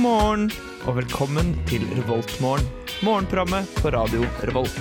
morgen 0.00 0.46
og 0.88 0.94
velkommen 0.96 1.50
til 1.68 1.82
Revoltmorgen. 1.92 2.64
Morgenprogrammet 3.04 3.68
på 3.82 3.90
radio 3.92 4.24
Revolt. 4.48 4.78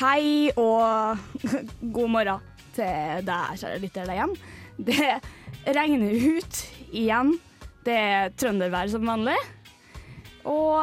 Hei 0.00 0.48
og 0.56 1.20
god 1.96 2.08
morgen 2.14 2.40
til 2.78 3.26
deg, 3.28 3.60
kjære 3.60 3.82
lytter 3.84 4.08
der 4.08 4.20
hjemme. 4.22 4.38
Det 4.88 5.76
regner 5.76 6.16
ut 6.16 6.62
igjen. 6.88 7.36
Det 7.84 7.98
er 7.98 8.32
trøndervær 8.40 8.88
som 8.94 9.04
vanlig. 9.04 9.36
Og 10.48 10.80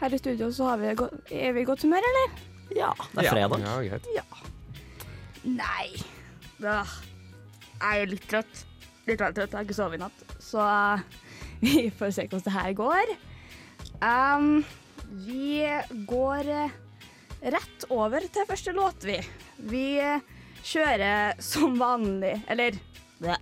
her 0.00 0.16
i 0.16 0.22
studio 0.24 0.48
så 0.48 0.72
har 0.72 0.80
vi, 0.80 0.96
er 1.36 1.52
vi 1.52 1.66
i 1.66 1.68
godt 1.68 1.84
humør, 1.84 2.08
eller? 2.14 2.42
Ja, 2.72 2.96
det 3.12 3.26
er 3.26 3.32
fredag. 3.36 3.68
Ja, 3.68 3.78
greit. 3.92 4.12
Nei. 5.44 6.13
Jeg 6.64 8.00
er 8.00 8.10
litt 8.10 8.24
trøtt. 8.30 8.64
Litt 9.04 9.20
veldig 9.20 9.36
trøtt, 9.36 9.52
jeg 9.52 9.58
har 9.58 9.66
ikke 9.66 9.76
sovet 9.76 9.98
i 9.98 10.02
natt. 10.04 10.24
Så 10.42 10.62
eh, 10.64 11.04
vi 11.64 11.90
får 11.92 12.16
se 12.16 12.26
hvordan 12.28 12.46
det 12.46 12.56
her 12.56 12.72
går. 12.78 13.14
Um, 14.04 14.64
vi 15.24 15.62
går 16.08 16.48
eh, 16.50 16.72
rett 17.54 17.86
over 17.92 18.24
til 18.32 18.48
første 18.48 18.72
låt, 18.76 19.04
vi. 19.04 19.18
Vi 19.70 19.84
eh, 20.02 20.24
kjører 20.64 21.40
som 21.44 21.76
vanlig 21.78 22.34
Eller 22.50 22.78
det. 23.20 23.36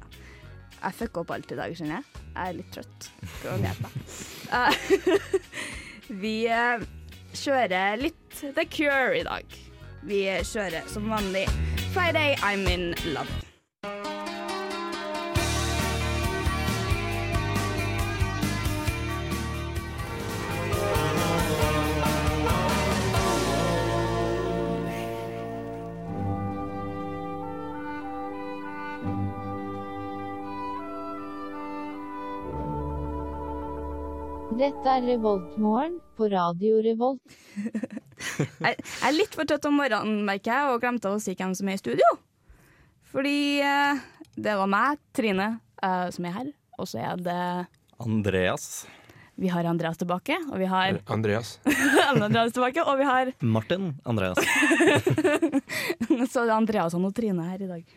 Jeg 0.83 0.99
fucker 0.99 1.23
opp 1.23 1.31
alt 1.37 1.53
i 1.55 1.59
dag, 1.59 1.75
skjønner 1.79 2.01
jeg. 2.01 2.23
Jeg 2.33 2.43
er 2.49 2.57
litt 2.59 2.73
trøtt. 2.75 3.11
Eh, 4.53 4.73
vi 6.25 6.37
kjører 7.39 8.03
litt 8.03 8.43
The 8.43 8.67
Cure 8.67 9.21
i 9.21 9.27
dag. 9.27 9.63
Vi 10.03 10.25
kjører 10.43 10.87
som 10.91 11.07
vanlig 11.11 11.47
Friday 11.95 12.35
I'm 12.43 12.67
in 12.67 12.95
love. 13.15 13.31
Dette 34.63 34.91
er 34.91 35.07
Revoltmorgen 35.07 35.97
på 36.17 36.29
Radio 36.31 36.83
Revolt. 36.85 37.39
Jeg, 38.43 38.79
er 38.79 39.15
litt 39.17 39.37
for 39.37 39.49
trøtt 39.49 39.69
om 39.69 39.79
morgenen, 39.81 40.23
merker 40.29 40.53
jeg, 40.53 40.71
og 40.73 40.83
glemte 40.83 41.13
å 41.13 41.21
si 41.23 41.37
hvem 41.39 41.55
som 41.59 41.69
er 41.71 41.79
i 41.79 41.83
studio. 41.83 42.09
Fordi 43.13 43.61
eh, 43.61 44.03
det 44.41 44.57
var 44.57 44.71
meg, 44.71 45.01
Trine, 45.17 45.53
eh, 45.83 46.09
som 46.15 46.27
er 46.29 46.37
her. 46.39 46.51
Og 46.81 46.89
så 46.89 47.03
er 47.03 47.23
det 47.23 47.39
Andreas. 48.03 48.85
Vi 49.43 49.49
har 49.49 49.65
Andreas 49.65 49.99
tilbake, 50.01 50.37
og 50.53 50.59
vi 50.61 50.69
har 50.69 50.99
Andreas. 51.13 51.55
Andreas 52.13 52.53
tilbake, 52.53 52.85
og 52.85 52.99
vi 53.01 53.07
har 53.09 53.33
Martin 53.41 53.95
Andreas. 54.05 54.39
Så 56.33 56.45
det 56.45 56.51
er 56.51 56.57
Andreas 56.57 56.95
og 56.95 57.09
Trine 57.17 57.49
her 57.49 57.65
i 57.65 57.71
dag. 57.71 57.97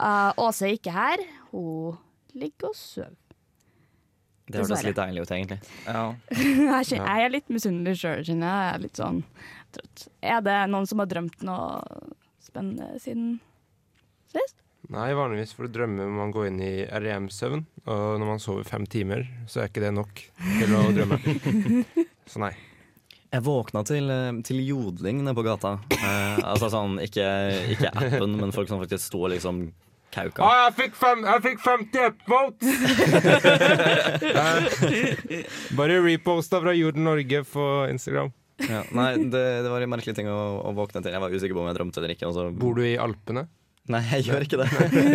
Uh, 0.00 0.32
Åse 0.46 0.70
er 0.70 0.78
ikke 0.78 0.94
her. 0.96 1.22
Hun 1.52 1.98
ligger 2.36 2.72
og 2.72 2.78
sover. 2.78 3.25
Det 4.46 4.60
hørtes 4.62 4.84
litt 4.86 4.98
deilig 4.98 5.24
ut, 5.24 5.32
egentlig. 5.34 5.58
Ja. 5.86 6.04
Jeg, 6.92 7.00
er 7.02 7.32
litt 7.32 7.48
misunnelig 7.50 7.96
sjøl, 8.02 8.22
kjenner 8.26 8.46
jeg. 8.46 8.68
Er 8.76 8.84
litt 8.84 9.00
sånn 9.00 9.24
trøtt. 9.74 10.06
Er 10.22 10.44
det 10.46 10.60
noen 10.70 10.86
som 10.86 11.02
har 11.02 11.10
drømt 11.10 11.42
noe 11.46 11.80
spennende 12.44 12.92
siden 13.02 13.40
sist? 14.30 14.54
Nei, 14.92 15.08
vanligvis 15.18 15.56
får 15.56 15.66
du 15.66 15.80
drømme 15.80 16.06
om 16.06 16.20
man 16.20 16.30
går 16.34 16.46
inn 16.52 16.60
i 16.62 16.72
REM-søvn, 16.86 17.64
og 17.90 18.04
når 18.22 18.28
man 18.28 18.42
sover 18.42 18.68
fem 18.68 18.86
timer, 18.86 19.24
så 19.50 19.64
er 19.64 19.70
ikke 19.72 19.82
det 19.82 19.90
nok 19.96 20.22
til 20.38 20.76
å 20.78 20.82
drømme. 20.94 21.18
Så 22.30 22.42
nei. 22.42 22.52
Jeg 23.30 23.42
våkna 23.46 23.82
til, 23.86 24.06
eh, 24.10 24.38
til 24.46 24.62
jodling 24.62 25.24
nede 25.24 25.34
på 25.34 25.42
gata. 25.46 25.76
Eh, 25.94 26.38
altså 26.46 26.70
sånn, 26.70 27.00
ikke, 27.02 27.26
ikke 27.74 27.90
appen, 27.90 28.38
men 28.38 28.54
folk 28.54 28.70
som 28.70 28.78
faktisk 28.82 29.08
sto 29.08 29.24
og 29.26 29.32
liksom 29.34 29.64
kauka. 30.14 30.48
jeg 30.62 30.74
fikk, 30.78 30.94
fem, 31.00 31.24
jeg 31.26 31.42
fikk 31.44 31.58
51 31.64 32.16
votes! 32.30 32.66
Bare 35.78 36.00
reposta 36.04 36.60
fra 36.62 36.72
Jorden 36.76 37.04
Norge 37.08 37.42
på 37.50 37.66
Instagram. 37.90 38.32
Ja, 38.64 38.82
nei, 38.96 39.10
det, 39.28 39.42
det 39.66 39.68
var 39.68 39.84
en 39.84 39.92
merkelig 39.92 40.14
ting 40.16 40.28
å, 40.32 40.36
å 40.64 40.72
våkne 40.76 41.02
til. 41.04 41.12
Jeg 41.12 41.20
var 41.20 41.34
usikker 41.34 41.56
på 41.58 41.62
om 41.62 41.68
jeg 41.70 41.76
drømte 41.76 42.00
eller 42.00 42.14
ikke. 42.16 42.30
Og 42.30 42.56
Bor 42.56 42.78
du 42.78 42.82
i 42.86 42.94
Alpene? 43.00 43.46
Nei, 43.92 44.00
jeg 44.16 44.24
gjør 44.26 44.42
ikke 44.46 44.58
det. 44.58 44.66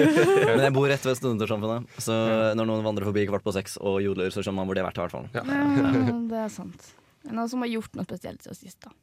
Men 0.47 0.63
jeg 0.63 0.73
bor 0.75 0.87
rett 0.87 1.03
ved 1.03 1.17
Studentersamfunnet, 1.19 1.89
så 1.99 2.15
når 2.55 2.69
noen 2.69 2.85
vandrer 2.85 3.07
forbi 3.09 3.25
kvart 3.27 3.43
på 3.43 3.51
seks 3.55 3.75
og 3.81 3.97
jodler, 4.05 4.31
så 4.31 4.39
skjønner 4.45 4.61
man 4.61 4.69
hvor 4.69 4.77
de 4.77 4.83
har 4.83 4.91
vært. 4.91 4.99
i 4.99 5.03
hvert 5.03 5.15
fall 5.17 5.27
Ja. 5.35 5.43
Ja, 5.43 6.15
det 6.31 6.39
er 6.45 6.53
sant. 6.53 6.91
Noen 7.27 7.49
som 7.51 7.65
har 7.65 7.69
gjort 7.73 7.97
noe 7.99 8.07
spesielt 8.07 8.45
siden 8.45 8.57
sist, 8.61 8.79
da. 8.85 8.93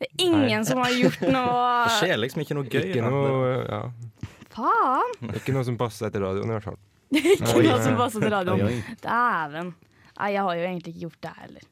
Det 0.00 0.08
er 0.08 0.22
ingen 0.24 0.64
som 0.64 0.78
har 0.80 0.92
gjort 0.96 1.20
noe 1.28 1.64
Det 1.86 1.96
skjer 1.98 2.20
liksom 2.22 2.40
ikke 2.44 2.56
noe 2.56 2.68
gøy. 2.72 2.84
Ikke 2.88 3.02
noe, 3.04 3.50
ja, 3.68 3.80
Faen! 4.54 5.12
ikke 5.38 5.52
noe 5.54 5.66
som 5.68 5.76
passer 5.80 6.08
etter 6.08 6.24
radioen, 6.24 6.48
i 6.50 6.56
hvert 6.56 6.70
fall. 6.70 6.78
Ikke 7.20 7.56
Oi. 7.58 7.66
noe 7.66 7.80
som 7.82 7.96
passer 7.98 8.22
til 8.22 8.30
radioen. 8.32 8.80
Dæven. 9.02 9.74
Nei, 10.20 10.30
jeg 10.34 10.42
har 10.46 10.56
jo 10.58 10.64
egentlig 10.68 10.92
ikke 10.94 11.04
gjort 11.08 11.20
det 11.26 11.32
heller. 11.40 11.68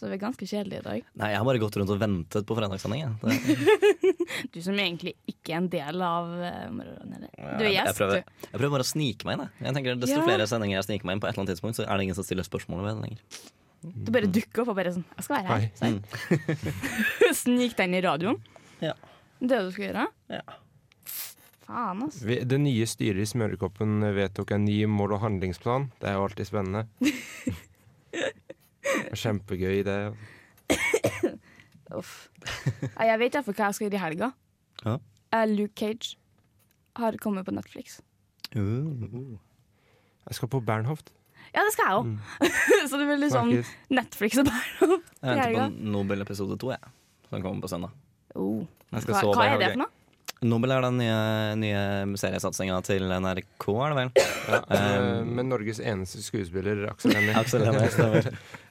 Så 0.00 0.08
det 0.08 0.16
er 0.16 0.20
ganske 0.22 0.46
kjedelig 0.48 0.78
i 0.78 0.84
dag. 0.86 1.02
Nei, 1.20 1.28
jeg 1.34 1.38
har 1.42 1.44
bare 1.44 1.60
gått 1.60 1.76
rundt 1.76 1.90
og 1.92 1.98
ventet 2.00 2.46
på 2.48 2.56
fredagssending. 2.56 3.02
jeg. 3.04 3.12
Det- 3.20 4.48
Du 4.54 4.60
som 4.64 4.78
egentlig 4.80 5.12
ikke 5.28 5.52
er 5.52 5.58
en 5.60 5.68
del 5.68 6.00
av 6.06 6.30
morgenen, 6.72 7.14
eller? 7.18 7.30
Du 7.58 7.64
er 7.64 7.68
jeg, 7.68 7.84
gjest, 7.84 7.98
prøver, 7.98 8.22
du. 8.24 8.32
jeg 8.46 8.56
prøver 8.62 8.72
bare 8.78 8.86
å 8.86 8.90
snike 8.90 9.26
meg 9.28 9.36
inn. 9.36 9.42
jeg. 9.44 9.66
Jeg 9.66 9.74
tenker 9.76 10.00
Desto 10.00 10.16
Ja. 10.20 10.24
flere 10.24 10.46
sendinger 10.48 10.78
jeg 10.78 10.86
sniker 10.88 11.04
meg 11.10 11.14
inn 11.18 11.20
på, 11.20 11.28
et 11.28 11.34
eller 11.34 11.42
annet 11.44 11.52
tidspunkt, 11.56 11.76
så 11.76 11.84
er 11.84 11.96
det 11.96 12.06
ingen 12.08 12.16
som 12.16 12.24
stiller 12.24 12.46
spørsmål 12.48 12.80
ved 12.86 12.94
det 12.96 13.02
lenger. 13.04 13.20
Du 13.80 14.10
bare 14.12 14.28
dukker 14.28 14.60
opp 14.62 14.68
og 14.74 14.76
bare 14.76 14.90
sånn 14.92 15.06
Jeg 15.16 15.24
skal 15.24 15.36
være 15.38 15.48
her. 15.48 15.62
Sånn. 15.78 16.00
Snik 17.42 17.72
deg 17.78 17.86
inn 17.88 17.96
i 17.96 18.02
radioen. 18.04 18.36
Ja. 18.84 18.92
Det 19.40 19.54
er 19.56 19.60
det 19.62 19.62
du 19.68 19.72
skal 19.72 19.86
gjøre? 19.86 20.04
Ja. 20.36 20.42
Faen, 21.64 22.02
altså. 22.04 22.20
Vi- 22.28 22.44
Det 22.44 22.58
nye 22.60 22.86
styret 22.90 23.22
i 23.24 23.30
Smørekoppen 23.30 23.90
vedtok 24.16 24.48
en 24.56 24.64
ny 24.68 24.78
mål- 24.90 25.14
og 25.16 25.22
handlingsplan. 25.24 25.82
Det 26.00 26.06
er 26.10 26.14
jo 26.18 26.24
alltid 26.28 26.46
spennende. 26.50 26.82
Kjempegøy 29.20 29.82
det. 29.86 29.98
Uff. 31.96 32.12
Jeg 33.00 33.18
vet 33.20 33.34
iallfall 33.36 33.56
hva 33.56 33.68
jeg 33.70 33.76
skal 33.78 33.86
gjøre 33.88 33.98
i 33.98 34.02
helga. 34.04 34.28
Ja. 34.84 34.94
Eh, 35.34 35.46
Luke 35.50 35.74
Cage 35.78 36.14
har 37.00 37.16
kommet 37.22 37.46
på 37.48 37.54
Netflix. 37.54 37.98
Uh. 38.54 39.36
Jeg 40.26 40.34
skal 40.38 40.50
på 40.52 40.60
Bernhoft. 40.66 41.12
Ja, 41.50 41.64
det 41.66 41.72
skal 41.74 41.86
jeg 41.86 42.00
òg. 42.00 42.10
Mm. 42.10 42.18
Så 42.90 42.98
det 43.00 43.06
blir 43.08 43.22
litt 43.22 43.34
sånn 43.34 43.54
Netflix 43.90 44.42
og 44.42 44.50
bare 44.50 44.90
Jeg 44.90 45.30
venter 45.30 45.56
på 45.56 45.70
Nobel 45.96 46.26
episode 46.26 46.58
to, 46.60 46.74
jeg. 46.74 46.92
Som 47.30 47.42
kommer 47.42 47.64
på 47.64 47.70
søndag. 47.72 47.96
oh. 48.34 48.60
Jeg 48.90 49.04
skal 49.04 49.14
hva, 49.16 49.24
sove 49.24 49.38
hva 49.38 49.48
er 49.52 49.60
det 49.60 49.72
for 49.74 49.82
noe? 49.84 49.94
Nobel 50.40 50.72
er 50.72 50.84
den 50.86 50.96
nye, 50.96 51.16
nye 51.60 51.80
seriesatsinga 52.16 52.78
til 52.86 53.04
NRK, 53.12 53.66
er 53.74 53.92
det 53.92 53.98
vel? 53.98 54.12
Ja, 54.48 54.60
eh, 54.76 54.86
Um, 55.20 55.34
med 55.36 55.50
Norges 55.50 55.82
eneste 55.84 56.22
skuespiller, 56.24 56.86
Aksel 56.88 57.12
Hennie. 57.12 57.34
Aksel 57.40 57.66
Hennie, 57.66 57.90
stemmer. 57.92 58.30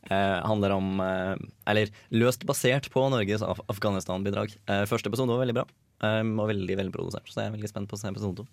Uh, 0.10 0.40
handler 0.50 0.74
om 0.74 0.88
uh, 1.04 1.36
Eller 1.70 1.92
løst 2.10 2.42
basert 2.50 2.90
på 2.90 3.04
Norges 3.14 3.44
Af 3.46 3.62
Afghanistan-bidrag. 3.70 4.56
Eh, 4.66 4.86
første 4.90 5.12
episode 5.12 5.36
var 5.36 5.44
veldig 5.44 5.60
bra, 5.60 5.68
um, 6.02 6.34
og 6.42 6.50
veldig 6.50 6.80
velprodusert, 6.82 7.30
så 7.30 7.44
jeg 7.44 7.52
er 7.52 7.58
veldig 7.60 7.70
spent 7.70 7.92
på 7.92 8.00
å 8.00 8.02
se 8.02 8.10
episode 8.10 8.42
to. 8.42 8.50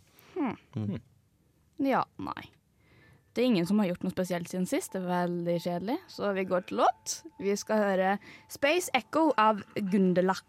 Ja, 1.80 2.04
nei. 2.20 2.50
Det 3.36 3.42
er 3.42 3.50
ingen 3.50 3.66
som 3.68 3.76
har 3.82 3.90
gjort 3.90 4.04
noe 4.06 4.14
spesielt 4.14 4.48
siden 4.48 4.64
sist. 4.64 4.94
Det 4.94 5.02
er 5.02 5.10
veldig 5.10 5.56
kjedelig. 5.60 5.96
Så 6.08 6.30
vi 6.32 6.44
går 6.48 6.62
til 6.70 6.78
låt. 6.80 7.18
Vi 7.36 7.52
skal 7.60 7.82
høre 7.82 8.12
Space 8.48 8.88
Echo 8.96 9.28
av 9.36 9.60
Gunderlach. 9.76 10.40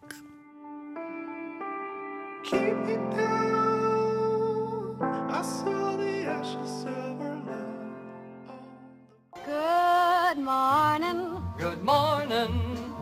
Good 9.48 10.40
morning. 10.40 11.20
Good 11.60 11.84
morning. 11.84 12.54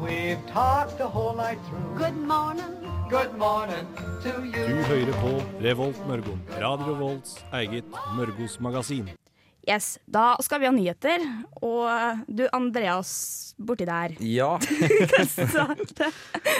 We've 0.01 0.41
talked 0.47 0.97
the 0.97 1.07
whole 1.07 1.35
night 1.35 1.59
through. 1.69 1.93
Good 1.97 2.17
morning. 2.17 2.73
Good 3.09 3.37
morning 3.37 3.85
to 4.23 4.31
Du 4.41 4.81
hører 4.89 5.13
på 5.21 5.31
Revolt 5.61 6.07
Mørgo. 6.07 6.37
Radio 6.61 6.93
Volts 6.93 7.45
eget 7.53 7.85
Mørgos 8.17 8.59
magasin. 8.59 9.09
Yes, 9.65 9.99
Da 10.05 10.35
skal 10.45 10.61
vi 10.61 10.67
ha 10.69 10.71
nyheter. 10.73 11.23
Og 11.65 12.25
du, 12.27 12.45
Andreas 12.53 13.55
borti 13.57 13.85
der. 13.87 14.13
Ja. 14.21 14.59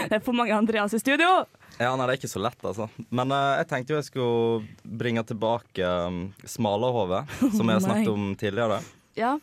Det 0.05 0.17
er 0.17 0.23
for 0.23 0.33
mange 0.37 0.55
Andreas 0.55 0.93
i 0.93 0.99
studio. 1.01 1.45
ja, 1.77 1.91
nei, 1.95 2.05
det 2.07 2.13
er 2.13 2.19
ikke 2.19 2.31
så 2.31 2.41
lett, 2.41 2.61
altså. 2.65 2.87
Men 3.09 3.33
uh, 3.33 3.57
jeg 3.59 3.67
tenkte 3.69 3.93
jo 3.93 3.99
jeg 3.99 4.07
skulle 4.07 4.93
bringe 5.01 5.23
tilbake 5.27 5.89
um, 6.07 6.21
Smalahove, 6.47 7.23
som 7.57 7.67
jeg 7.67 7.75
har 7.75 7.83
snakket 7.83 8.11
om 8.13 8.29
tidligere. 8.39 8.79
Ja. 9.19 9.35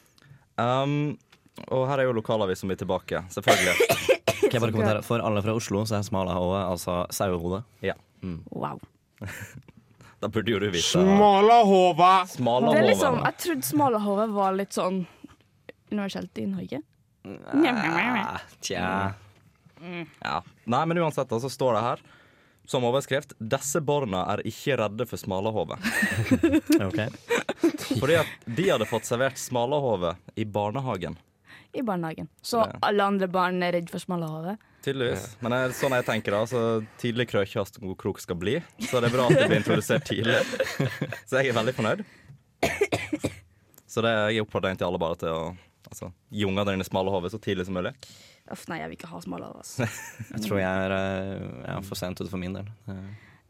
Um, 0.56 1.18
og 1.68 1.84
her 1.90 2.00
er 2.00 2.08
jo 2.08 2.16
lokalavisen 2.16 2.70
min 2.70 2.80
tilbake, 2.80 3.24
selvfølgelig. 3.34 3.76
Kan 4.48 4.56
jeg 4.56 4.62
bare 4.64 4.72
kommentere? 4.74 5.04
For 5.06 5.22
alle 5.22 5.42
fra 5.44 5.54
Oslo 5.56 5.84
så 5.88 6.00
er 6.00 6.06
Smalahove 6.06 6.64
altså 6.64 7.02
sauehode. 7.14 7.62
Ja. 7.84 7.94
Mm. 8.24 8.40
Wow. 8.50 8.80
Da 10.22 10.28
burde 10.30 10.52
jo 10.54 10.58
du 10.62 10.68
vite! 10.70 10.86
Smalahove. 10.86 12.76
Det 12.78 12.82
liksom, 12.86 13.16
jeg 13.24 13.38
trodde 13.42 13.66
smalahove 13.66 14.26
var 14.30 14.54
litt 14.54 14.76
sånn 14.76 15.00
universelt 15.90 16.38
i 16.38 16.46
Norge. 16.46 16.78
Tja. 18.62 18.84
Ja. 20.22 20.36
Nei, 20.70 20.82
men 20.86 21.00
uansett, 21.02 21.26
så 21.34 21.40
så 21.42 21.50
står 21.50 21.74
det 21.74 21.82
her 21.88 22.04
som 22.70 22.86
overskrift 22.86 23.34
'Disse 23.38 23.80
barna 23.82 24.22
er 24.30 24.44
ikke 24.46 24.76
redde 24.78 25.06
for 25.10 25.18
smalahove'. 25.18 25.74
okay. 26.86 27.10
Fordi 27.98 28.20
at 28.22 28.46
de 28.46 28.68
hadde 28.70 28.86
fått 28.86 29.10
servert 29.10 29.42
smalahove 29.42 30.14
i 30.38 30.46
barnehagen. 30.46 31.18
I 31.74 31.82
barnehagen. 31.82 32.30
Så 32.42 32.62
alle 32.78 33.04
andre 33.10 33.26
barn 33.26 33.58
er 33.62 33.74
redd 33.74 33.90
for 33.90 33.98
smalahove. 33.98 34.54
Tydeligvis. 34.82 35.26
Men 35.42 35.54
det 35.54 35.58
er 35.62 35.74
sånn 35.78 35.94
jeg 35.94 36.06
tenker 36.08 36.34
da, 36.34 36.40
så 36.50 36.62
tidlig 36.98 37.28
krøkjast 37.30 37.78
god 37.82 37.98
krok 38.00 38.18
skal 38.22 38.38
bli. 38.40 38.56
Så 38.82 38.98
det 39.02 39.10
er 39.10 39.14
bra 39.14 39.28
at 39.30 39.38
det 39.38 39.46
blir 39.50 39.60
introdusert 39.60 40.08
tidlig. 40.08 40.40
Så 41.28 41.38
jeg 41.38 41.52
er 41.52 41.58
veldig 41.58 41.74
fornøyd. 41.76 42.02
Så 43.92 44.02
det 44.04 44.12
jeg 44.32 44.42
oppfordrer 44.42 44.72
egentlig 44.72 44.88
alle 44.88 45.00
bare 45.02 45.18
til 45.20 45.30
å 45.30 45.40
altså, 45.90 46.10
gi 46.32 46.46
ungene 46.48 46.64
dine 46.72 46.86
smalahove 46.86 47.30
så 47.30 47.40
tidlig 47.42 47.66
som 47.68 47.76
mulig. 47.76 47.92
Uff, 48.52 48.64
nei, 48.70 48.78
jeg 48.80 48.90
vil 48.90 48.98
ikke 48.98 49.10
ha 49.12 49.20
smale 49.22 49.48
hoder. 49.48 49.62
Altså. 49.62 49.86
Jeg 50.32 50.44
tror 50.46 50.58
jeg 50.58 50.86
er, 50.86 50.94
eh, 50.96 51.42
jeg 51.62 51.74
er 51.76 51.84
for 51.86 52.00
sent 52.00 52.20
ute 52.20 52.30
for 52.32 52.40
min 52.42 52.56
del. 52.56 52.70
Ja. 52.88 52.96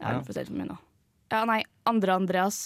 Jeg 0.03 0.09
er 0.09 0.25
for 0.27 0.37
sent 0.37 0.51
for 0.51 0.59
min 0.59 0.69
da. 0.69 0.77
Ja, 1.33 1.39
nei, 1.49 1.61
andre 1.89 2.17
Andreas. 2.19 2.59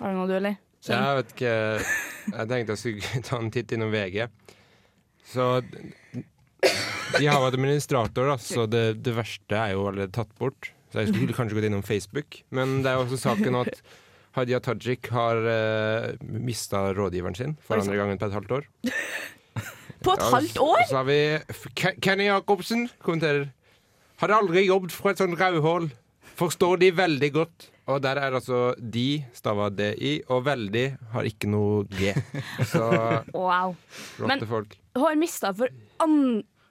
Har 0.00 0.12
du 0.12 0.18
noe, 0.18 0.26
du, 0.28 0.34
eller? 0.36 0.58
Sånn. 0.80 0.96
Jeg 0.96 1.16
vet 1.18 1.32
ikke 1.34 1.54
Jeg 1.54 2.50
tenkte 2.50 2.74
jeg 2.74 2.80
skulle 2.82 3.22
ta 3.30 3.40
en 3.40 3.50
titt 3.54 3.74
innom 3.76 3.94
VG. 3.94 4.26
Så 5.30 5.46
de 7.18 7.26
har 7.26 7.40
jo 7.40 7.48
administrator, 7.50 8.30
da, 8.32 8.36
så 8.42 8.66
det, 8.70 8.84
det 9.04 9.14
verste 9.16 9.56
er 9.58 9.74
jo 9.74 9.88
allerede 9.90 10.14
tatt 10.14 10.30
bort. 10.40 10.70
Så 10.90 11.02
jeg 11.04 11.12
skulle 11.12 11.34
kanskje 11.36 11.58
gått 11.58 11.68
innom 11.68 11.84
Facebook. 11.86 12.40
Men 12.54 12.80
det 12.82 12.90
er 12.90 12.98
jo 12.98 13.04
også 13.06 13.20
saken 13.22 13.60
at 13.60 13.82
Hadia 14.34 14.58
Tajik 14.62 15.10
har 15.14 15.38
uh, 15.42 16.10
mista 16.22 16.88
rådgiveren 16.94 17.36
sin 17.38 17.56
for 17.66 17.78
andre 17.78 17.98
gangen 17.98 18.18
på 18.18 18.26
et 18.30 18.36
halvt 18.38 18.56
år. 18.58 18.68
På 20.00 20.14
et 20.16 20.22
halvt 20.32 20.56
år?! 20.64 20.78
Så 20.88 20.96
har 20.96 21.04
vi 21.04 21.18
Kenny 22.00 22.24
Jacobsen 22.30 22.86
kommenterer. 23.04 23.50
Hadde 24.22 24.38
aldri 24.38 24.62
jobbet 24.64 24.94
fra 24.96 25.12
et 25.12 25.20
sånt 25.20 25.36
rødhål. 25.36 25.90
Forstår 26.40 26.80
de 26.80 26.88
veldig 26.96 27.28
godt. 27.34 27.66
Og 27.90 27.98
der 28.00 28.16
er 28.22 28.32
altså 28.38 28.70
de, 28.80 29.20
stava 29.36 29.66
DI, 29.74 30.22
og 30.32 30.46
veldig 30.46 30.84
har 31.12 31.28
ikke 31.28 31.50
noe 31.52 31.82
G. 31.90 32.14
Så 32.70 32.86
Wow. 33.36 33.74
Men- 34.22 34.38
flotte 34.40 34.48
folk. 34.48 34.78
Hun 34.96 35.04
har 35.04 35.20
mista 35.20 35.52
for 35.54 35.68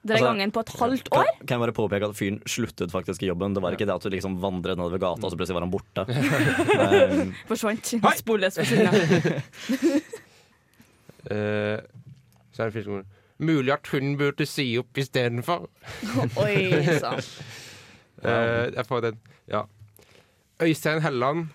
andre 0.00 0.14
Altså, 0.16 0.24
gangen 0.30 0.50
på 0.50 0.60
et 0.60 0.68
halvt 0.80 1.08
år. 1.12 1.26
kan 1.44 1.54
jeg 1.54 1.60
bare 1.60 1.72
påpeke 1.76 2.08
at 2.08 2.16
fyren 2.16 2.38
sluttet 2.48 2.90
faktisk 2.90 3.22
i 3.22 3.26
jobben. 3.28 3.52
Det 3.54 3.62
var 3.62 3.72
ikke 3.76 3.84
det 3.84 3.94
at 3.94 4.02
du 4.02 4.08
liksom 4.08 4.38
vandret 4.40 4.78
nedover 4.78 4.98
gata, 4.98 5.26
og 5.26 5.30
så 5.30 5.36
plutselig 5.36 5.58
var 5.58 5.66
han 5.66 5.70
borte. 5.70 6.04
um, 7.20 7.34
Forsvant. 7.50 7.92
Sporløst 8.16 8.62
forsvunnet. 8.62 9.42
Eh, 11.30 11.76
så 12.56 12.62
er 12.62 12.70
det 12.70 12.72
fiskemor. 12.78 13.02
Mulig 13.44 13.72
at 13.74 13.86
hun 13.92 14.14
burde 14.16 14.46
si 14.48 14.64
opp 14.80 14.96
istedenfor. 14.98 15.66
Oi 16.40 16.80
sann. 16.96 17.20
Uh, 18.24 18.72
jeg 18.72 18.86
får 18.88 19.00
den. 19.04 19.18
Ja. 19.52 19.60
Øystein 20.64 21.02
Helland. 21.04 21.50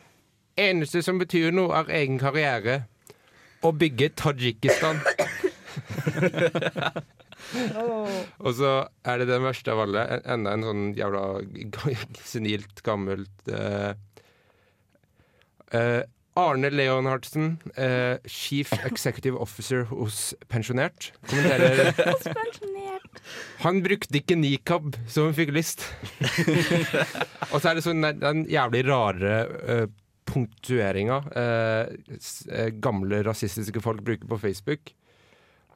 Eneste 0.57 1.01
som 1.01 1.17
betyr 1.19 1.49
noe, 1.51 1.73
er 1.81 1.89
egen 1.97 2.21
karriere. 2.21 2.83
Å 3.65 3.73
bygge 3.73 4.11
Tadsjikistan. 4.21 5.01
Og 7.53 8.51
så 8.57 8.71
er 9.05 9.21
det 9.21 9.29
den 9.29 9.45
verste 9.45 9.73
av 9.73 9.83
alle. 9.85 10.03
Enda 10.23 10.55
en 10.55 10.65
sånn 10.65 10.83
jævla 10.97 11.23
senilt, 12.33 12.81
gammelt 12.85 13.51
uh, 13.53 13.93
eh, 15.71 16.01
Arne 16.35 16.71
Leonhardsen, 16.73 17.53
uh, 17.79 18.17
Chief 18.27 18.71
Executive 18.83 19.39
Officer 19.39 19.85
hos 19.91 20.33
Pensjonert, 20.51 21.13
kommenterer. 21.29 21.93
Han 23.63 23.79
brukte 23.85 24.19
ikke 24.19 24.35
nikab, 24.35 24.97
så 25.07 25.29
hun 25.29 25.37
fikk 25.37 25.53
lyst. 25.55 25.85
Og 27.53 27.61
så 27.61 27.71
er 27.71 27.77
det 27.77 27.85
sånn 27.85 28.03
den- 28.03 28.43
jævlig 28.51 28.83
rare 28.89 29.37
uh, 29.47 29.85
punktueringa 30.25 31.21
uh, 31.31 31.95
eh, 32.51 32.69
gamle 32.83 33.21
rasistiske 33.23 33.81
folk 33.83 34.03
bruker 34.05 34.27
på 34.27 34.39
Facebook. 34.41 34.91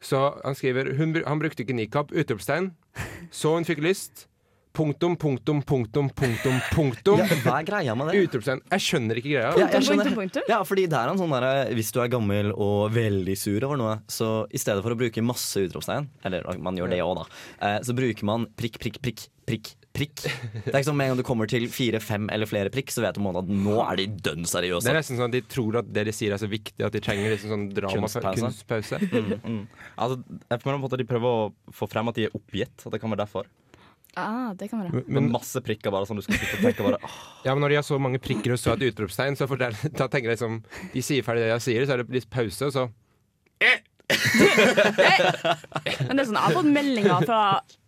Så 0.01 0.19
han 0.43 0.55
skriver 0.55 0.93
hun, 0.97 1.15
Han 1.25 1.39
brukte 1.41 1.65
ikke 1.65 1.75
nikab. 1.75 2.11
Utropstegn. 2.15 2.71
Så 3.31 3.55
hun 3.57 3.67
fikk 3.67 3.81
lyst. 3.83 4.25
Punktum, 4.79 5.15
punktum, 5.17 5.63
punktum, 5.65 6.07
punktum, 6.13 6.59
punktum. 6.71 7.17
ja, 7.19 7.37
hva 7.43 7.55
er 7.57 7.65
greia 7.67 7.95
med 7.97 8.11
det? 8.11 8.19
Utropstegn. 8.27 8.61
Jeg 8.69 8.83
skjønner 8.85 9.17
ikke 9.19 9.31
greia. 9.33 9.49
Ja, 9.57 9.65
jeg 9.73 9.87
skjønner. 9.87 10.05
Punktum, 10.05 10.19
punktum. 10.21 10.45
Ja, 10.51 10.59
fordi 10.63 10.85
det 10.91 10.99
er 10.99 11.09
en 11.11 11.19
sånn 11.19 11.33
der, 11.33 11.73
Hvis 11.75 11.89
du 11.95 11.99
er 12.03 12.11
gammel 12.13 12.53
og 12.53 12.93
veldig 12.95 13.35
sur 13.39 13.65
over 13.65 13.81
noe, 13.81 13.97
så 14.07 14.29
i 14.53 14.61
stedet 14.61 14.85
for 14.85 14.93
å 14.95 14.99
bruke 14.99 15.25
masse 15.25 15.65
utropstegn, 15.65 16.07
eller 16.29 16.45
man 16.61 16.77
gjør 16.79 16.93
det 16.93 17.01
òg, 17.03 17.17
da, 17.17 17.25
eh, 17.65 17.79
så 17.83 17.97
bruker 17.97 18.29
man 18.29 18.45
prikk, 18.55 18.77
prikk, 18.79 19.01
prikk, 19.03 19.25
prikk, 19.49 19.73
prikk. 19.99 20.23
Det 20.23 20.71
er 20.71 20.79
ikke 20.79 20.87
sånn 20.89 20.97
med 20.99 21.09
en 21.09 21.13
gang 21.13 21.21
du 21.21 21.27
kommer 21.27 21.49
til 21.51 21.67
fire, 21.71 22.01
fem 22.03 22.27
eller 22.33 22.49
flere 22.49 22.71
prikk, 22.73 22.93
så 22.95 23.03
vet 23.05 23.19
du 23.19 23.29
at 23.29 23.51
nå 23.51 23.77
er 23.85 24.01
de 24.01 24.07
dønn 24.29 24.47
Det 24.47 24.65
er 24.65 24.97
nesten 24.97 25.19
sånn 25.19 25.29
at 25.29 25.37
De 25.37 25.43
tror 25.51 25.81
at 25.83 25.93
det 25.93 26.07
de 26.09 26.15
sier 26.15 26.35
er 26.35 26.41
så 26.41 26.49
viktig 26.49 26.85
at 26.85 26.95
de 26.95 27.03
trenger 27.03 27.35
liksom 27.35 27.53
sånn 27.53 27.69
drama 27.75 28.07
Kunstpause. 28.07 28.43
kunstpause. 28.43 29.01
Mm, 29.09 29.31
mm. 29.43 29.63
Altså, 29.99 30.19
jeg 30.49 30.61
føler 30.61 30.75
på 30.75 30.77
en 30.77 30.85
måte 30.85 30.99
de 31.01 31.07
prøver 31.09 31.39
å 31.39 31.73
få 31.75 31.89
frem 31.91 32.11
at 32.11 32.19
de 32.19 32.27
er 32.29 32.37
oppgitt. 32.37 32.85
At 32.85 32.93
det 32.95 33.01
kan 33.01 33.11
være 33.11 33.23
derfor. 33.25 33.49
Ah, 34.17 34.53
det 34.57 34.69
kan 34.71 34.81
være. 34.81 34.93
Men, 34.95 35.05
men, 35.17 35.29
masse 35.33 35.61
prikker 35.63 35.93
bare 35.93 36.07
sånn 36.09 36.19
du 36.19 36.25
skal 36.25 36.39
sitte 36.39 36.57
og 36.57 36.65
tenke 36.65 36.85
bare 36.85 36.97
åh, 37.05 37.19
ja, 37.45 37.53
men 37.53 37.61
når 37.63 37.73
de 37.73 37.77
har 37.77 37.85
så 37.85 37.99
mange 38.01 38.21
prikker 38.23 38.55
og 38.55 38.59
så 38.61 38.73
et 38.73 38.87
utropstegn, 38.89 39.37
så 39.37 39.47
fortell, 39.49 39.77
da 39.99 40.09
tenker 40.09 40.31
jeg 40.31 40.39
liksom 40.39 40.61
De 40.95 41.03
sier 41.05 41.25
ferdig 41.25 41.45
det 41.45 41.51
jeg 41.53 41.65
sier, 41.67 41.85
så 41.85 41.95
er 41.95 42.03
det 42.03 42.17
litt 42.17 42.29
pause, 42.33 42.69
og 42.69 42.75
så 42.75 42.87
Men 46.07 46.17
det 46.17 46.23
er 46.23 46.27
sånn, 46.27 46.37
Jeg 46.37 46.45
har 46.45 46.55
fått 46.55 46.71
meldinger 46.73 47.25
fra 47.27 47.41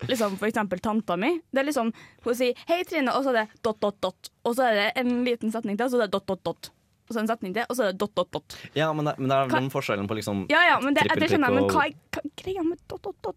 liksom, 0.09 0.35
for 0.41 0.50
eksempel 0.50 0.81
tanta 0.83 1.18
mi. 1.19 1.31
Det 1.50 1.63
er 1.63 1.68
liksom, 1.69 1.89
Hun 2.25 2.38
sier 2.38 2.53
'hei, 2.68 2.83
Trine', 2.85 3.09
og 3.13 3.25
så 3.25 3.33
er 3.33 3.41
det 3.41 3.47
dot, 3.65 3.79
dot, 3.81 3.97
dot. 4.03 4.29
Og 4.45 4.56
så 4.57 4.68
er 4.69 4.77
det 4.77 4.88
en 5.01 5.23
liten 5.25 5.51
setning 5.53 5.77
til, 5.77 5.85
og 5.88 5.91
så 5.91 5.97
er 5.97 6.06
det 6.06 6.13
dot, 6.13 6.27
dot, 6.29 6.44
dot. 6.45 6.71
Og 7.09 7.15
så 7.15 7.19
en 7.23 7.27
setning 7.27 7.53
til, 7.56 7.65
og 7.68 7.75
så 7.75 7.83
er 7.83 7.91
det 7.91 8.00
dot, 8.00 8.13
dot, 8.15 8.29
dot. 8.31 8.57
Ja, 8.77 8.91
men 8.94 9.06
det, 9.09 9.18
men 9.18 9.28
det 9.33 9.37
er 9.37 9.49
den 9.57 9.71
forskjellen 9.73 10.07
på 10.07 10.16
liksom 10.19 10.45
Ja, 10.51 10.61
ja, 10.69 10.78
men 10.83 10.94
det, 10.95 11.07
det 11.09 11.28
skjønner 11.31 11.49
jeg, 11.49 11.57
men 11.57 11.69
hva 11.73 11.87
er 11.90 12.30
greia 12.40 12.63
med 12.63 12.78
dot, 12.87 13.01
dot, 13.04 13.18
dot 13.25 13.35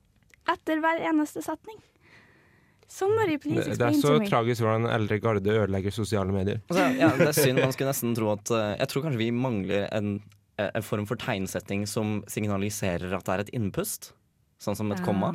etter 0.55 0.81
hver 0.85 1.00
eneste 1.09 1.41
setning? 1.43 1.81
Somebody, 2.95 3.38
please 3.41 3.64
Det, 3.64 3.79
det 3.81 3.87
er 3.88 3.97
så 3.99 4.19
tragisk 4.29 4.62
hvordan 4.62 4.87
eldre 4.93 5.19
garde 5.19 5.50
ødelegger 5.50 5.91
sosiale 5.95 6.31
medier. 6.35 6.61
Altså, 6.69 6.85
ja, 7.00 7.09
det 7.19 7.29
er 7.31 7.37
synd. 7.37 7.59
Man 7.59 7.73
skulle 7.75 7.91
nesten 7.91 8.14
tro 8.14 8.29
at 8.35 8.53
eh, 8.55 8.75
Jeg 8.79 8.91
tror 8.93 9.07
kanskje 9.07 9.23
vi 9.25 9.31
mangler 9.35 9.88
en, 9.97 10.11
en 10.57 10.87
form 10.87 11.07
for 11.11 11.21
tegnsetting 11.21 11.87
som 11.91 12.21
signaliserer 12.31 13.15
at 13.17 13.27
det 13.27 13.35
er 13.35 13.45
et 13.47 13.55
innpust. 13.57 14.13
Sånn 14.63 14.79
som 14.79 14.93
et 14.95 15.03
ja. 15.03 15.07
komma. 15.07 15.35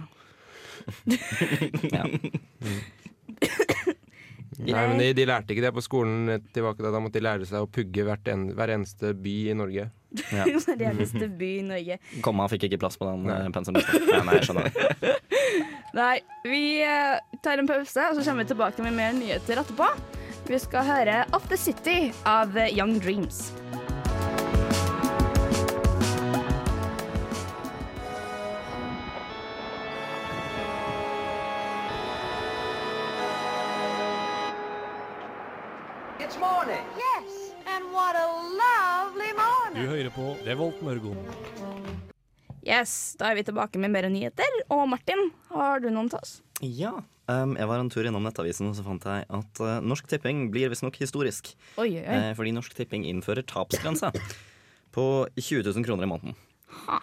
ja. 1.96 2.06
Nei, 4.60 4.88
men 4.90 4.98
de, 5.00 5.14
de 5.16 5.26
lærte 5.28 5.54
ikke 5.56 5.64
det 5.64 5.72
på 5.76 5.84
skolen 5.84 6.34
eh, 6.34 6.42
tilbake 6.56 6.84
da. 6.84 6.92
Da 6.92 7.00
måtte 7.04 7.20
de 7.20 7.24
lære 7.24 7.48
seg 7.48 7.64
å 7.64 7.70
pugge 7.72 8.04
hvert 8.08 8.28
en, 8.32 8.50
hver 8.58 8.74
eneste 8.76 9.14
by 9.16 9.36
i 9.54 9.56
Norge. 9.56 9.88
Ja. 10.36 10.48
hver 10.66 10.84
eneste 10.90 11.30
by 11.40 11.52
i 11.62 11.64
Norge. 11.70 12.00
Komma 12.26 12.50
fikk 12.52 12.68
ikke 12.68 12.82
plass 12.84 13.00
på 13.00 13.08
den 13.08 13.24
Nei. 13.30 13.40
pensullista. 13.56 14.02
Ja, 14.10 14.22
nei, 14.28 14.40
jeg 14.40 14.50
skjønner 14.50 14.68
det. 14.68 15.16
Nei, 16.00 16.14
vi 16.44 16.64
eh, 16.86 17.40
tar 17.46 17.62
en 17.62 17.70
pause, 17.70 18.12
og 18.12 18.20
så 18.20 18.26
kommer 18.26 18.44
vi 18.44 18.52
tilbake 18.52 18.86
med 18.86 19.00
mer 19.00 19.16
nyheter 19.16 19.64
etterpå. 19.64 19.90
Vi 20.50 20.60
skal 20.60 20.86
høre 20.88 21.24
Off 21.38 21.48
the 21.52 21.60
City 21.60 22.00
av 22.28 22.58
Young 22.74 22.98
Dreams. 23.00 23.50
It's 36.20 36.36
morning. 36.36 36.84
Yes, 37.00 37.56
and 37.64 37.94
what 37.96 38.16
a 38.20 38.28
lovely 38.60 39.32
morning. 39.38 39.80
Du 39.80 39.88
hører 39.88 40.10
på 40.12 40.34
Revolt 40.44 40.82
Mørgon. 40.84 41.16
Yes, 42.68 43.16
da 43.16 43.30
er 43.32 43.38
vi 43.38 43.46
tilbake 43.48 43.80
med 43.80 43.94
mer 43.94 44.10
nyheter. 44.12 44.58
Og 44.76 44.84
Martin, 44.92 45.30
har 45.54 45.80
du 45.80 45.88
noen 45.88 46.10
til 46.12 46.20
oss? 46.20 46.34
Ja. 46.60 46.92
Um, 47.32 47.56
jeg 47.56 47.70
var 47.72 47.80
en 47.80 47.92
tur 47.94 48.04
innom 48.04 48.28
Nettavisen 48.28 48.68
og 48.68 48.76
så 48.76 48.84
fant 48.84 49.08
jeg 49.08 49.30
at 49.32 49.62
uh, 49.64 49.78
Norsk 49.80 50.10
Tipping 50.12 50.50
blir 50.52 50.68
visstnok 50.74 51.00
historisk. 51.00 51.54
Oi, 51.80 51.94
oi. 52.02 52.04
Eh, 52.04 52.34
fordi 52.36 52.52
Norsk 52.58 52.76
Tipping 52.76 53.08
innfører 53.08 53.48
tapsgrense 53.48 54.12
på 54.96 55.06
20 55.40 55.72
000 55.72 55.88
kroner 55.88 56.04
i 56.04 56.12
måneden. 56.12 56.36
Ha. 56.84 57.00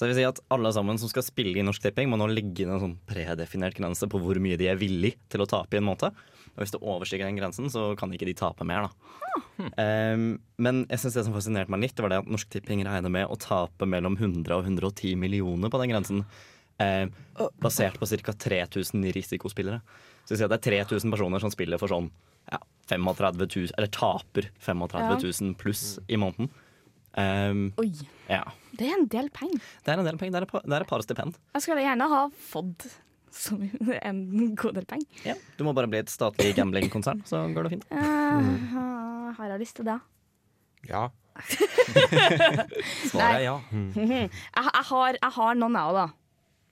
Så 0.00 0.06
det 0.06 0.14
vil 0.14 0.22
si 0.22 0.24
at 0.24 0.38
alle 0.48 0.70
sammen 0.72 0.96
som 0.96 1.10
skal 1.10 1.20
spille 1.26 1.58
i 1.60 1.62
Norsk 1.66 1.82
Tipping, 1.84 2.08
må 2.08 2.16
nå 2.16 2.30
legge 2.32 2.62
inn 2.64 2.70
en 2.72 2.80
sånn 2.80 2.94
predefinert 3.04 3.76
grense 3.76 4.06
på 4.08 4.16
hvor 4.22 4.38
mye 4.40 4.56
de 4.56 4.70
er 4.72 4.78
villig 4.80 5.10
til 5.28 5.44
å 5.44 5.46
tape 5.50 5.76
i 5.76 5.80
en 5.82 5.84
måned. 5.90 6.22
Og 6.54 6.62
hvis 6.62 6.72
det 6.72 6.80
overstiger 6.80 7.28
den 7.28 7.36
grensen, 7.36 7.68
så 7.68 7.90
kan 8.00 8.08
ikke 8.16 8.30
de 8.30 8.32
tape 8.38 8.64
mer, 8.64 8.88
da. 8.88 9.66
Um, 9.76 10.22
men 10.56 10.78
jeg 10.88 11.02
synes 11.02 11.18
det 11.18 11.24
som 11.26 11.36
fascinerte 11.36 11.74
meg 11.74 11.82
litt, 11.84 11.92
det 11.98 12.06
var 12.06 12.14
det 12.14 12.22
at 12.22 12.30
Norsk 12.32 12.48
Tipping 12.48 12.80
regner 12.88 13.12
med 13.12 13.28
å 13.28 13.36
tape 13.44 13.90
mellom 13.92 14.16
100 14.16 14.56
og 14.56 14.64
110 14.70 15.20
millioner 15.20 15.68
på 15.68 15.82
den 15.82 15.92
grensen. 15.92 16.24
Um, 16.80 17.12
basert 17.60 18.00
på 18.00 18.08
ca. 18.24 18.38
3000 18.48 19.04
risikospillere. 19.18 19.82
Så 20.24 20.32
si 20.32 20.48
at 20.48 20.54
det 20.54 20.62
er 20.62 20.80
3000 20.88 21.12
personer 21.12 21.44
som 21.44 21.52
spiller 21.52 21.76
for 21.76 21.92
sånn 21.92 22.08
ja, 22.48 22.62
35 22.88 23.44
000, 23.44 23.76
eller 23.76 23.92
taper 23.92 24.48
35 24.64 25.12
000 25.28 25.56
pluss 25.60 25.98
i 26.08 26.16
måneden. 26.16 26.48
Um, 27.18 27.62
Oi, 27.82 27.90
ja. 28.30 28.44
det 28.78 28.86
er 28.86 28.98
en 29.00 29.08
del 29.10 29.30
penger. 29.34 29.62
Det 29.84 29.92
er 29.92 30.02
en 30.02 30.06
del 30.06 30.18
penger. 30.20 30.36
Det 30.36 30.40
er 30.40 30.46
et 30.46 30.52
par, 30.52 30.66
det 30.66 30.76
er 30.76 30.84
et 30.84 30.90
par 30.92 31.02
stipend. 31.06 31.38
Jeg 31.56 31.64
skulle 31.64 31.82
gjerne 31.82 32.06
ha 32.12 32.20
fått 32.50 32.86
som 33.34 33.62
en 34.10 34.20
god 34.58 34.78
del 34.78 34.86
penger. 34.90 35.08
Ja. 35.26 35.34
Du 35.58 35.64
må 35.66 35.74
bare 35.76 35.90
bli 35.90 36.02
et 36.02 36.12
statlig 36.12 36.54
gamblingkonsern, 36.58 37.24
så 37.26 37.44
går 37.54 37.66
det 37.66 37.74
fint. 37.78 37.88
Uh, 37.90 39.34
har 39.38 39.54
jeg 39.54 39.64
lyst 39.64 39.78
til 39.80 39.88
det? 39.90 39.98
Ja. 40.90 41.08
Svaret 43.10 43.36
er 43.38 43.44
ja. 43.44 43.56
Jeg, 43.96 44.30
jeg, 44.30 44.84
har, 44.90 45.16
jeg 45.16 45.32
har 45.36 45.54
noen, 45.58 45.76
jeg 45.78 45.92
òg, 45.92 45.98
da. 46.00 46.06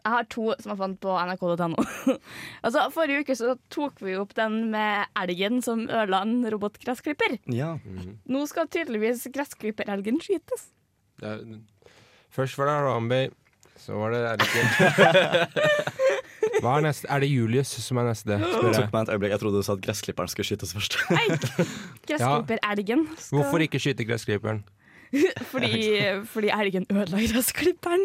Jeg 0.05 0.13
har 0.15 0.27
to 0.31 0.45
som 0.63 0.71
jeg 0.73 0.79
fant 0.79 0.99
på 1.03 1.15
nrk.no. 1.21 1.83
altså, 2.65 2.85
forrige 2.95 3.25
uke 3.27 3.35
så 3.37 3.57
tok 3.75 3.99
vi 4.05 4.15
opp 4.17 4.31
den 4.39 4.71
med 4.73 5.05
elgen 5.21 5.59
som 5.65 5.83
ødela 5.89 6.23
en 6.25 6.39
robotgressklipper. 6.55 7.35
Ja. 7.53 7.75
Nå 8.31 8.45
skal 8.49 8.71
tydeligvis 8.73 9.27
gressklipperelgen 9.35 10.21
skytes. 10.25 10.69
Det 11.21 11.29
er, 11.35 11.43
først 12.33 12.57
var 12.61 12.71
det 12.71 12.77
Harambe, 12.79 13.21
så 13.79 13.99
var 13.99 14.15
det 14.15 14.23
elgen. 14.37 15.69
Hva 16.63 16.73
er 16.79 16.87
neste? 16.89 17.07
Er 17.13 17.23
det 17.23 17.29
Julius 17.31 17.71
som 17.85 18.01
er 18.01 18.09
neste? 18.09 18.33
Det 18.35 18.39
Spør 18.49 18.73
tok 18.73 18.81
jeg. 18.81 18.89
meg 18.95 19.03
et 19.05 19.13
øyeblikk. 19.15 19.35
Jeg 19.35 19.43
trodde 19.43 19.61
du 19.61 19.67
sa 19.67 19.77
at 19.77 19.83
gressklipperen 19.85 20.31
skulle 20.33 20.49
skytes 20.49 20.73
først. 20.75 20.97
Gressklipperelgen. 22.09 23.05
skal- 23.19 23.39
Hvorfor 23.39 23.63
ikke 23.67 23.79
skyte 23.83 24.07
gressklipperen? 24.09 24.65
Fordi, 25.49 25.71
fordi 26.29 26.51
elgen 26.53 26.87
ødela 26.91 27.21
gressklipperen. 27.31 28.03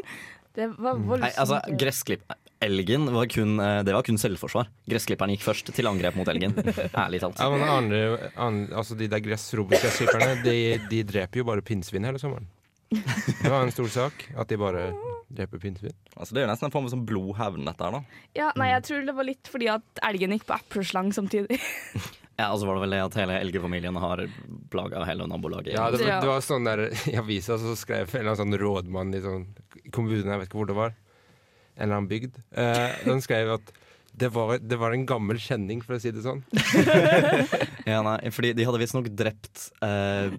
Det 0.53 0.69
var 0.77 0.97
voldsomt. 0.99 1.25
Nei, 1.25 1.35
altså, 1.41 1.59
gressklipp... 1.79 2.25
Elgen 2.63 3.09
var 3.11 3.27
kun, 3.27 3.57
eh, 3.59 3.81
det 3.83 3.91
var 3.91 4.05
kun 4.07 4.19
selvforsvar. 4.21 4.69
Gressklipperen 4.87 5.33
gikk 5.33 5.41
først 5.43 5.73
til 5.75 5.89
angrep 5.89 6.15
mot 6.15 6.29
elgen. 6.31 6.53
Ærlig 7.03 7.19
talt. 7.19 7.41
Ja, 7.41 7.49
men 7.51 7.65
andre, 7.67 8.29
andre, 8.39 8.77
altså 8.79 8.95
De 8.95 9.09
der 9.11 9.23
gress, 9.25 9.49
robotgressklipperne 9.59 10.37
de, 10.45 10.57
de 10.87 11.01
dreper 11.09 11.41
jo 11.41 11.47
bare 11.49 11.65
pinnsvin 11.65 12.07
hele 12.07 12.21
sommeren. 12.21 12.47
Det 12.93 13.49
var 13.49 13.65
en 13.65 13.73
stor 13.73 13.89
sak 13.91 14.25
at 14.37 14.47
de 14.53 14.59
bare 14.61 14.85
dreper 15.33 15.59
pinnsvin. 15.59 15.95
Altså, 16.13 16.31
det 16.31 16.43
er 16.43 16.47
jo 16.47 16.51
nesten 16.53 16.69
en 16.69 16.73
form 16.75 16.87
for 16.87 16.93
sånn 16.93 17.07
blodhevn, 17.09 17.65
dette 17.67 17.87
her, 17.87 17.97
da. 17.97 18.19
Ja, 18.37 18.49
nei, 18.59 18.69
jeg 18.75 18.85
tror 18.87 19.07
det 19.09 19.15
var 19.17 19.27
litt 19.27 19.49
fordi 19.49 19.71
at 19.73 20.03
elgen 20.07 20.35
gikk 20.37 20.45
på 20.47 20.59
epleslang 20.61 21.09
samtidig. 21.15 21.59
Ja, 22.39 22.47
altså 22.49 22.65
var 22.65 22.79
det 22.79 22.81
vel 22.87 22.95
det 22.95 23.01
at 23.05 23.15
hele 23.19 23.35
elgefamilien 23.43 23.97
har 24.01 24.23
plaga 24.73 25.03
hele 25.05 25.27
nabolaget. 25.29 25.75
Ja, 25.75 25.91
det, 25.93 25.99
var- 26.01 26.21
det 26.23 26.31
var 26.31 26.41
sånn 26.41 26.65
der 26.65 26.81
I 27.11 27.15
avisa 27.21 27.59
så 27.61 27.75
skrev 27.77 28.09
en 28.09 28.23
eller 28.23 28.33
annen 28.33 28.41
sånn 28.41 28.57
rådmann 28.63 29.13
i 29.13 29.21
sånn 29.21 29.43
kommune, 29.93 30.25
jeg 30.25 30.41
vet 30.41 30.49
ikke 30.49 30.57
hvor 30.61 30.69
det 30.71 30.77
var, 30.79 30.95
en 31.77 31.83
eller 31.85 31.99
annen 31.99 32.09
bygd, 32.09 32.39
eh, 32.57 32.95
den 33.05 33.21
skrev 33.21 33.53
at 33.59 33.73
det 34.13 34.27
var, 34.33 34.57
det 34.61 34.77
var 34.77 34.93
en 34.93 35.05
gammel 35.09 35.39
kjenning, 35.41 35.79
for 35.81 35.95
å 35.95 36.01
si 36.01 36.11
det 36.13 36.21
sånn. 36.25 36.43
Ja, 37.89 37.99
nei, 38.05 38.17
fordi 38.31 38.53
de 38.55 38.63
hadde 38.67 38.79
visstnok 38.81 39.09
drept 39.17 39.67
eh, 39.83 40.33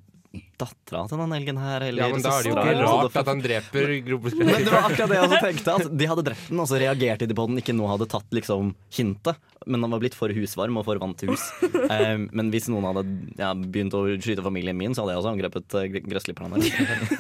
dattera 0.61 1.05
til 1.11 1.21
den 1.21 1.35
elgen 1.37 1.59
her. 1.61 1.85
Eller 1.89 2.05
Ja, 2.05 2.09
men 2.13 2.25
da 2.25 2.33
er 2.37 2.47
det 2.47 2.53
jo 2.53 2.57
ikke 2.59 2.87
rart 2.87 3.19
at 3.21 3.31
han 3.31 3.43
dreper 3.45 3.93
Men 4.41 4.65
det 4.65 4.73
var 4.73 4.89
akkurat 4.89 5.11
det 5.11 5.19
jeg 5.19 5.29
også 5.29 5.41
tenkte. 5.45 5.75
At 5.75 5.97
de 6.01 6.09
hadde 6.11 6.25
drept 6.29 6.49
den, 6.51 6.63
og 6.63 6.71
så 6.71 6.81
reagerte 6.83 7.29
de 7.31 7.37
på 7.37 7.47
den 7.51 7.61
ikke 7.63 7.77
nå 7.77 7.89
hadde 7.91 8.09
tatt 8.11 8.37
liksom 8.37 8.73
hintet. 8.95 9.41
Men 9.65 9.87
han 9.87 9.95
var 9.97 10.03
blitt 10.03 10.17
for 10.19 10.33
husvarm 10.37 10.77
og 10.81 10.87
for 10.89 11.01
vant 11.01 11.17
til 11.21 11.33
hus. 11.33 11.47
Um, 11.85 12.27
men 12.37 12.51
hvis 12.53 12.69
noen 12.73 12.87
hadde 12.91 13.05
ja, 13.41 13.53
begynt 13.55 13.97
å 13.97 14.05
skyte 14.19 14.45
familien 14.45 14.77
min, 14.77 14.97
så 14.97 15.05
hadde 15.05 15.15
jeg 15.15 15.23
også 15.23 15.33
angrepet 15.35 15.79
uh, 15.79 15.87
gressklipperen 16.11 16.57
der. 16.57 16.69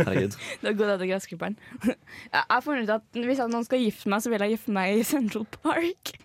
Herregud. 0.00 0.36
Det 0.64 0.76
går 0.78 0.94
etter 0.96 1.10
gressklipperen. 1.10 1.58
Jeg 1.84 2.44
har 2.50 2.64
funnet 2.64 2.88
ut 2.88 2.94
at 2.98 3.24
hvis 3.24 3.42
noen 3.44 3.66
skal 3.66 3.82
gifte 3.84 4.12
meg, 4.12 4.24
så 4.24 4.32
vil 4.32 4.44
jeg 4.46 4.56
gifte 4.56 4.76
meg 4.76 5.00
i 5.00 5.08
Central 5.08 5.48
Park. 5.60 6.16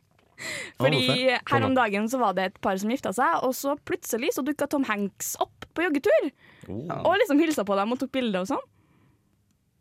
Fordi 0.79 1.03
her 1.36 1.67
om 1.67 1.75
dagen 1.77 2.10
så 2.12 2.19
var 2.22 2.36
det 2.38 2.50
et 2.50 2.60
par 2.63 2.79
som 2.81 2.91
gifta 2.93 3.13
seg, 3.15 3.39
og 3.46 3.55
så 3.58 3.75
plutselig 3.88 4.34
så 4.36 4.43
dukka 4.46 4.69
Tom 4.72 4.88
Hanks 4.88 5.36
opp 5.43 5.67
på 5.75 5.88
joggetur. 5.88 6.29
Og 6.69 7.15
liksom 7.22 7.41
hilsa 7.41 7.65
på 7.67 7.77
dem 7.79 7.96
og 7.96 8.01
tok 8.01 8.13
bilder 8.15 8.46
og 8.46 8.51
sånn. 8.53 8.67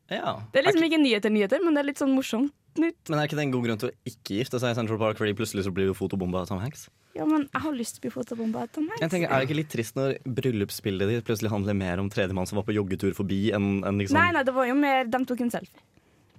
Ja. 0.09 0.39
Det 0.53 0.63
er 0.63 0.71
liksom 0.71 0.87
ikke 0.89 1.03
nyheter, 1.03 1.33
nyheter, 1.33 1.61
men 1.65 1.77
det 1.77 1.83
er 1.83 1.91
litt 1.91 2.01
sånn 2.01 2.15
morsomt 2.17 2.55
nytt. 2.81 3.11
Men 3.11 3.21
er 3.21 3.29
ikke 3.29 3.37
det 3.39 3.45
en 3.49 3.53
god 3.53 3.67
grunn 3.67 3.81
til 3.83 3.91
å 3.91 4.09
ikke 4.09 4.39
gifte 4.39 4.61
seg 4.63 4.73
i 4.73 4.79
Central 4.79 5.01
Park, 5.01 5.19
fordi 5.21 5.35
plutselig 5.37 5.67
så 5.67 5.73
blir 5.75 5.91
du 5.91 5.97
fotobomba 5.99 6.45
av 6.45 6.49
Tom 6.51 6.63
Hanks? 6.63 6.87
Ja, 7.17 7.27
men 7.27 7.49
jeg 7.49 7.63
har 7.65 7.75
lyst 7.75 7.97
til 7.97 8.01
å 8.01 8.07
bli 8.07 8.13
fotobomba 8.15 8.65
av 8.65 8.73
Tom 8.73 8.87
Hanks. 8.89 9.03
Jeg 9.03 9.13
tenker, 9.13 9.29
Er 9.33 9.43
det 9.43 9.49
ikke 9.49 9.59
litt 9.59 9.71
trist 9.73 9.99
når 9.99 10.17
bryllupsbildet 10.39 11.13
ditt 11.13 11.29
plutselig 11.29 11.53
handler 11.53 11.77
mer 11.79 12.03
om 12.03 12.11
tredjemann 12.13 12.49
som 12.49 12.61
var 12.61 12.67
på 12.69 12.77
joggetur 12.77 13.15
forbi, 13.17 13.49
enn 13.57 13.83
enn 13.89 14.01
liksom 14.01 14.19
Nei, 14.21 14.31
nei, 14.37 14.45
det 14.47 14.55
var 14.57 14.69
jo 14.71 14.77
mer 14.79 15.09
De 15.11 15.23
tok 15.29 15.45
en 15.45 15.55
selfie. 15.59 15.85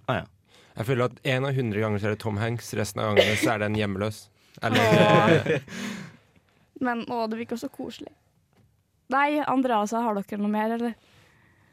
Ah, 0.07 0.21
ja. 0.21 0.27
Jeg 0.79 0.88
føler 0.88 1.09
at 1.09 1.17
en 1.27 1.45
av 1.50 1.57
hundre 1.57 1.81
ganger 1.83 2.00
så 2.00 2.07
er 2.07 2.15
det 2.15 2.21
Tom 2.24 2.38
Hanks, 2.39 2.71
resten 2.79 3.01
av 3.03 3.12
gangene 3.12 3.36
så 3.41 3.51
er 3.51 3.59
det 3.59 3.67
en 3.67 3.77
hjemmeløs. 3.79 4.21
Eller 4.63 5.59
Men 6.86 7.03
å, 7.12 7.25
det 7.27 7.41
virker 7.41 7.59
så 7.59 7.67
koselig. 7.71 8.13
Nei, 9.12 9.41
Andreasa, 9.43 10.00
har 10.05 10.15
dere 10.15 10.39
noe 10.39 10.53
mer, 10.53 10.75
eller? 10.77 10.93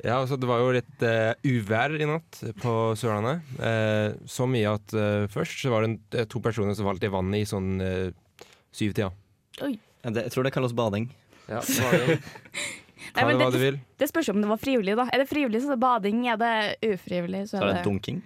Ja, 0.02 0.18
altså 0.18 0.36
det 0.40 0.48
var 0.48 0.60
jo 0.60 0.72
litt 0.74 1.04
uh, 1.06 1.32
uvær 1.46 1.94
i 1.96 2.08
natt 2.08 2.40
på 2.60 2.72
Sørlandet. 2.98 3.46
Uh, 3.60 4.16
så 4.28 4.48
mye 4.50 4.74
at 4.74 4.96
uh, 4.96 5.28
først 5.32 5.62
så 5.62 5.72
var 5.72 5.84
det 5.84 5.92
en, 5.92 6.26
to 6.32 6.42
personer 6.44 6.76
som 6.76 6.88
falt 6.88 7.06
i 7.06 7.12
vannet 7.12 7.44
i 7.44 7.48
sånn 7.48 7.70
uh, 7.80 8.42
syvtida. 8.74 9.12
Ja, 9.60 9.70
det, 10.10 10.26
jeg 10.26 10.34
tror 10.34 10.48
det 10.48 10.52
kalles 10.56 10.74
bading. 10.76 11.08
Ja, 11.46 11.62
bading. 11.62 12.20
Nei, 13.16 13.24
det 13.30 13.36
hva 13.38 13.48
du 13.48 13.56
det, 13.56 13.62
vil. 13.62 13.76
det 14.00 14.08
spørs 14.10 14.28
om 14.34 14.42
det 14.42 14.48
var 14.50 14.60
frivillig, 14.60 14.96
da. 14.98 15.06
Er 15.14 15.22
det 15.22 15.28
frivillig, 15.30 15.62
så 15.62 15.70
er 15.70 15.76
det 15.76 15.82
bading. 15.84 16.24
Er 16.28 16.40
det 16.40 16.54
ufrivillig, 16.84 17.46
så 17.46 17.56
Så 17.56 17.62
er 17.62 17.62
er 17.62 17.70
det 17.70 17.78
det 17.78 17.86
dunking. 17.86 18.18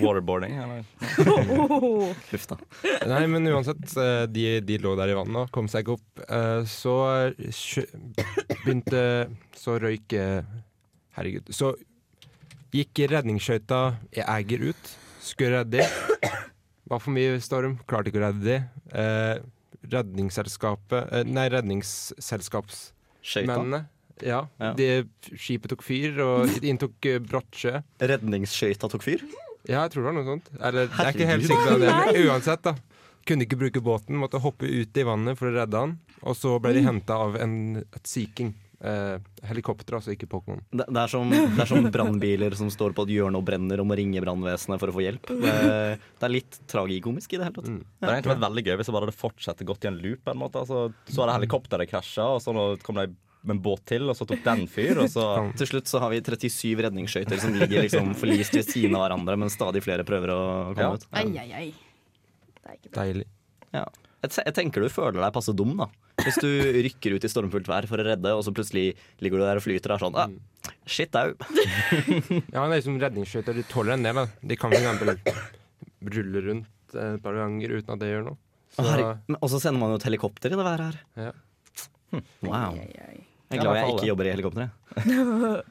Waterboarding. 0.00 0.54
Eller? 0.64 0.82
Huff 2.32 2.46
da. 2.50 2.56
Nei, 3.10 3.24
men 3.30 3.42
uansett, 3.52 3.84
eh, 4.00 4.24
de, 4.32 4.44
de 4.64 4.74
lå 4.82 4.90
der 4.98 5.08
i 5.12 5.16
vannet 5.18 5.40
og 5.46 5.50
kom 5.54 5.66
seg 5.70 5.80
ikke 5.84 5.96
opp. 5.98 6.10
Eh, 6.28 6.62
Så 6.70 6.94
begynte 8.64 9.02
Så 9.58 9.70
røyk 9.82 10.08
eh, 10.18 10.40
Herregud. 11.18 11.46
Så 11.54 11.66
gikk 12.74 12.94
redningsskøyta 13.12 13.80
i 14.18 14.20
Eiger 14.26 14.60
ut. 14.72 14.84
Skulle 15.24 15.54
redde 15.62 15.76
de. 15.78 15.84
Var 16.90 17.00
for 17.00 17.12
mye 17.16 17.38
storm, 17.40 17.74
klarte 17.88 18.08
ikke 18.10 18.20
å 18.20 18.24
redde 18.28 18.44
de. 18.48 18.56
Eh, 18.92 19.36
Redningsselskapet 19.92 21.02
eh, 21.12 21.24
Nei, 21.28 21.46
Redningsselskapsmennene. 21.52 23.80
Ja, 24.22 24.44
Ja. 24.62 24.72
De, 24.78 24.88
skipet 25.34 25.72
tok 25.74 25.82
fyr 25.82 26.20
og 26.22 26.52
inntok 26.70 26.94
brått 27.02 27.28
Brottsjø. 27.30 27.80
Redningsskøyta 28.00 28.90
tok 28.92 29.02
fyr. 29.06 29.24
Ja, 29.64 29.82
jeg 29.86 29.94
tror 29.94 30.02
det 30.04 30.08
var 30.10 30.16
noe 30.18 30.28
sånt. 30.28 30.50
Eller, 30.60 30.90
jeg 30.90 31.06
er 31.06 31.14
ikke 31.16 31.30
helt 31.30 31.46
sikker 31.48 31.70
på 31.72 31.78
det, 31.80 31.94
men 31.94 32.18
uansett, 32.28 32.66
da. 32.66 32.74
Kunne 33.24 33.46
ikke 33.46 33.56
bruke 33.56 33.80
båten, 33.80 34.18
måtte 34.20 34.40
hoppe 34.44 34.68
ut 34.68 34.98
i 35.00 35.06
vannet 35.08 35.38
for 35.40 35.48
å 35.48 35.54
redde 35.56 35.80
han. 35.80 35.94
Og 36.28 36.36
så 36.36 36.58
ble 36.60 36.74
de 36.76 36.82
henta 36.84 37.16
av 37.24 37.38
en, 37.40 37.56
et 37.80 38.04
Sea 38.08 38.28
King. 38.36 38.52
Eh, 38.84 39.16
helikopter, 39.48 39.96
altså, 39.96 40.12
ikke 40.12 40.28
Pokémon. 40.28 40.60
Det, 40.68 40.84
det 40.92 41.00
er 41.00 41.08
som, 41.08 41.30
det 41.32 41.62
er 41.62 41.70
som 41.70 41.86
brannbiler 41.94 42.52
som 42.58 42.68
står 42.68 42.92
på 42.92 43.06
et 43.06 43.14
hjørne 43.14 43.40
og 43.40 43.46
brenner 43.48 43.80
og 43.80 43.88
må 43.88 43.96
ringe 43.96 44.20
brannvesenet 44.20 44.82
for 44.82 44.92
å 44.92 44.96
få 44.98 45.06
hjelp. 45.06 45.30
Det, 45.40 45.54
det 46.20 46.28
er 46.28 46.34
litt 46.34 46.58
tragikomisk 46.68 47.32
i 47.32 47.40
det 47.40 47.48
hele 47.48 47.56
tatt. 47.56 47.70
Mm. 47.72 47.80
Det 47.80 48.04
hadde 48.04 48.18
egentlig 48.18 48.34
vært 48.34 48.44
veldig 48.44 48.64
gøy 48.66 48.76
hvis 48.76 48.90
det 48.90 48.96
bare 48.98 49.08
hadde 49.08 49.22
fortsatt 49.22 49.64
gått 49.72 49.86
i 49.86 49.90
en 49.94 50.00
loop. 50.04 50.28
en 50.34 50.42
måte. 50.42 50.60
Altså, 50.66 50.82
så 51.08 51.24
hadde 51.24 51.38
helikopteret 51.38 51.88
krasja, 51.94 52.28
og 52.36 52.44
så 52.44 52.52
kom 52.84 53.00
de 53.00 53.08
med 53.44 53.56
en 53.58 53.62
båt 53.64 53.82
til, 53.88 54.06
og 54.08 54.16
så 54.16 54.26
tok 54.28 54.40
den 54.44 54.64
fyr, 54.72 54.98
og 55.04 55.10
så 55.12 55.24
Til 55.58 55.68
slutt 55.68 55.90
så 55.90 56.00
har 56.00 56.10
vi 56.14 56.20
37 56.24 56.80
redningsskøyter 56.86 57.40
som 57.42 57.52
ligger 57.56 57.84
liksom 57.84 58.14
forlist 58.18 58.56
ved 58.56 58.64
siden 58.68 58.96
av 58.96 59.04
hverandre, 59.06 59.36
men 59.40 59.52
stadig 59.52 59.82
flere 59.84 60.06
prøver 60.08 60.32
å 60.32 60.40
komme 60.72 60.86
Ja. 60.88 60.94
ut. 60.96 61.06
Ai, 61.12 61.26
ai, 61.38 61.50
ai. 61.52 61.66
Det 62.54 62.64
er 62.70 62.78
ikke 62.78 62.90
bra. 62.90 63.02
Deilig. 63.02 63.26
Ja. 63.74 63.84
Jeg, 64.24 64.54
tenker 64.56 64.80
du 64.80 64.88
føler 64.88 65.20
deg 65.20 65.34
passe 65.36 65.52
dum, 65.52 65.74
da. 65.76 65.90
Hvis 66.24 66.38
du 66.40 66.48
rykker 66.48 67.16
ut 67.18 67.24
i 67.26 67.28
stormfullt 67.28 67.68
vær 67.68 67.86
for 67.90 68.00
å 68.00 68.06
redde, 68.06 68.30
og 68.32 68.40
så 68.46 68.54
plutselig 68.56 68.94
ligger 69.20 69.42
du 69.42 69.44
der 69.44 69.60
og 69.60 69.64
flyter 69.66 69.92
og 69.92 69.98
er 69.98 70.04
sånn 70.06 70.16
ah, 70.16 70.72
Shit 70.88 71.12
au. 71.20 71.34
Ja, 72.54 72.64
det 72.64 72.70
er 72.70 72.78
liksom 72.78 72.96
redningsskøyter. 73.02 73.52
De 73.58 73.64
tåler 73.68 73.98
en 73.98 74.06
del. 74.06 74.14
Da. 74.22 74.24
De 74.40 74.56
kan 74.56 74.72
eksempel 74.72 75.18
rulle 76.14 76.44
rundt 76.48 76.96
et 76.96 77.20
par 77.24 77.36
ganger 77.36 77.76
uten 77.76 77.92
at 77.96 78.00
det 78.00 78.12
gjør 78.14 78.26
noe. 78.30 78.40
Så, 78.74 78.82
Og 79.36 79.50
så 79.52 79.60
sender 79.62 79.78
man 79.82 79.92
jo 79.92 80.00
et 80.00 80.08
helikopter 80.08 80.54
i 80.54 80.56
det 80.56 80.64
været 80.66 80.86
her. 80.88 80.96
Ja. 81.28 81.32
Wow. 82.46 82.78
Jeg 83.54 83.62
er 83.62 83.64
glad 83.64 83.78
jeg 83.80 83.94
ikke 83.94 84.10
jobber 84.10 84.28
i 84.28 84.34
helikopteret. 84.34 85.70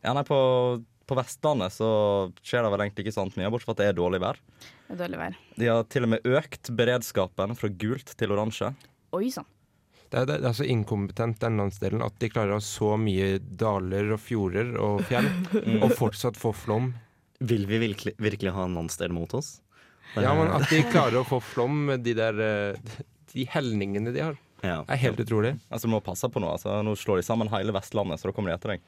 Ja, 0.00 0.14
nei, 0.16 0.22
på, 0.24 0.36
på 1.08 1.16
Vestlandet 1.18 1.74
så 1.74 1.88
skjer 2.40 2.64
det 2.64 2.70
vel 2.72 2.82
egentlig 2.86 3.04
ikke 3.04 3.12
sant 3.12 3.34
mye, 3.36 3.50
bortsett 3.52 3.68
fra 3.68 3.74
at 3.74 3.80
det 3.82 3.88
er 3.90 3.96
dårlig 3.98 4.20
vær. 4.22 4.38
Det 4.88 4.94
er 4.94 5.00
dårlig 5.02 5.18
vær. 5.20 5.38
De 5.60 5.68
har 5.68 5.88
til 5.92 6.06
og 6.06 6.12
med 6.14 6.28
økt 6.38 6.70
beredskapen 6.78 7.56
fra 7.58 7.70
gult 7.82 8.14
til 8.20 8.32
oransje. 8.32 8.70
Oi 9.16 9.28
sann. 9.34 9.48
det, 10.08 10.22
er, 10.22 10.30
det 10.30 10.48
er 10.48 10.56
så 10.56 10.64
inkompetent, 10.64 11.40
den 11.42 11.60
landsdelen, 11.60 12.04
at 12.06 12.16
de 12.22 12.30
klarer 12.32 12.54
å 12.54 12.60
ha 12.60 12.64
så 12.64 12.94
mye 13.00 13.34
daler 13.40 14.14
og 14.16 14.22
fjorder 14.24 14.72
og 14.80 15.04
fjell, 15.10 15.28
og 15.84 15.92
fortsatt 15.98 16.40
få 16.40 16.54
flom. 16.56 16.92
Vil 17.44 17.66
vi 17.68 17.82
virkelig, 17.84 18.16
virkelig 18.20 18.54
ha 18.56 18.64
en 18.68 18.80
landsdel 18.80 19.12
mot 19.12 19.36
oss? 19.36 19.58
Ja, 20.16 20.32
men 20.34 20.48
at 20.56 20.70
de 20.72 20.80
klarer 20.94 21.20
å 21.20 21.28
få 21.28 21.42
flom 21.44 21.84
med 21.90 22.06
de 22.06 22.16
der 22.18 22.40
eh, 22.42 22.94
De 23.30 23.44
helningene 23.46 24.10
de 24.14 24.24
har, 24.24 24.40
Ja. 24.62 24.82
er 24.88 24.98
helt 25.00 25.20
utrolig. 25.22 25.54
Altså, 25.70 25.88
Du 25.88 25.92
må 25.94 26.00
passe 26.04 26.28
på 26.28 26.40
nå. 26.42 26.50
altså. 26.52 26.82
Nå 26.84 26.92
slår 27.00 27.20
de 27.20 27.26
sammen 27.26 27.48
hele 27.52 27.72
Vestlandet, 27.72 28.20
så 28.20 28.28
da 28.28 28.34
kommer 28.36 28.52
de 28.52 28.58
etter 28.58 28.74
deg. 28.74 28.80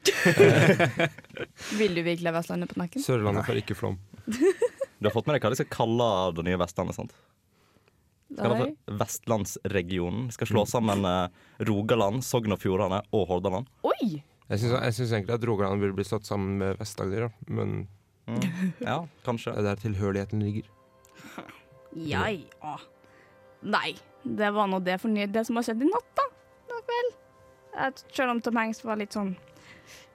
Vil 1.79 1.95
du 1.97 2.01
virkelig 2.05 2.29
ha 2.29 2.35
Vestlandet 2.37 2.69
på 2.73 2.79
nakken? 2.81 3.01
Sørlandet 3.03 3.45
får 3.47 3.61
ikke 3.63 3.77
flom. 3.79 3.99
Du 5.03 5.09
har 5.09 5.11
fått 5.17 5.25
med 5.27 5.35
deg 5.35 5.43
hva 5.43 5.49
de 5.51 5.57
skal 5.59 5.67
kalle 5.73 6.05
det 6.37 6.43
nye 6.47 6.59
Vestlandet? 6.61 6.95
sant? 6.95 7.15
Skal 8.33 8.53
det 8.55 8.67
Vestlandsregionen. 9.01 10.29
Skal 10.31 10.47
slå 10.47 10.63
sammen 10.69 11.03
eh, 11.05 11.27
Rogaland, 11.67 12.23
Sogn 12.23 12.55
og 12.55 12.61
Fjordane 12.61 13.01
og 13.11 13.25
Hordaland. 13.29 13.67
Oi! 13.83 14.21
Jeg 14.53 14.61
syns, 14.61 15.11
egentlig 15.11 15.35
at 15.35 15.43
Rogaland 15.47 15.81
burde 15.83 15.97
bli 15.97 16.05
slått 16.07 16.27
sammen 16.29 16.55
med 16.61 16.79
Vest-Agder, 16.79 17.29
men 17.51 17.87
men 18.23 18.71
Ja, 18.79 19.01
kanskje. 19.25 19.51
det 19.57 19.59
er 19.65 19.67
der 19.73 19.81
tilhørigheten 19.83 20.39
ligger. 20.45 20.69
Ja, 21.93 22.23
ja. 22.31 22.77
Nei, 23.63 23.95
det 24.23 24.51
var 24.55 24.67
nå 24.67 24.79
det, 24.83 24.99
det 25.31 25.45
som 25.47 25.59
har 25.59 25.65
skjedd 25.67 25.83
i 25.83 25.89
natt, 25.89 26.09
da. 26.19 26.27
da 26.69 26.79
vel. 26.89 27.11
Selv 28.13 28.35
om 28.35 28.41
Tom 28.43 28.59
Hanks 28.59 28.83
var 28.85 28.99
litt 29.01 29.15
sånn 29.15 29.33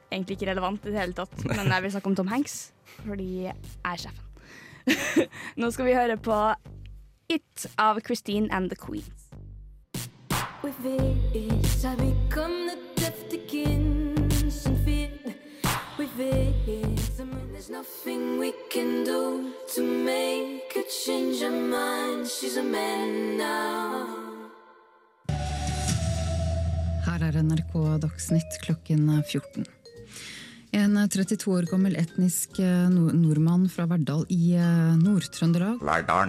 Egentlig 0.09 0.39
ikke 0.39 0.47
relevant 0.49 0.87
i 0.87 0.93
det 0.95 1.01
hele 1.03 1.17
tatt, 1.17 1.35
men 1.49 1.69
jeg 1.69 1.85
vil 1.85 1.93
snakke 1.93 2.09
om 2.09 2.17
Tom 2.17 2.31
Hanks 2.33 2.59
fordi 3.05 3.27
jeg 3.45 3.55
er 3.87 4.01
sjefen. 4.01 4.25
nå 5.61 5.69
skal 5.75 5.87
vi 5.87 5.97
høre 5.97 6.17
på 6.17 6.39
It 7.29 7.67
av 7.77 8.01
Christine 8.01 8.49
and 8.51 8.73
the 8.73 8.79
Queens. 8.81 9.29
With 10.63 10.81
it, 10.87 11.85
I 11.85 11.95
become 11.95 12.68
nothing 17.71 18.39
we 18.39 18.53
can 18.71 19.05
do 19.05 19.53
to 19.75 19.83
make 19.83 20.73
her 20.75 20.85
change 21.05 21.41
her 21.41 21.51
mind. 21.51 22.27
She's 22.27 22.57
a 22.57 22.63
man 22.63 23.37
now. 23.37 24.07
Her 27.05 27.29
er 27.29 27.43
NRK 27.43 27.99
Dagsnytt 27.99 28.59
klokken 28.61 29.23
14. 29.25 29.78
En 30.77 31.09
32 31.09 31.49
år 31.53 31.67
gammel 31.71 31.95
etnisk 31.97 32.59
eh, 32.61 32.89
nord 32.93 33.15
nordmann 33.17 33.65
fra 33.73 33.87
Verdal 33.89 34.27
i 34.29 34.53
eh, 34.53 34.97
Nord-Trøndelag 35.01 35.81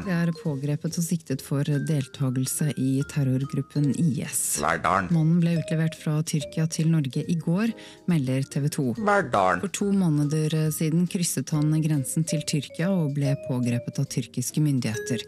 er 0.07 0.31
pågrepet 0.39 0.95
og 0.95 1.03
siktet 1.03 1.43
for 1.43 1.67
deltakelse 1.67 2.69
i 2.79 3.01
terrorgruppen 3.11 3.89
IS. 3.99 4.61
Mannen 4.63 5.41
ble 5.43 5.57
utlevert 5.59 5.97
fra 5.99 6.21
Tyrkia 6.23 6.69
til 6.71 6.87
Norge 6.93 7.25
i 7.27 7.35
går, 7.35 7.73
melder 8.07 8.47
TV 8.47 8.69
2. 8.77 8.85
For 9.01 9.73
to 9.75 9.89
måneder 9.91 10.55
eh, 10.55 10.71
siden 10.71 11.03
krysset 11.11 11.51
han 11.55 11.75
grensen 11.83 12.23
til 12.23 12.45
Tyrkia 12.47 12.93
og 12.93 13.17
ble 13.19 13.35
pågrepet 13.49 13.99
av 13.99 14.07
tyrkiske 14.07 14.63
myndigheter. 14.63 15.25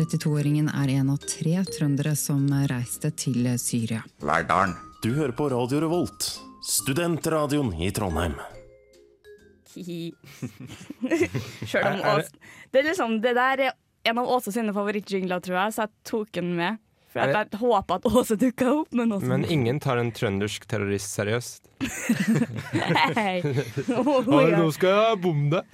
32-åringen 0.00 0.72
er 0.74 0.96
en 0.98 1.14
av 1.14 1.22
tre 1.22 1.62
trøndere 1.76 2.16
som 2.18 2.42
reiste 2.66 3.14
til 3.14 3.46
Syria. 3.62 4.02
Du 4.98 5.12
hører 5.14 5.30
på 5.30 5.46
Radio 5.52 5.78
Revolt, 5.84 6.32
studentradioen 6.68 7.72
i 7.80 7.90
Trondheim. 7.94 8.34
Sjøl 11.68 11.84
om 11.86 12.00
Ås 12.16 12.32
Det 12.72 12.80
er 12.80 12.86
liksom, 12.88 13.20
det 13.22 13.34
der 13.38 13.60
er 13.68 13.72
en 14.08 14.18
av 14.18 14.30
Åse 14.38 14.50
sine 14.54 14.72
favorittjingler, 14.74 15.40
tror 15.44 15.56
jeg, 15.60 15.74
så 15.76 15.86
jeg 15.86 15.92
tok 16.08 16.30
den 16.34 16.54
med. 16.58 16.80
For 17.08 17.24
Er 17.24 17.32
jeg 17.32 17.60
håpa 17.60 17.98
at 18.00 18.08
Åse 18.08 18.36
dukka 18.40 18.66
opp, 18.82 18.90
men 18.96 19.14
også 19.16 19.30
Men 19.30 19.46
ingen 19.48 19.80
tar 19.80 20.00
en 20.00 20.10
trøndersk 20.12 20.66
terrorist 20.68 21.14
seriøst. 21.16 21.62
Hei. 23.16 23.38
Oh, 23.98 24.20
oh, 24.20 24.42
ja. 24.44 24.58
nå 24.58 24.68
skal 24.74 24.92
jeg 24.92 25.22
bomme 25.24 25.48
deg! 25.56 25.64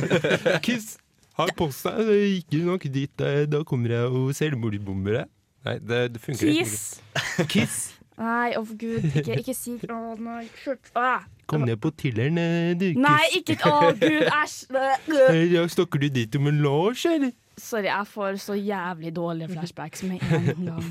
Kiss! 0.66 0.98
Har 1.34 1.50
på 1.58 1.66
seg 1.74 2.04
det 2.06 2.14
er 2.14 2.26
ikke 2.36 2.60
nok 2.62 2.84
dit, 2.94 3.24
eh, 3.26 3.44
da 3.50 3.64
kommer 3.66 3.90
jeg 3.96 4.12
og 4.12 4.30
selvmordsbomber 4.38 5.22
deg. 5.22 5.32
Nei, 5.64 5.78
det, 5.80 6.00
det 6.14 6.20
funker 6.22 6.52
Kiss. 6.52 7.00
ikke. 7.16 7.48
Kiss! 7.56 7.93
Nei, 8.18 8.52
å 8.54 8.62
gud, 8.62 9.04
ikke, 9.10 9.40
ikke 9.40 9.54
si 9.58 9.72
Å 9.90 10.00
nei, 10.22 10.44
slutt. 10.62 10.90
Ah. 10.94 11.24
Kom 11.50 11.64
ned 11.66 11.80
på 11.82 11.90
tilleren, 11.98 12.38
eh, 12.38 12.72
du. 12.78 12.86
Nei, 13.02 13.24
ikke 13.40 13.56
Å 13.66 13.90
gud, 13.98 14.28
æsj. 14.30 14.58
Eh, 15.34 15.44
Ja, 15.52 15.64
snakker 15.68 15.98
du 16.04 16.08
dit 16.14 16.36
om 16.38 16.46
en 16.52 16.62
Lars, 16.62 17.04
eller? 17.10 17.34
Sorry, 17.58 17.86
jeg 17.90 18.06
får 18.10 18.38
så 18.42 18.56
jævlig 18.58 19.12
dårlige 19.14 19.50
flashbacks 19.54 20.02
med 20.06 20.22
en 20.30 20.64
gang. 20.70 20.88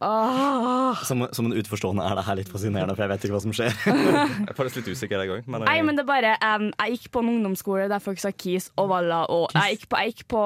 Åh. 0.00 0.98
Som, 1.08 1.22
som 1.32 1.46
en 1.48 1.54
utforstående 1.56 2.04
er 2.04 2.18
det 2.18 2.24
her 2.26 2.36
litt 2.36 2.50
fascinerende, 2.52 2.92
for 2.92 3.06
jeg 3.06 3.12
vet 3.14 3.22
ikke 3.24 3.36
hva 3.38 3.40
som 3.46 3.54
skjer. 3.56 3.72
Jeg 3.86 4.50
er 4.50 4.56
faktisk 4.58 4.82
litt 4.82 4.90
usikker, 4.92 5.22
jeg 5.24 5.32
òg. 5.38 5.46
Nei, 5.64 5.78
men 5.86 5.96
det 5.96 6.04
er 6.04 6.08
bare 6.10 6.34
um, 6.58 6.66
Jeg 6.82 6.98
gikk 6.98 7.06
på 7.14 7.22
en 7.24 7.30
ungdomsskole 7.32 7.86
der 7.88 8.02
folk 8.04 8.20
sa 8.20 8.28
Kis 8.36 8.68
og 8.76 8.90
Valla. 8.92 9.22
Og 9.32 9.48
jeg 9.56 9.78
gikk 9.78 9.88
på, 9.88 10.02
jeg 10.02 10.12
gikk 10.12 10.26
på 10.34 10.42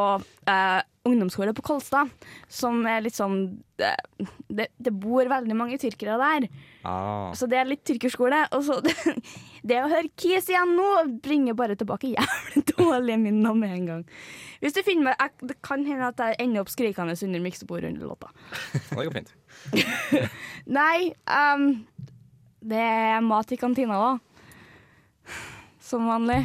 eh, 0.55 0.79
ungdomsskole 1.09 1.55
på 1.57 1.63
Kolstad, 1.65 2.11
som 2.53 2.83
er 2.89 3.01
litt 3.01 3.17
sånn 3.17 3.39
det, 3.81 3.95
det, 4.53 4.67
det 4.77 4.93
bor 4.93 5.25
veldig 5.31 5.57
mange 5.57 5.79
tyrkere 5.81 6.19
der. 6.21 6.47
ah. 6.85 7.31
Så 7.37 7.49
det 7.49 7.57
er 7.57 7.71
litt 7.71 7.85
tyrkerskole. 7.89 8.43
Og 8.57 8.65
så 8.67 8.77
det, 8.85 8.93
det 9.65 9.79
å 9.81 9.89
høre 9.89 10.11
Kis 10.21 10.51
igjen 10.53 10.75
nå 10.77 10.89
bringer 11.25 11.57
bare 11.57 11.79
tilbake 11.81 12.13
jævlig 12.13 12.65
dårlige 12.75 13.21
minner 13.23 13.57
med 13.57 13.77
en 13.79 13.87
gang. 13.89 14.03
Hvis 14.61 14.77
du 14.77 14.83
finner 14.85 15.09
meg 15.09 15.23
jeg, 15.25 15.49
Det 15.53 15.57
kan 15.65 15.87
hende 15.89 16.11
at 16.13 16.21
jeg 16.21 16.37
ender 16.45 16.65
opp 16.65 16.73
skrikende 16.73 17.17
under 17.17 17.45
miksebordet 17.47 17.95
under 17.95 18.13
låta. 18.13 18.33
Det 18.91 19.07
går 19.07 19.17
fint. 19.17 19.33
Nei, 20.69 21.13
um, 21.27 21.71
det 22.61 22.81
er 22.81 23.23
mat 23.25 23.53
i 23.53 23.57
kantina, 23.57 23.97
òg. 23.97 24.21
Som 25.81 26.05
vanlig. 26.11 26.43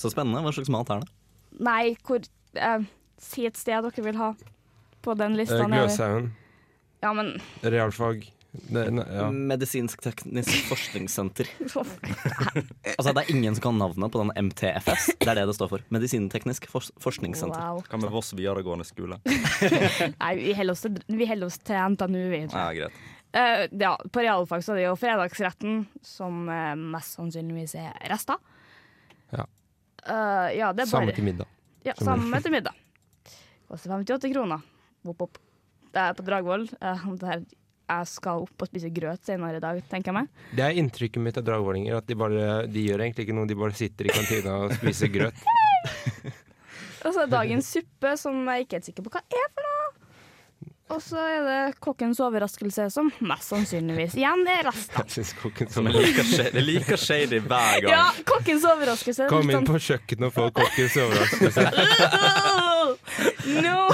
Så 0.00 0.08
spennende. 0.12 0.40
Hva 0.46 0.54
slags 0.56 0.72
mat 0.72 0.88
er 0.94 1.02
det? 1.02 1.12
Nei, 1.60 1.82
hvor 2.06 2.24
eh, 2.56 2.86
Si 3.20 3.46
et 3.48 3.56
sted 3.58 3.84
dere 3.84 4.04
vil 4.04 4.18
ha 4.20 4.34
på 5.04 5.14
den 5.16 5.36
lista. 5.38 5.60
Eh, 5.60 5.68
Gløshaugen. 5.68 6.30
Ja, 7.00 7.12
men 7.16 7.34
Realfag. 7.62 8.28
Det, 8.52 8.90
ne, 8.90 9.04
ja. 9.14 9.28
Medisinsk-teknisk 9.30 10.64
forskningssenter. 10.68 11.46
Altså 12.98 13.12
Det 13.12 13.22
er 13.22 13.30
ingen 13.30 13.54
som 13.54 13.62
kan 13.68 13.78
navnet 13.78 14.12
på 14.12 14.22
den 14.24 14.32
MTFS. 14.48 15.12
Det 15.20 15.28
er 15.28 15.38
det 15.38 15.46
det 15.52 15.54
står 15.54 15.70
for. 15.70 15.84
Medisinteknisk 15.94 16.66
fors 16.72 16.90
forskningssenter. 17.00 17.60
wow. 17.60 17.84
Hva 17.86 18.00
med 18.02 18.10
Voss 18.10 18.34
videregående 18.34 18.84
skole? 18.88 19.20
Nei, 20.22 20.32
vi 20.40 20.56
holder 20.58 20.74
oss 20.74 20.84
til, 20.84 20.98
vi 21.06 21.30
holder 21.30 21.52
oss 21.52 21.60
til 21.62 21.94
NTNU, 21.94 22.20
vi. 22.34 22.42
Ja, 22.50 22.66
greit. 22.74 23.00
Uh, 23.30 23.64
ja, 23.78 23.94
på 24.10 24.24
realfag 24.26 24.64
så 24.66 24.74
er 24.74 24.80
det 24.80 24.86
jo 24.88 24.98
fredagsretten, 24.98 25.84
som 26.02 26.42
uh, 26.50 26.74
mest 26.74 27.14
sannsynligvis 27.20 27.76
er 27.78 27.94
rester. 28.10 28.42
Ja. 29.30 29.46
Uh, 30.02 30.48
ja, 30.56 30.74
det 30.74 30.88
er 30.88 30.90
Samme 30.90 31.14
til 31.14 31.30
middag. 31.30 31.46
Ja, 31.86 31.94
samme 32.02 32.42
til 32.42 32.58
middag. 32.58 32.74
Koster 33.70 33.90
58 33.94 34.32
kroner. 34.34 34.60
Wopp, 35.06 35.20
wopp. 35.22 35.38
Det 35.94 36.02
er 36.02 36.14
på 36.18 36.24
Dragvoll. 36.26 36.66
Eh, 36.82 37.04
jeg 37.90 38.06
skal 38.10 38.44
opp 38.44 38.62
og 38.64 38.70
spise 38.70 38.90
grøt 38.94 39.24
senere 39.26 39.58
i 39.58 39.62
dag, 39.62 39.78
tenker 39.90 40.10
jeg 40.10 40.16
meg. 40.20 40.28
Det 40.58 40.64
er 40.66 40.78
inntrykket 40.78 41.22
mitt 41.22 41.38
av 41.38 41.46
dragvollinger. 41.46 41.96
At 41.98 42.06
de, 42.10 42.16
bare, 42.18 42.50
de 42.70 42.84
gjør 42.86 43.02
egentlig 43.06 43.26
ikke 43.26 43.36
noe, 43.38 43.48
de 43.50 43.58
bare 43.58 43.74
sitter 43.78 44.10
i 44.10 44.14
kantina 44.14 44.56
og 44.66 44.74
spiser 44.78 45.10
grøt. 45.14 45.38
Og 47.00 47.14
så 47.14 47.22
er 47.24 47.30
dagens 47.32 47.70
suppe, 47.72 48.10
som 48.20 48.42
jeg 48.52 48.66
ikke 48.66 48.76
er 48.76 48.80
helt 48.82 48.88
sikker 48.90 49.06
på 49.06 49.12
hva 49.14 49.22
er 49.24 49.46
for 49.56 49.64
noe. 49.64 49.86
Og 50.90 50.98
så 51.00 51.20
er 51.22 51.44
det 51.46 51.78
kokkens 51.80 52.18
overraskelse, 52.20 52.88
som 52.92 53.08
mest 53.24 53.46
sannsynligvis 53.52 54.16
igjen 54.18 54.42
er 54.50 54.66
rester. 54.66 55.06
Jeg 55.06 55.14
synes 55.14 55.30
shady, 55.38 56.50
det 56.50 56.60
er 56.60 56.66
like 56.66 56.98
shady 56.98 57.38
hver 57.46 57.86
gang. 57.86 57.92
Ja, 57.94 58.02
kokkens 58.26 58.66
overraskelse. 58.68 59.30
Kom 59.30 59.46
inn 59.48 59.60
Sånn- 59.60 59.70
på 59.70 59.78
kjøkkenet 59.86 60.28
og 60.28 60.34
få 60.34 60.48
kokkens 60.60 60.98
overraskelse. 61.06 61.62
No! 63.64 63.88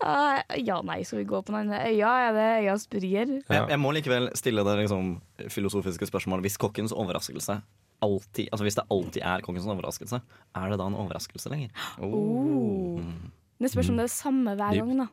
Uh, 0.00 0.40
ja, 0.68 0.78
nei, 0.86 1.00
skal 1.04 1.22
vi 1.22 1.26
gå 1.28 1.42
på 1.42 1.52
den 1.52 1.60
andre 1.64 1.82
øya? 1.90 2.12
Er 2.28 2.36
det 2.36 2.46
øya 2.62 2.76
Spurger? 2.80 3.34
Jeg, 3.40 3.66
jeg 3.74 3.80
må 3.80 3.92
likevel 3.96 4.30
stille 4.38 4.64
det 4.66 4.76
liksom, 4.84 5.12
filosofiske 5.52 6.08
spørsmålet. 6.10 6.48
Hvis 6.48 6.60
kokkens 6.60 6.94
overraskelse 6.96 7.60
alltid, 8.00 8.48
altså 8.52 8.64
hvis 8.64 8.78
det 8.78 8.86
alltid 8.90 9.22
er 9.22 9.44
kokkens 9.44 9.68
overraskelse, 9.68 10.22
er 10.56 10.72
det 10.72 10.78
da 10.80 10.86
en 10.88 10.96
overraskelse 11.02 11.52
lenger? 11.52 11.74
Oh. 12.00 13.02
Det 13.60 13.72
spørs 13.72 13.90
om 13.92 14.00
det 14.00 14.06
er 14.06 14.08
det 14.08 14.16
samme 14.16 14.56
hver 14.56 14.80
gang, 14.80 15.04
da. 15.04 15.10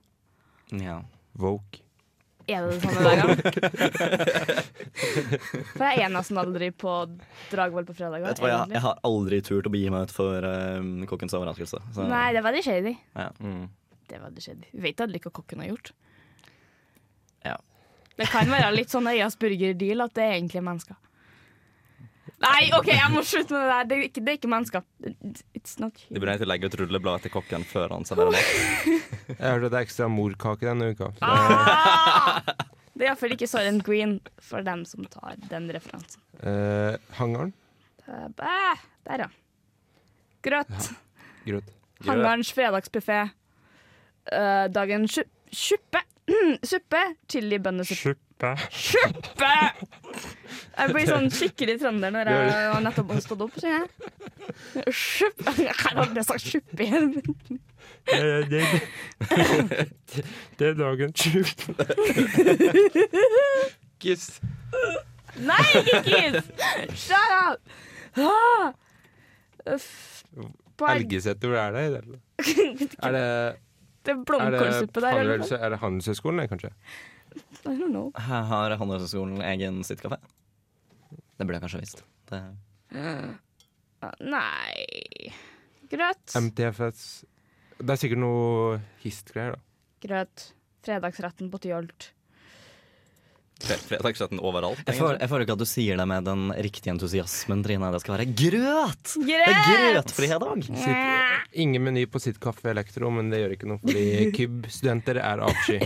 Ja. 0.83 1.01
Woke. 1.39 1.86
Er 2.47 2.63
det 2.63 2.77
det 2.77 2.81
samme 2.83 3.01
hver 3.03 3.17
gang? 3.19 3.29
For 5.77 5.83
jeg 5.83 6.03
er 6.05 6.11
nesten 6.13 6.39
aldri 6.39 6.69
på 6.71 6.93
Dragvoll 7.51 7.87
på 7.87 7.95
fredager. 7.97 8.27
Vet 8.29 8.39
du 8.39 8.45
hva, 8.45 8.51
jeg, 8.53 8.75
jeg 8.77 8.83
har 8.85 9.01
aldri 9.07 9.39
turt 9.45 9.67
å 9.67 9.73
begi 9.73 9.89
meg 9.93 10.07
ut 10.07 10.13
for 10.15 10.47
eh, 10.47 10.79
kokkens 11.11 11.35
overraskelse. 11.37 11.81
Så, 11.95 12.07
Nei, 12.07 12.27
det 12.35 12.41
er 12.41 12.47
veldig 12.47 12.63
shady. 12.65 12.95
ja. 13.17 13.29
Mm. 13.43 13.67
Det 14.07 14.15
er 14.15 14.21
veldig 14.23 14.39
shady. 14.45 14.69
Vi 14.71 14.81
vet 14.85 15.01
aldri 15.03 15.19
hva 15.19 15.31
kokken 15.35 15.59
har 15.59 15.67
gjort. 15.73 15.89
Ja. 17.43 17.57
Det 18.15 18.29
kan 18.31 18.47
være 18.47 18.69
litt 18.71 18.93
sånn 18.93 19.09
Øyas 19.11 19.35
burger-deal 19.41 19.99
at 20.05 20.13
det 20.15 20.23
er 20.23 20.35
egentlig 20.37 20.61
mennesker. 20.63 20.95
Nei, 22.37 22.67
OK, 22.77 22.89
jeg 22.93 23.09
må 23.09 23.23
slutte 23.25 23.55
med 23.55 23.63
det 23.63 23.69
der. 23.71 23.85
Det 23.89 23.95
er 23.97 24.03
ikke, 24.07 24.21
det 24.21 24.29
er 24.33 24.37
ikke 24.37 24.49
mennesker. 24.51 24.83
It's 25.57 25.77
not 25.81 25.97
du 26.05 26.19
burde 26.19 26.35
egentlig 26.35 26.49
legge 26.51 26.69
ut 26.69 26.75
rulleblad 26.81 27.23
til 27.25 27.33
kokken 27.33 27.65
før 27.65 27.95
han 27.95 28.05
serverer 28.05 28.35
mat. 28.35 28.51
Jeg 29.39 29.41
hørte 29.41 29.65
at 29.65 29.73
det 29.73 29.79
er 29.79 29.85
ekstra 29.87 30.09
morkake 30.11 30.67
denne 30.69 30.91
uka. 30.93 31.09
Så 31.17 31.31
Ah! 31.31 32.41
Det 32.97 33.05
er 33.05 33.11
iallfall 33.11 33.33
ikke 33.35 33.49
Soren 33.49 33.79
Green 33.85 34.15
for 34.41 34.65
dem 34.65 34.83
som 34.89 35.05
tar 35.09 35.35
den 35.49 35.67
referansen. 35.73 36.21
eh, 36.41 36.97
hangaren. 37.17 37.53
Eh, 38.07 38.27
bæ, 38.37 38.53
Der, 39.05 39.25
ja. 39.25 39.27
Grøt. 40.45 40.89
Grøt. 41.45 41.73
Hangarens 42.05 42.53
fredagsbuffé. 42.53 43.19
Uh, 44.27 44.67
dagens 44.73 45.19
suppe. 45.51 46.01
suppe. 46.63 47.01
chili, 47.29 47.57
Chilibønnesuppe. 47.57 48.26
Suppe. 48.37 48.53
Suppe! 48.69 49.53
Jeg 50.77 50.93
blir 50.93 51.07
sånn 51.09 51.31
skikkelig 51.33 51.79
trønder 51.81 52.11
når 52.13 52.29
jeg 52.29 52.67
har 52.69 52.83
nettopp 52.85 53.15
stått 53.23 53.41
opp, 53.47 53.55
kjenner 53.57 53.87
jeg. 53.87 54.93
Suppe 54.93 55.53
Jeg 55.57 55.73
har 55.79 56.01
aldri 56.03 56.23
sagt 56.27 56.45
suppe 56.45 56.85
igjen. 56.85 57.15
Det, 58.07 58.19
det, 58.51 58.61
det, 60.13 60.25
det 60.59 60.69
er 60.69 60.77
dagen 60.77 61.15
sju. 61.17 61.41
Kiss. 63.97 64.29
Nei, 65.41 65.65
ikke 65.81 66.03
kiss! 66.05 66.53
Shut 67.07 67.35
up! 67.41 67.75
Ah. 68.21 68.69
Elgeseter, 70.93 71.49
hvor 71.49 71.57
er 71.57 71.73
det? 71.73 71.85
Er 73.01 73.17
det, 73.17 73.25
Det 74.07 74.13
er 74.13 74.25
blomkålsuppe 74.29 75.01
der. 75.03 75.25
er 75.57 75.69
det 75.73 75.79
Handelshøyskolen, 75.81 76.45
det, 76.45 76.51
kanskje? 76.53 76.75
I 77.65 77.73
don't 77.75 77.91
know. 77.91 78.11
Har 78.15 78.75
Handelshøyskolen 78.79 79.41
egen 79.45 79.81
sittekafé. 79.87 80.19
Det 81.37 81.45
burde 81.45 81.57
jeg 81.59 81.65
kanskje 81.67 81.83
visst. 81.83 82.03
Det, 82.31 82.41
Uh, 82.87 83.33
Nei 84.23 85.33
Grøt. 85.91 86.31
MTFS 86.39 87.01
Det 87.81 87.89
er 87.91 87.99
sikkert 87.99 88.21
noe 88.21 88.77
hist-greier, 89.03 89.57
da. 89.57 89.59
Grøt. 90.05 90.45
Fredagsretten 90.85 91.49
på 91.51 91.59
Tyholt. 91.65 92.11
Fre- 93.57 93.79
Fredagsretten 93.89 94.39
overalt. 94.43 94.81
jeg, 94.85 94.95
føler, 94.99 95.17
jeg 95.23 95.29
føler 95.31 95.45
ikke 95.47 95.55
at 95.57 95.63
du 95.63 95.69
sier 95.69 95.97
det 95.97 96.05
med 96.07 96.27
den 96.27 96.43
riktige 96.67 96.91
entusiasmen, 96.93 97.63
Trine. 97.65 97.89
Det 97.95 98.01
skal 98.03 98.17
være 98.17 98.27
grøt! 98.37 99.15
Det 99.25 99.39
er 99.39 99.55
Grøt! 99.67 99.87
grøtfredag! 99.97 100.67
Ingen 101.57 101.83
meny 101.87 102.05
på 102.11 102.21
sitt 102.21 102.37
Kaffe 102.43 102.69
Elektro, 102.73 103.09
men 103.13 103.31
det 103.33 103.41
gjør 103.43 103.55
ikke 103.57 103.71
noe, 103.71 103.81
fordi 103.81 104.05
KYB-studenter 104.37 105.19
er 105.23 105.41
avsky. 105.47 105.79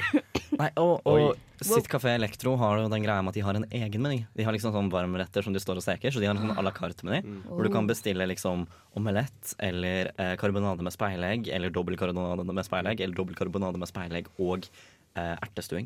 Nei, 0.60 0.68
og, 0.82 1.00
og 1.08 1.40
Sitt 1.62 1.86
Kafé 1.92 2.16
Elektro 2.18 2.56
har 2.58 2.80
jo 2.82 2.88
den 2.90 3.04
greia 3.06 3.22
med 3.22 3.32
at 3.32 3.38
de 3.38 3.44
har 3.46 3.58
en 3.60 3.66
egen 3.70 4.02
meny. 4.02 4.24
De 4.36 4.46
har 4.48 4.54
liksom 4.56 4.74
sånn 4.74 4.88
varmretter 4.92 5.46
som 5.46 5.54
de 5.54 5.62
står 5.62 5.78
og 5.78 5.84
steker, 5.86 6.10
så 6.14 6.18
de 6.22 6.26
har 6.26 6.34
en 6.34 6.42
sånn 6.42 6.58
à 6.58 6.64
la 6.66 6.72
carte-meny. 6.74 7.20
Hvor 7.46 7.68
du 7.68 7.70
kan 7.74 7.86
bestille 7.90 8.26
liksom 8.32 8.64
omelett 8.98 9.54
eller 9.62 10.10
eh, 10.18 10.34
karbonade 10.42 10.82
med 10.86 10.96
speilegg, 10.96 11.52
eller 11.54 11.70
dobbel 11.74 12.00
karbonade 12.02 12.46
med 12.50 12.66
speilegg, 12.66 13.04
eller 13.06 13.14
dobbel 13.18 13.38
karbonade 13.38 13.78
med 13.82 13.92
speilegg 13.94 14.32
og 14.42 14.66
eh, 15.14 15.36
ertestuing. 15.38 15.86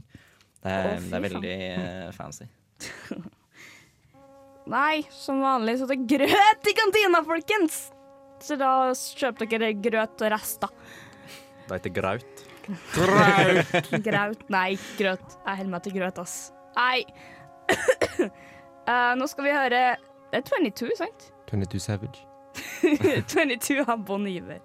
Det 0.65 0.73
er, 0.73 0.87
Å, 0.89 1.01
det 1.05 1.17
er 1.17 1.23
veldig 1.27 1.55
eh, 1.55 2.07
fancy. 2.15 2.47
Nei, 4.75 5.03
som 5.13 5.43
vanlig 5.45 5.75
så 5.77 5.85
er 5.85 5.93
det 5.93 6.07
grøt 6.09 6.69
i 6.71 6.73
kantina, 6.73 7.21
folkens! 7.25 7.83
Så 8.41 8.57
da 8.59 8.71
kjøp 8.97 9.43
dere 9.45 9.69
grøt 9.77 10.23
og 10.25 10.31
rester. 10.33 10.73
Det 11.67 11.77
heter 11.77 11.93
graut. 11.93 12.43
Graut. 14.05 14.41
Nei, 14.49 14.71
grøt. 14.97 15.35
Jeg 15.45 15.59
holder 15.59 15.69
meg 15.69 15.83
til 15.85 15.93
grøt, 15.99 16.21
ass. 16.25 16.35
Nei. 16.77 17.05
Eh, 18.85 19.11
nå 19.17 19.25
skal 19.25 19.47
vi 19.47 19.49
høre 19.49 19.77
Det 20.29 20.37
er 20.37 20.43
22, 20.45 20.91
sant? 20.99 21.23
22 21.49 21.79
Savage. 21.81 22.19
22 23.33 23.79
av 23.81 24.03
Bon 24.05 24.21
Iver. 24.29 24.59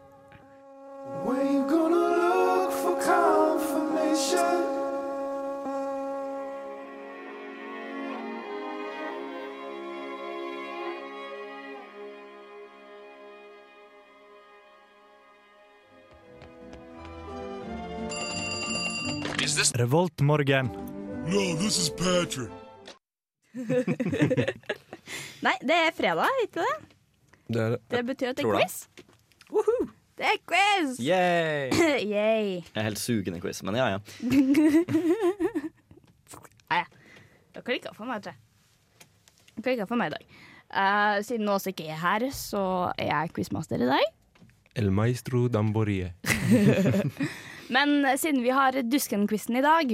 Revoltmorgen. 19.81 20.67
Nei, 25.45 25.55
det 25.65 25.77
er 25.77 25.95
fredag, 25.97 26.29
ikke 26.45 26.61
det? 26.61 26.75
Det 27.51 27.63
er 27.63 27.77
Det 27.89 28.03
betyr 28.11 28.29
at 28.35 28.37
det 28.37 28.45
er 28.45 28.51
det. 28.53 28.61
quiz. 28.61 28.75
Woohoo! 29.49 29.87
Det 30.21 30.27
er 30.29 30.37
quiz! 30.51 30.99
Yay! 31.01 31.73
Yay. 32.13 32.61
Jeg 32.61 32.77
er 32.77 32.83
helt 32.91 33.01
sugen 33.01 33.39
i 33.39 33.41
quiz, 33.41 33.63
men 33.65 33.75
ja, 33.81 33.87
ja. 33.95 33.99
Nei, 36.71 36.83
det 37.57 37.65
klikka 37.65 37.95
for 37.97 38.05
meg, 38.11 38.21
tror 38.27 38.37
jeg. 38.37 38.41
Det 39.57 39.65
klikka 39.65 39.89
for 39.89 39.97
meg 40.03 40.13
i 40.13 40.15
dag. 40.19 40.25
Uh, 40.71 41.17
siden 41.25 41.49
Åse 41.51 41.73
ikke 41.73 41.89
er 41.89 41.99
her, 42.05 42.29
så 42.37 42.63
er 43.01 43.09
jeg 43.15 43.33
quizmaster 43.39 43.81
i 43.81 43.89
dag. 43.89 44.05
El 44.77 44.93
Maestro 44.93 45.49
Damborie. 45.49 46.13
Men 47.71 48.03
siden 48.19 48.43
vi 48.43 48.51
har 48.55 48.75
Dusken-quizen 48.83 49.57
i 49.61 49.63
dag, 49.65 49.93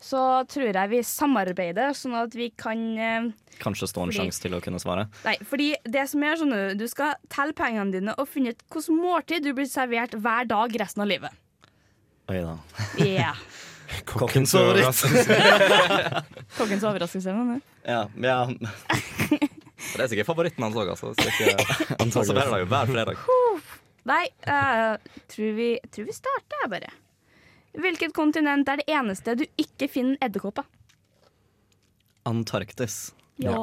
så 0.00 0.20
tror 0.48 0.70
jeg 0.72 0.88
vi 0.94 1.02
samarbeider, 1.04 1.92
sånn 1.96 2.14
at 2.16 2.32
vi 2.36 2.48
kan 2.56 2.84
eh, 2.96 3.26
Kanskje 3.60 3.90
stå 3.90 4.06
en 4.06 4.08
Fordi- 4.08 4.22
sjanse 4.22 4.40
til 4.40 4.54
å 4.56 4.60
kunne 4.64 4.80
svare. 4.80 5.04
Nei, 5.26 5.34
fordi 5.44 5.74
det 5.84 6.06
som 6.08 6.22
er 6.24 6.38
sånn 6.40 6.54
Du 6.80 6.86
skal 6.88 7.18
telle 7.28 7.52
pengene 7.52 7.92
dine 7.92 8.14
og 8.16 8.28
finne 8.30 8.54
ut 8.54 8.62
hvilket 8.72 8.96
måltid 8.96 9.44
du 9.44 9.52
blir 9.52 9.68
servert 9.68 10.16
hver 10.16 10.48
dag 10.48 10.78
resten 10.80 11.04
av 11.04 11.10
livet. 11.12 11.36
Oi 12.32 12.40
da. 12.40 12.54
Yeah. 12.96 13.36
Kokkens 14.08 14.54
overraskelse. 14.56 15.36
Kokkens 16.58 16.84
overraskelse. 16.86 17.34
Men. 17.36 17.60
Ja, 17.84 18.06
ja. 18.16 18.40
Det 19.80 20.04
er 20.04 20.10
sikkert 20.12 20.28
favoritten 20.28 20.62
hans 20.62 20.76
òg, 20.76 20.90
altså. 20.92 21.10
Han 21.98 22.10
serverer 22.12 22.52
det 22.52 22.58
jo 22.62 22.66
hver 22.70 22.90
fredag. 22.90 23.22
Nei, 24.08 24.24
eh, 24.48 24.96
tror, 25.32 25.54
vi, 25.56 25.68
tror 25.92 26.06
vi 26.08 26.14
starter 26.14 26.60
her, 26.62 26.68
bare. 26.72 26.90
Hvilket 27.78 28.14
kontinent 28.16 28.68
er 28.68 28.80
det 28.80 28.88
eneste 28.90 29.36
du 29.38 29.44
ikke 29.60 29.86
finner 29.90 30.18
edderkopper? 30.24 30.66
Antarktis. 32.26 33.12
Ja. 33.40 33.62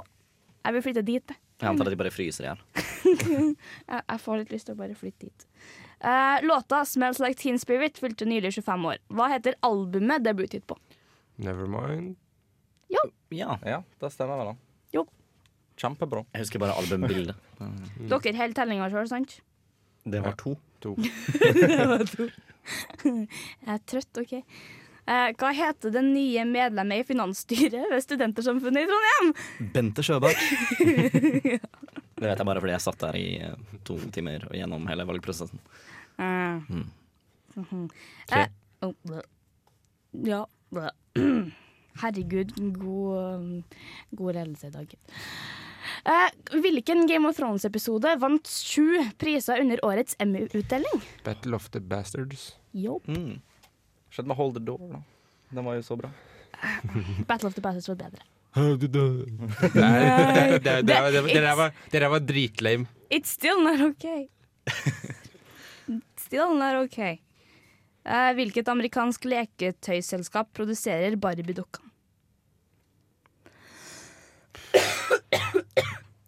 Jeg 0.65 0.75
vil 0.77 0.83
flytte 0.85 1.03
dit. 1.05 1.33
jeg. 1.33 1.69
Antar 1.69 1.87
at 1.87 1.93
de 1.93 1.99
bare 1.99 2.13
fryser 2.13 2.45
i 2.45 2.49
hjel. 2.51 2.63
Jeg, 3.87 4.19
får 4.21 4.41
litt 4.41 4.51
lyst 4.53 4.67
til 4.67 4.75
å 4.75 4.79
bare 4.79 4.95
flytte 4.97 5.29
dit. 5.29 5.45
Uh, 6.03 6.37
låta 6.45 6.83
'Smells 6.85 7.19
Like 7.23 7.39
Teen 7.41 7.57
Spirit' 7.57 7.97
fylte 7.97 8.27
nylig 8.29 8.51
25 8.53 8.85
år. 8.91 8.99
Hva 9.09 9.29
heter 9.31 9.55
albumet 9.65 10.25
debuthit 10.25 10.67
på? 10.69 10.77
Nevermind. 11.41 12.15
Jo. 12.93 13.03
Ja. 13.33 13.57
Ja, 13.65 13.81
det 13.99 14.11
stemmer 14.13 14.37
vel, 14.41 14.51
da. 14.51 14.55
Jo. 14.93 15.05
Kjempebra. 15.77 16.25
Jeg 16.33 16.45
husker 16.45 16.61
bare 16.61 16.77
albumbildet. 16.77 17.35
Dere 17.57 18.37
holder 18.37 18.57
tellinga 18.61 18.89
sjøl, 18.93 19.09
sant? 19.09 19.39
Det 20.07 20.21
var 20.23 20.37
to. 20.39 20.55
Det 20.77 21.85
var 21.89 22.05
To. 22.05 22.27
Jeg 23.03 23.73
er 23.75 23.81
trøtt, 23.89 24.21
OK. 24.21 24.33
Eh, 25.07 25.29
hva 25.39 25.49
heter 25.55 25.93
det 25.95 26.01
nye 26.03 26.43
medlemmet 26.49 26.99
i 26.99 27.07
finansstyret 27.07 27.85
ved 27.93 28.01
Studentersamfunnet 28.03 28.83
i 28.83 28.89
Trondheim? 28.89 29.29
Bente 29.75 30.03
Sjøbakk. 30.03 30.41
Det 32.17 32.25
vet 32.25 32.39
jeg 32.41 32.47
bare 32.49 32.61
fordi 32.63 32.73
jeg 32.73 32.81
satt 32.81 32.97
der 33.03 33.15
i 33.19 33.27
eh, 33.45 33.75
to 33.85 33.95
timer 34.11 34.47
og 34.49 34.55
gjennom 34.57 34.87
hele 34.89 35.05
valgprosessen. 35.07 35.59
Eh, 36.17 36.59
Mm. 36.73 36.87
mhm. 37.55 37.83
Tre. 38.27 38.41
Eh, 38.47 38.87
oh, 38.87 38.93
bleh. 39.05 39.23
ja 40.25 40.41
bleh. 40.73 40.91
Herregud, 42.01 42.51
god, 42.77 43.77
god 44.17 44.33
ledelse 44.37 44.67
i 44.67 44.73
dag. 44.75 44.91
Eh, 46.05 46.29
hvilken 46.61 47.07
Game 47.07 47.27
of 47.29 47.35
Thrones-episode 47.37 48.15
vant 48.19 48.47
sju 48.47 48.85
priser 49.17 49.59
under 49.61 49.79
årets 49.85 50.15
Emmy-utdeling? 50.19 51.01
Battle 51.23 51.55
of 51.55 51.69
the 51.71 51.79
Bastards. 51.79 52.55
Jo, 52.73 53.01
Mm. 53.07 53.39
Skjedde 54.11 54.27
med 54.27 54.37
Hold 54.37 54.53
the 54.55 54.63
Door, 54.65 54.87
da. 54.93 55.01
Den 55.49 55.65
var 55.65 55.73
jo 55.75 55.81
så 55.83 55.95
bra. 55.95 56.09
Battle 57.27 57.47
of 57.47 57.53
the 57.55 57.61
Bastards 57.61 57.87
var 57.89 57.95
bedre. 57.95 58.23
Det 58.57 58.87
det 58.87 58.89
det 58.89 60.63
det 60.63 60.73
det 60.73 60.83
det 60.83 61.41
der 61.43 61.55
var- 61.55 61.71
det 61.91 61.99
der 62.01 62.07
var 62.09 62.19
dritlame. 62.19 62.87
It's 63.13 63.29
still 63.35 63.59
not 63.63 63.81
okay. 63.81 64.27
Still 66.17 66.55
not 66.57 66.75
okay. 66.85 67.17
Eh, 68.05 68.33
hvilket 68.33 68.67
amerikansk 68.67 69.25
leketøyselskap 69.25 70.53
produserer 70.53 71.15
Barbie-dukka? 71.15 71.79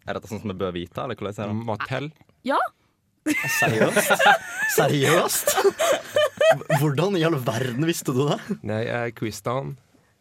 Er 0.09 0.17
dette 0.17 0.31
sånn 0.31 0.41
som 0.41 0.49
vi 0.49 0.57
bør 0.57 0.73
vite, 0.73 1.03
eller 1.03 1.19
hvordan 1.19 1.43
er 1.45 1.51
det? 1.51 1.65
Mattel. 1.69 2.11
Ja, 2.47 2.57
Seriøst? 3.29 4.23
Seriøst? 4.77 5.51
Hvordan 6.79 7.17
i 7.19 7.23
all 7.27 7.37
verden 7.45 7.85
visste 7.85 8.15
du 8.15 8.23
det? 8.31 8.39
Nei, 8.65 8.81
jeg 8.87 9.15
quizta 9.19 9.57
han. 9.59 9.75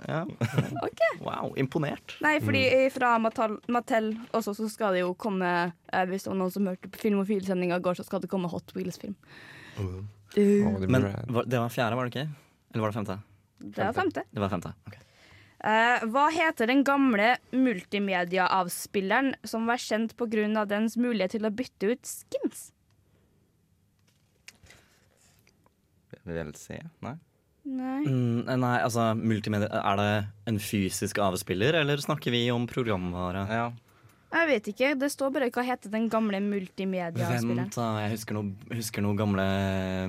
Ja. 0.06 0.20
ok. 0.86 1.00
Wow, 1.24 1.54
imponert. 1.58 2.14
Nei, 2.22 2.36
fordi 2.44 2.62
fra 2.94 3.16
Mattel, 3.22 3.56
Mattel 3.72 4.12
også 4.36 4.54
så 4.54 4.68
skal 4.70 4.94
det 4.94 5.00
jo 5.02 5.08
komme 5.18 5.48
eh, 5.66 6.04
Hvis 6.06 6.22
det 6.22 6.30
var 6.30 6.38
noen 6.38 6.52
som 6.54 6.68
hørte 6.70 6.90
på 6.92 7.00
Filmofil-sendinga 7.02 7.80
i 7.80 7.82
går, 7.82 7.98
så 7.98 8.06
skal 8.06 8.22
det 8.22 8.30
komme 8.30 8.50
Hot 8.52 8.70
Wheels-film. 8.76 9.16
Uh, 9.78 10.04
det 10.36 10.86
Men 10.90 11.08
var, 11.32 11.48
det 11.48 11.58
var 11.58 11.74
fjerde, 11.74 11.98
var 11.98 12.06
det 12.06 12.14
ikke? 12.14 12.28
Eller 12.74 12.84
var 12.84 12.92
det 12.92 13.00
femte? 13.00 13.18
det 13.58 13.82
er 13.82 13.94
femte. 13.96 14.22
Det 14.30 14.42
var 14.42 14.52
femte. 14.52 14.70
ok. 14.86 14.98
Eh, 15.58 16.04
hva 16.06 16.28
heter 16.30 16.70
den 16.70 16.84
gamle 16.86 17.32
multimediaavspilleren 17.50 19.32
som 19.42 19.66
var 19.66 19.80
kjent 19.82 20.14
pga. 20.16 20.64
dens 20.66 20.96
mulighet 20.96 21.34
til 21.34 21.46
å 21.46 21.50
bytte 21.50 21.94
ut 21.94 22.06
skins? 22.06 22.70
VLC? 26.28 26.78
Nei? 27.02 27.16
Nei. 27.68 28.04
Mm, 28.06 28.46
nei, 28.60 28.76
altså 28.80 29.10
multimedia 29.18 29.68
Er 29.68 29.98
det 30.00 30.12
en 30.48 30.58
fysisk 30.62 31.18
avspiller, 31.20 31.74
eller 31.74 32.00
snakker 32.00 32.30
vi 32.32 32.50
om 32.50 32.66
programvare? 32.66 33.44
Ja. 33.50 33.68
Jeg 34.28 34.48
vet 34.48 34.66
ikke. 34.72 34.94
Det 35.00 35.08
står 35.10 35.32
bare 35.32 35.48
hva 35.50 35.64
heter 35.64 35.90
den 35.90 36.08
gamle 36.12 36.40
multimedia-spilleren. 36.44 37.64
Vent, 37.64 37.76
da. 37.80 37.88
Jeg 38.04 38.12
husker 38.12 38.36
noen 38.36 38.50
husker 38.76 39.04
noe 39.04 39.16
gamle 39.16 39.44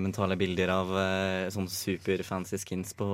mentale 0.03 0.35
bilder 0.39 0.73
av 0.75 0.91
uh, 0.91 1.45
sånn 1.55 1.69
superfancy 1.71 2.59
skins 2.59 2.91
på 2.99 3.07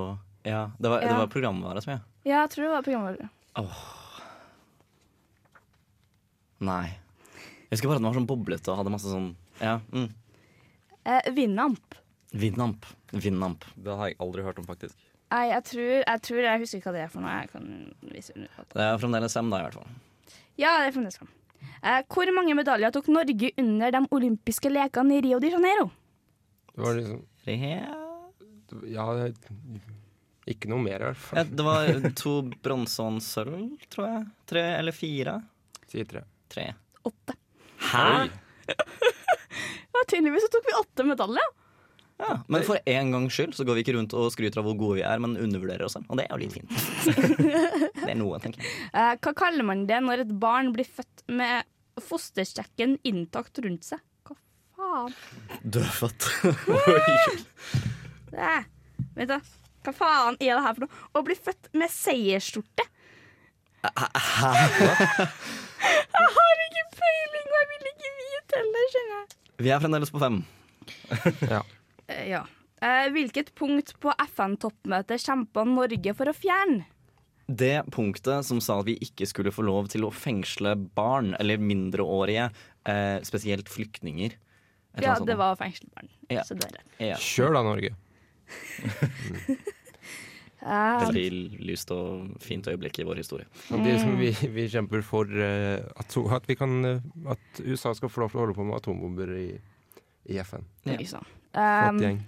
Ja, 0.46 0.60
det 0.78 0.88
var, 0.92 1.00
det 1.02 1.10
Ja. 1.10 1.16
var 1.18 1.26
programvare, 1.32 1.80
tror 1.82 1.92
jeg. 1.96 2.02
Ja, 2.30 2.40
jeg 2.44 2.50
tror 2.54 2.62
det 2.68 2.70
var 2.76 2.82
programvare. 2.86 3.28
Åh. 3.58 3.82
Nei. 6.66 6.86
Jeg 7.66 7.74
husker 7.76 7.90
bare 7.90 7.98
at 7.98 8.02
den 8.02 8.08
var 8.08 8.16
sånn 8.16 8.28
boblete 8.30 8.70
og 8.72 8.78
hadde 8.80 8.92
masse 8.94 9.10
sånn 9.10 9.32
Ja. 9.60 9.80
Mm. 9.92 10.08
Eh, 11.06 11.30
Vindamp. 11.34 11.94
Vindamp. 12.32 12.86
Vindamp. 13.12 13.64
Det 13.76 13.94
har 13.96 14.08
jeg 14.10 14.18
aldri 14.22 14.42
hørt 14.46 14.58
om, 14.58 14.66
faktisk. 14.66 14.94
Nei, 15.30 15.48
jeg 15.50 15.64
tror, 15.64 16.04
jeg 16.06 16.22
tror 16.22 16.38
Jeg 16.42 16.60
husker 16.62 16.78
ikke 16.78 16.90
hva 16.90 16.92
det 16.96 17.02
er 17.04 17.08
for 17.12 17.20
noe. 17.20 17.40
Jeg 17.40 17.50
kan 17.50 17.94
vise 18.12 18.34
det. 18.34 18.48
Det 18.72 18.82
er 18.86 18.98
fremdeles 19.02 19.32
sem 19.34 19.50
da, 19.50 19.58
i 19.58 19.62
hvert 19.66 19.74
fall. 19.74 19.88
Ja, 20.56 20.78
det 20.80 20.88
er 20.88 20.96
fremdeles 21.00 21.18
sem 21.18 21.28
Eh, 21.82 22.02
hvor 22.08 22.28
mange 22.34 22.54
medaljer 22.54 22.92
tok 22.92 23.08
Norge 23.08 23.50
under 23.58 23.90
de 23.90 24.00
olympiske 24.14 24.70
lekene 24.70 25.18
i 25.18 25.20
Rio 25.24 25.38
de 25.40 25.50
Janeiro? 25.50 25.90
Det 26.74 26.82
var 26.84 26.94
liksom 26.94 27.24
Ja, 28.88 29.14
det- 29.14 29.34
ikke 30.46 30.68
noe 30.70 30.78
mer, 30.82 31.02
i 31.02 31.08
hvert 31.10 31.18
Ja, 31.18 31.42
fall. 31.42 31.52
det 31.58 31.64
var 31.66 32.10
to 32.18 32.34
bronse 32.62 33.02
og 33.02 33.14
en 33.16 33.20
sølv, 33.24 33.60
tror 33.92 34.06
jeg. 34.12 34.24
Tre 34.52 34.64
eller 34.78 34.94
fire. 34.94 35.36
Si 35.90 36.04
tre. 36.06 36.22
Tre. 36.52 36.68
Åtte. 37.06 37.34
Hæ? 37.92 38.08
Ja, 39.96 40.02
tydeligvis 40.10 40.42
så 40.44 40.48
tok 40.52 40.66
vi 40.68 40.72
åtte 40.76 41.04
medaljer. 41.08 41.46
Ja, 42.20 42.34
men 42.52 42.62
for 42.66 42.76
en 42.88 43.10
gangs 43.14 43.32
skyld 43.36 43.54
så 43.56 43.64
går 43.64 43.78
vi 43.78 43.82
ikke 43.84 43.94
rundt 43.96 44.12
og 44.16 44.26
skryter 44.34 44.60
av 44.60 44.66
hvor 44.68 44.76
gode 44.76 44.98
vi 44.98 45.04
er, 45.08 45.20
men 45.24 45.38
undervurderer 45.40 45.86
oss 45.86 45.94
selv. 45.96 46.04
Og 46.12 46.18
det 46.20 46.26
er 46.26 46.34
jo 46.34 46.40
litt 46.42 46.52
fint. 46.52 46.74
det 48.02 48.10
er 48.12 48.18
noe, 48.20 48.36
tenker 48.44 48.60
jeg. 48.60 48.74
Eh, 48.92 49.14
hva 49.24 49.32
kaller 49.40 49.64
man 49.68 49.86
det 49.88 50.02
når 50.04 50.24
et 50.26 50.34
barn 50.42 50.68
blir 50.76 50.84
født 50.88 51.24
med 51.32 51.64
fostersekken 52.04 52.98
intakt 53.08 53.56
rundt 53.64 53.88
seg? 53.88 54.04
Hva 54.28 54.36
faen? 54.76 55.16
Dødfødt. 55.64 56.28
Oi. 56.76 58.60
vet 59.16 59.32
du, 59.32 59.36
hva 59.86 59.94
faen 59.94 60.36
er 60.40 60.52
det 60.52 60.64
her 60.66 60.74
for 60.76 60.86
noe? 60.86 61.00
Å 61.14 61.22
bli 61.26 61.36
født 61.38 61.70
med 61.78 61.92
seiersskjorte? 61.92 62.86
Jeg 65.86 66.28
har 66.36 66.60
ikke 66.64 66.84
peiling, 66.96 67.46
og 67.46 67.56
jeg 67.60 67.66
vil 67.70 67.88
ikke 67.92 68.10
vite 68.16 68.58
heller, 68.58 68.86
skjønner 68.92 69.16
jeg. 69.18 69.26
Vi 69.62 69.70
er 69.70 69.82
fremdeles 69.82 70.12
på 70.14 70.22
fem. 70.22 70.42
Ja. 71.54 71.60
Eh, 72.06 72.24
ja. 72.30 72.42
Eh, 72.84 73.06
hvilket 73.14 73.52
punkt 73.58 73.94
på 74.02 74.12
FN-toppmøtet 74.26 75.22
kjempa 75.22 75.64
Norge 75.68 76.14
for 76.16 76.30
å 76.30 76.34
fjerne? 76.36 76.86
Det 77.46 77.84
punktet 77.94 78.46
som 78.46 78.58
sa 78.62 78.80
at 78.80 78.88
vi 78.88 78.96
ikke 79.02 79.26
skulle 79.30 79.52
få 79.54 79.62
lov 79.66 79.90
til 79.92 80.06
å 80.06 80.10
fengsle 80.14 80.74
barn, 80.98 81.34
eller 81.38 81.62
mindreårige, 81.62 82.48
eh, 82.90 83.18
spesielt 83.26 83.70
flyktninger. 83.70 84.34
Ja, 85.02 85.18
det 85.20 85.36
var 85.38 85.58
fengselbarn. 85.60 86.10
Ja. 86.32 86.42
Så 86.46 86.56
det 86.58 86.70
er 86.70 86.78
det. 86.78 86.84
Ja. 87.12 87.18
Kjør 87.20 87.58
da, 87.58 87.62
Norge. 87.66 87.94
Eh, 90.62 91.02
Veldig 91.04 91.60
lyst 91.68 91.90
og 91.92 92.30
fint 92.42 92.66
øyeblikk 92.70 92.98
i 93.02 93.04
vår 93.06 93.20
historie. 93.20 93.46
Mm. 93.70 93.82
Det 93.84 93.96
som 94.00 94.14
vi, 94.18 94.30
vi 94.56 94.68
kjemper 94.72 95.02
for 95.04 95.28
eh, 95.30 95.82
at, 96.00 96.16
at, 96.38 96.48
vi 96.48 96.56
kan, 96.58 96.78
eh, 96.84 97.00
at 97.34 97.60
USA 97.62 97.92
skal 97.94 98.08
få 98.10 98.24
lov 98.24 98.32
til 98.32 98.40
å 98.40 98.44
holde 98.46 98.56
på 98.56 98.64
med 98.66 98.78
atombomber 98.80 99.34
i, 99.36 99.48
i 100.32 100.38
FN. 100.42 100.64
Ja. 100.88 100.96
Ja. 100.96 101.04
Flott 101.20 101.32
Um, 101.56 102.18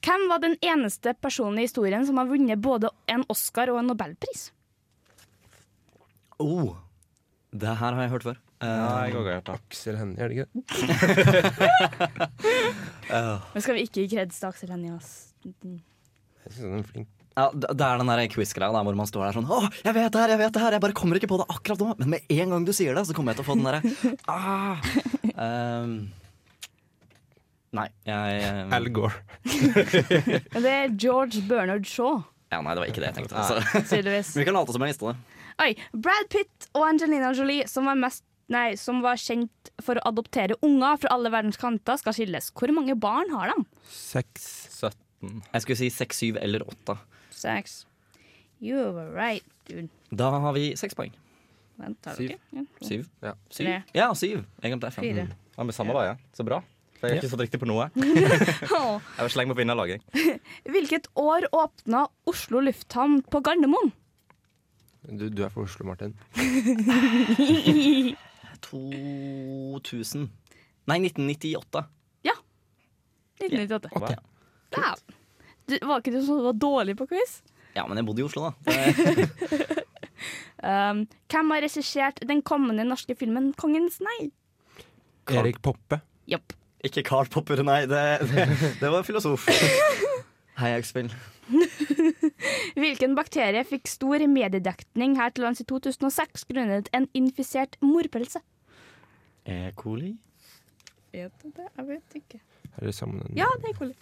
hvem 0.00 0.22
var 0.30 0.38
den 0.40 0.54
eneste 0.64 1.12
personen 1.20 1.58
i 1.60 1.66
historien 1.66 2.06
som 2.08 2.16
har 2.16 2.24
vunnet 2.30 2.56
både 2.64 2.88
en 3.12 3.20
Oscar 3.28 3.68
og 3.68 3.82
en 3.82 3.90
nobelpris? 3.90 4.46
Oh, 6.40 6.78
det 7.52 7.74
her 7.82 7.92
har 7.98 8.06
jeg 8.06 8.12
hørt 8.14 8.24
før. 8.30 8.38
Eh, 8.64 8.70
Ja, 8.70 9.04
jeg 9.04 9.12
har 9.18 9.28
hørt. 9.28 9.52
Aksel 9.52 9.98
Hennie, 10.00 10.16
er 10.16 10.28
det 10.28 10.38
ikke 10.38 10.48
det? 10.56 10.62
Men 13.52 13.60
skal 13.60 13.76
vi 13.76 13.84
ikke 13.84 14.06
gi 14.06 14.08
kreds 14.16 14.40
til 14.40 14.48
Aksel 14.48 14.72
Hennie? 14.72 14.96
Jeg 14.96 16.54
synes 16.56 16.64
han 16.64 16.78
er 16.80 16.88
flink. 16.94 17.19
Ja, 17.38 17.46
det 17.54 17.86
er 17.86 18.00
den 18.02 18.30
quiz-greia 18.32 18.74
hvor 18.74 18.96
man 18.98 19.08
står 19.08 19.28
der 19.28 19.36
sånn 19.38 19.46
Å, 19.46 19.60
jeg 19.84 19.94
vet 19.94 20.12
det 20.12 20.22
her, 20.22 20.32
jeg 20.34 20.40
vet 20.40 20.54
det 20.56 20.62
her, 20.64 20.74
jeg 20.74 20.82
bare 20.82 20.96
kommer 20.98 21.20
ikke 21.20 21.30
på 21.30 21.38
det 21.38 21.46
akkurat 21.52 21.82
nå. 21.84 21.92
Men 22.00 22.14
med 22.16 22.32
en 22.34 22.54
gang 22.54 22.64
du 22.66 22.72
sier 22.74 22.96
det, 22.96 23.04
så 23.06 23.14
kommer 23.16 23.32
jeg 23.32 23.40
til 23.40 23.46
å 23.46 23.50
få 23.50 23.56
den 23.58 23.68
derre 23.68 23.82
ah. 24.26 24.88
um, 25.38 25.94
Nei, 27.78 27.86
jeg 28.02 28.40
um. 28.50 28.72
Al 28.74 28.88
Gore. 28.90 29.20
Det 30.64 30.72
er 30.74 30.90
George 30.98 31.44
Bernard 31.46 31.86
Shaw, 31.86 32.24
Ja, 32.50 32.58
nei, 32.66 32.74
det 32.74 32.82
var 32.82 32.88
ikke 32.90 33.02
det 33.04 33.12
jeg 33.12 33.16
tenkte. 33.20 33.38
Altså. 33.38 33.60
tydeligvis. 33.92 34.32
Vi 34.40 34.46
kan 34.48 34.56
late 34.56 34.74
som 34.74 34.82
jeg 34.82 34.90
visste 34.90 35.12
det. 35.12 35.44
Oi, 35.62 35.68
Brad 35.94 36.26
Pitt 36.32 36.66
og 36.72 36.88
Angelina 36.88 37.30
Jolie, 37.36 37.68
som 37.70 37.86
var, 37.86 38.00
mest, 38.00 38.24
nei, 38.50 38.72
som 38.80 39.04
var 39.04 39.20
kjent 39.22 39.70
for 39.86 40.00
å 40.00 40.02
adoptere 40.10 40.56
unger 40.66 40.98
fra 41.04 41.14
alle 41.14 41.30
verdens 41.30 41.60
kanter, 41.62 42.00
skal 42.02 42.16
skilles. 42.16 42.50
Hvor 42.58 42.74
mange 42.74 42.98
barn 42.98 43.30
har 43.36 43.52
de? 43.52 43.62
Seks. 43.94 44.50
17. 44.80 45.38
Jeg 45.52 45.62
skulle 45.62 45.78
si 45.78 45.92
seks, 45.94 46.24
syv 46.24 46.42
eller 46.42 46.66
åtte. 46.66 46.98
Seks. 47.40 47.86
You 48.60 48.90
were 48.92 49.08
right, 49.16 49.44
dude. 49.68 49.88
Da 50.12 50.28
har 50.42 50.52
vi 50.52 50.74
seks 50.76 50.94
poeng. 50.98 51.14
Vent, 51.80 52.04
har 52.04 52.18
Syv. 52.18 52.28
dere? 52.28 52.38
Ja, 52.52 52.64
to, 52.76 52.84
Syv? 52.84 53.06
Ja. 53.24 53.32
syv? 53.48 53.64
Tre. 53.64 53.76
Ja, 53.96 54.08
syv. 54.14 54.42
Jeg 54.60 54.74
glemte. 54.74 54.90
Fire. 54.92 55.24
Ja, 55.56 55.64
med 55.64 55.74
samme 55.76 55.94
dag, 55.96 56.04
ja. 56.10 56.16
Så 56.36 56.44
bra. 56.44 56.58
For 57.00 57.08
jeg 57.08 57.16
er 57.16 57.22
ikke 57.22 57.30
så 57.32 57.38
riktig 57.40 57.60
på 57.62 57.68
noe. 57.70 57.86
Åh. 57.96 58.98
Jeg 59.16 59.24
vil 59.24 59.32
slenge 59.32 59.48
meg 59.48 59.56
på 59.56 59.60
vinnerlaget. 59.62 60.02
jeg. 60.12 60.40
Hvilket 60.74 61.08
år 61.16 61.46
åpna 61.56 62.02
Oslo 62.28 62.60
lufthavn 62.60 63.22
på 63.24 63.40
Gardermoen? 63.40 63.94
Du, 65.08 65.30
du 65.32 65.40
er 65.46 65.48
fra 65.48 65.64
Oslo, 65.64 65.86
Martin. 65.88 66.12
2000 68.68 70.28
Nei, 70.90 70.98
1998. 71.08 71.86
1998. 73.40 73.88
Wow. 73.96 74.12
Ja. 74.76 74.94
Du, 75.70 75.76
var 75.86 76.02
ikke 76.02 76.12
du 76.14 76.20
sånn 76.24 76.40
at 76.40 76.44
du 76.44 76.48
var 76.50 76.60
dårlig 76.66 76.96
på 76.98 77.06
quiz? 77.12 77.40
Ja, 77.76 77.86
men 77.86 78.00
jeg 78.00 78.08
bodde 78.08 78.24
i 78.24 78.26
Oslo, 78.26 78.50
da. 78.50 79.78
Um, 80.60 81.06
hvem 81.32 81.52
har 81.54 81.62
regissert 81.64 82.18
den 82.28 82.42
kommende 82.44 82.84
norske 82.84 83.14
filmen 83.16 83.54
'Kongens 83.56 83.96
nei'? 84.04 84.28
Erik 85.32 85.62
Poppe. 85.64 86.02
Yep. 86.28 86.52
ikke 86.84 87.02
Carl 87.02 87.28
Popper, 87.32 87.62
nei. 87.64 87.86
Det, 87.88 88.00
det, 88.28 88.44
det 88.80 88.90
var 88.92 89.02
filosof. 89.06 89.46
Hei, 90.60 90.74
X-Spill. 90.82 91.08
Hvilken 92.82 93.14
bakterie 93.16 93.62
fikk 93.64 93.88
stor 93.88 94.20
mediedekning 94.28 95.16
her 95.16 95.32
til 95.32 95.46
lands 95.46 95.62
i 95.62 95.64
2006 95.64 96.44
grunnet 96.50 96.90
en 96.92 97.08
infisert 97.16 97.78
morpølse? 97.80 98.42
E. 99.48 99.72
coli? 99.76 100.12
Vet 101.14 101.32
du 101.42 101.48
det? 101.56 101.68
Jeg 101.78 101.88
vet 101.88 102.20
ikke. 102.20 102.42
Er 102.76 102.86
det 102.86 102.94
sammen? 102.94 103.24
Ja, 103.36 103.48
det 103.62 103.72
er 103.72 103.78
coli. 103.80 103.96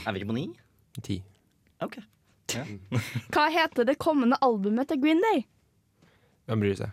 Er 0.00 0.12
vi 0.12 0.22
ikke 0.22 0.30
på 0.32 0.36
ni? 0.36 0.46
Ti. 1.02 1.22
OK. 1.84 1.98
Hva 3.32 3.48
heter 3.52 3.86
det 3.88 3.96
kommende 4.02 4.36
albumet 4.44 4.90
til 4.90 5.00
Green 5.02 5.22
Day? 5.30 5.44
Hvem 6.50 6.62
bryr 6.64 6.78
seg? 6.78 6.90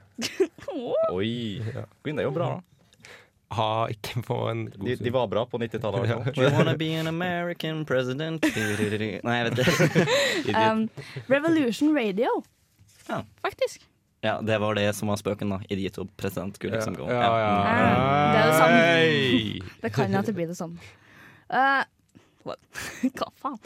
Oi. 1.18 1.60
Green 2.06 2.20
Day 2.20 2.24
er 2.24 2.30
jo 2.30 2.36
bra, 2.36 2.50
da. 2.58 2.66
Ha 3.58 3.88
ikke 3.90 4.22
på 4.28 4.36
en 4.52 4.68
god 4.70 4.86
De, 4.86 4.96
de 5.02 5.12
var 5.14 5.26
bra 5.32 5.42
på 5.50 5.58
90-tallet. 5.58 6.04
i 6.06 6.34
Do 6.36 6.44
you 6.44 6.52
wanna 6.54 6.76
be 6.78 6.92
an 6.94 7.08
American 7.10 7.82
president? 7.86 8.46
Nei, 8.46 9.38
jeg 9.40 9.48
vet 9.50 9.62
ikke. 9.64 10.06
Um, 10.60 10.86
Revolution 11.30 11.96
Radio. 11.98 12.44
Ja. 13.10 13.24
Faktisk. 13.42 13.88
Ja, 14.22 14.38
det 14.46 14.60
var 14.62 14.76
det 14.78 14.94
som 14.96 15.10
var 15.10 15.18
spøken, 15.18 15.50
da. 15.50 15.58
Idiot 15.72 15.98
og 16.04 16.12
president 16.20 16.60
skulle 16.60 16.78
liksom 16.78 16.98
gå. 17.00 17.08
Ja, 17.10 17.30
ja. 17.40 17.54
Ah, 17.66 18.34
det 18.34 18.40
er 18.40 18.50
det 18.52 18.58
samme. 18.60 19.70
Det 19.82 19.94
kan 19.96 20.14
jo 20.14 20.20
at 20.22 20.30
det 20.30 20.36
blir 20.38 20.50
det 20.52 20.58
samme. 20.60 20.78
Uh? 21.50 21.82
hva 23.18 23.32
faen? 23.42 23.60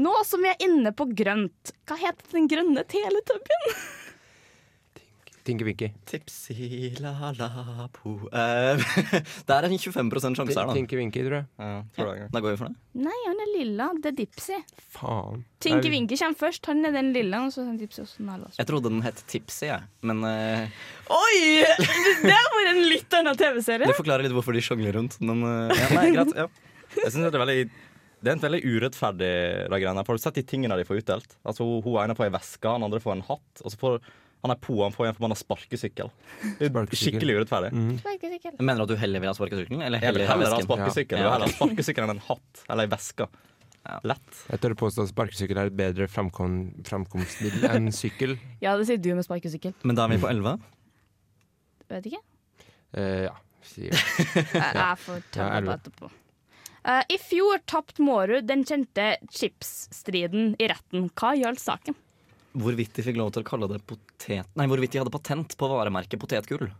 Nå 0.00 0.12
som 0.24 0.44
vi 0.44 0.52
er 0.52 0.60
inne 0.64 0.92
på 0.96 1.08
grønt, 1.18 1.72
hva 1.88 1.98
heter 1.98 2.36
den 2.36 2.46
grønne 2.50 2.86
teletubbien? 2.88 3.66
Tinky 5.50 5.64
Winky. 5.64 5.88
Tipsy 6.06 6.94
la 7.00 7.32
la 7.38 7.88
po 7.92 8.10
uh, 8.32 8.76
Det 9.46 9.54
er 9.56 9.66
en 9.66 9.78
25 9.78 10.36
sjanse 10.36 10.54
her, 10.54 10.68
da. 10.68 10.74
Tinky 10.76 10.98
Winky, 11.00 11.24
tror 11.24 11.40
jeg. 11.40 11.46
Ja, 11.58 11.80
tror 11.96 12.10
jeg. 12.14 12.28
Da 12.30 12.42
går 12.44 12.54
vi 12.54 12.60
for 12.60 12.70
det. 12.70 13.00
Nei, 13.06 13.16
han 13.24 13.40
er 13.40 13.50
lilla. 13.56 13.88
Det 13.98 14.12
er 14.12 14.16
Dipsy. 14.20 14.60
Faen. 14.94 15.44
Tinky 15.64 15.90
Vinky 15.92 16.18
kommer 16.20 16.38
først. 16.44 16.70
Han 16.70 16.84
er 16.86 16.94
den 16.94 17.12
lilla, 17.16 17.42
og 17.48 17.54
så 17.54 17.64
er 17.64 17.80
Dipsy 17.80 18.04
også 18.04 18.22
den. 18.22 18.46
Jeg 18.58 18.70
trodde 18.70 18.92
den 18.92 19.02
het 19.06 19.24
Tipsy, 19.32 19.66
jeg. 19.70 19.90
Men 20.06 20.22
uh... 20.22 20.80
Oi! 21.18 21.36
Det 22.20 22.34
har 22.36 22.50
vært 22.54 22.74
en 22.76 22.82
litt 22.92 23.20
annen 23.20 23.40
TV-serie. 23.40 23.90
det 23.90 23.98
forklarer 23.98 24.28
litt 24.28 24.36
hvorfor 24.36 24.56
de 24.56 24.64
sjongler 24.64 25.00
rundt. 25.00 25.18
Men 25.24 25.42
uh... 25.46 25.72
ja, 25.72 25.92
nei, 25.96 26.10
greit. 26.14 26.36
Ja. 26.36 26.50
Jeg 26.90 27.14
synes 27.14 27.30
det 27.30 27.38
er 27.38 27.42
veldig 27.46 27.62
det 28.20 28.30
er 28.30 28.36
en 28.36 28.42
veldig 28.42 28.60
urettferdig 28.64 29.28
de 29.72 29.78
greiene. 29.80 30.02
For 30.04 30.12
Har 30.14 30.20
du 30.20 30.24
sett 30.24 30.40
de 30.40 30.46
tingene 30.46 30.76
de 30.76 30.84
får 30.88 31.02
utdelt? 31.02 31.36
Altså, 31.44 31.64
Hun, 31.66 31.82
hun 31.86 32.00
ene 32.02 32.16
får 32.18 32.28
ei 32.28 32.34
veske, 32.34 32.68
han 32.68 32.84
andre 32.86 33.00
får 33.02 33.16
en 33.16 33.28
hatt. 33.30 33.62
Og 33.64 33.72
så 33.72 33.80
får 33.80 34.00
han 34.40 34.54
er 34.54 34.56
på, 34.56 34.72
han 34.80 34.94
får 34.94 35.10
en 35.10 35.16
forbanna 35.18 35.36
sparkesykkel. 35.36 36.08
Er 36.64 36.94
skikkelig 36.96 37.40
urettferdig. 37.40 37.74
Mener 37.76 38.80
du 38.80 38.86
at 38.86 38.92
du 38.94 38.96
heller 39.02 39.20
vil 39.20 39.28
ha 39.28 39.36
sparkesykkelen? 39.36 39.82
Eller 39.84 40.00
heller, 40.00 40.24
heller 40.24 40.32
ha 40.32 40.38
heller 40.38 40.56
ha 40.56 40.64
sparkesykkel. 40.64 41.20
Ja. 41.20 41.24
Du 41.24 41.28
vil 41.28 41.34
heller 41.34 41.50
ha 41.50 41.56
sparkesykkel 41.58 42.06
enn 42.06 42.14
en 42.14 42.22
hatt 42.30 42.62
eller 42.68 42.88
ei 42.88 42.92
veske. 42.94 43.28
Lett. 44.04 44.40
Jeg 44.48 44.60
tør 44.62 44.74
påstå 44.80 45.04
at 45.04 45.12
sparkesykkel 45.12 45.60
er 45.60 45.70
et 45.70 45.76
bedre 45.76 46.08
framkom 46.08 46.56
framkomstmiddel 46.88 47.68
enn 47.74 47.92
sykkel. 47.96 48.36
Ja, 48.64 48.76
det 48.80 48.88
sier 48.88 49.00
du 49.00 49.10
med 49.16 49.28
sparkesykkel. 49.28 49.76
Men 49.84 49.98
da 49.98 50.06
er 50.06 50.14
vi 50.14 50.20
på 50.24 50.30
11. 50.32 50.56
Vet 51.90 52.10
ikke. 52.12 52.22
Uh, 52.96 53.26
ja, 53.28 53.36
sier 53.66 53.92
jeg. 53.92 54.00
Jeg, 54.36 54.56
jeg 54.56 55.04
får 55.04 55.22
ta 55.36 55.44
Ja, 55.48 55.60
det 55.60 55.68
på 55.68 55.76
etterpå. 55.76 56.12
Eh, 56.84 57.02
I 57.14 57.18
fjor 57.20 57.60
tapte 57.68 58.02
Mårud 58.04 58.46
den 58.48 58.64
kjente 58.64 59.16
chipsstriden 59.30 60.54
i 60.58 60.68
retten. 60.70 61.08
Hva 61.14 61.34
gjaldt 61.36 61.60
saken? 61.62 61.96
Hvorvidt 62.56 62.96
de 62.96 63.04
fikk 63.06 63.18
lov 63.20 63.32
til 63.34 63.44
å 63.44 63.46
kalle 63.46 63.68
det 63.70 63.82
potet... 63.86 64.46
Nei, 64.58 64.66
hvorvidt 64.70 64.96
de 64.96 65.02
hadde 65.02 65.12
patent 65.14 65.54
på 65.60 65.68
varemerket 65.70 66.18
potetgull. 66.20 66.70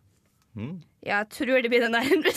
Jeg 1.07 1.27
tror 1.31 1.61
det 1.63 1.71
blir 1.71 1.85
den. 1.85 1.95
Det 2.25 2.33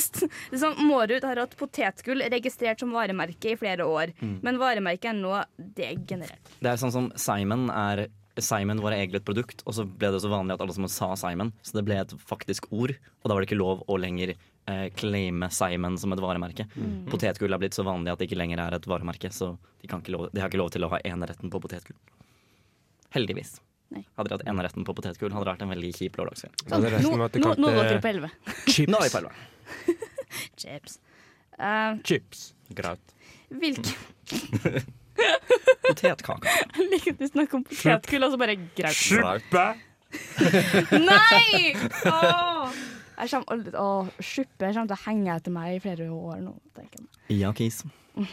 er 0.54 0.60
sånn, 0.62 0.76
Mårud 0.86 1.26
har 1.26 1.39
hatt 1.41 1.56
potetgull 1.58 2.21
registrert 2.30 2.84
som 2.84 2.93
varemerke 2.93 3.56
i 3.56 3.60
flere 3.60 3.88
år, 3.89 4.13
Mm. 4.21 4.36
men 4.45 4.60
varemerket 4.62 5.10
er 5.10 5.17
nå 5.17 5.34
degenerert. 5.80 6.52
Det 6.62 6.69
er 6.69 6.78
sånn 6.82 6.93
som 6.93 7.10
Simon 7.17 7.69
er 7.73 8.08
Simon 8.41 8.80
var 8.82 8.95
egentlig 8.95 9.19
et 9.21 9.28
produkt, 9.28 9.60
og 9.69 9.76
så 9.78 9.84
ble 9.86 10.10
det 10.13 10.21
så 10.23 10.30
vanlig 10.32 10.56
at 10.56 10.62
alle 10.65 10.73
som 10.73 10.88
sa 10.89 11.12
Simon. 11.19 11.52
Så 11.62 11.76
det 11.78 11.84
ble 11.86 11.99
et 12.02 12.13
faktisk 12.17 12.65
ord, 12.73 12.95
og 13.21 13.30
da 13.30 13.36
var 13.36 13.43
det 13.43 13.49
ikke 13.52 13.60
lov 13.60 13.84
å 13.86 13.97
lenger 14.02 14.34
eh, 14.69 14.88
claime 14.95 15.49
Simon 15.52 15.97
som 15.97 16.13
et 16.13 16.21
varemerke. 16.23 16.65
Mm. 16.76 17.06
Potetgull 17.12 17.54
er 17.54 17.62
blitt 17.62 17.78
så 17.78 17.86
vanlig 17.88 18.13
at 18.13 18.21
det 18.21 18.30
ikke 18.30 18.39
lenger 18.39 18.62
er 18.63 18.78
et 18.78 18.88
varemerke, 18.89 19.32
så 19.34 19.54
de, 19.82 19.89
kan 19.91 20.04
ikke 20.04 20.15
lov, 20.15 20.30
de 20.34 20.43
har 20.43 20.52
ikke 20.52 20.62
lov 20.62 20.73
til 20.76 20.86
å 20.88 20.91
ha 20.93 21.02
eneretten 21.08 21.54
på 21.54 21.62
potetgull. 21.63 21.99
Heldigvis. 23.13 23.58
Nei. 23.93 24.04
Hadde 24.17 24.32
de 24.32 24.38
hatt 24.39 24.47
eneretten 24.49 24.88
på 24.88 24.95
potetgull, 24.97 25.34
hadde 25.36 25.45
det 25.45 25.54
vært 25.54 25.65
en 25.67 25.73
veldig 25.73 25.91
kjip 25.99 26.17
lørdagskveld. 26.17 26.65
Er 26.65 26.88
resten 26.95 27.19
Nå, 27.19 27.28
nå, 27.30 27.56
nå 27.62 27.73
går 27.76 27.91
dere 27.91 28.02
på 28.02 28.13
11. 28.13 28.32
chips. 28.65 28.89
Nå 28.89 29.02
er 29.02 29.06
vi 29.06 29.13
på 29.13 29.21
11. 29.21 29.32
Chips. 30.63 30.99
Uh, 31.60 31.99
Chips. 32.08 32.39
Graut. 32.73 33.13
hvilke 33.54 33.93
Potetkake. 35.84 36.49
Jeg 36.73 36.88
liker 36.89 37.13
at 37.13 37.19
du 37.19 37.28
snakker 37.30 37.60
om 37.60 37.65
potetgull, 37.67 38.26
og 38.26 38.34
så 38.34 38.39
bare 38.41 38.56
graut. 38.73 38.97
Nei! 41.04 41.76
Åh! 42.10 42.53
Jeg 43.17 43.30
kommer 43.30 43.54
aldri 43.54 43.73
Åh, 43.78 44.08
jeg 44.19 44.47
kommer 44.60 44.88
til 44.89 44.95
å 44.95 45.02
henge 45.06 45.36
etter 45.36 45.54
meg 45.54 45.76
i 45.76 45.82
flere 45.84 46.08
år 46.10 46.39
nå. 46.43 46.54
tenker 46.78 47.02
jeg. 47.04 47.38
Ja, 47.39 47.52
kis. 47.56 47.84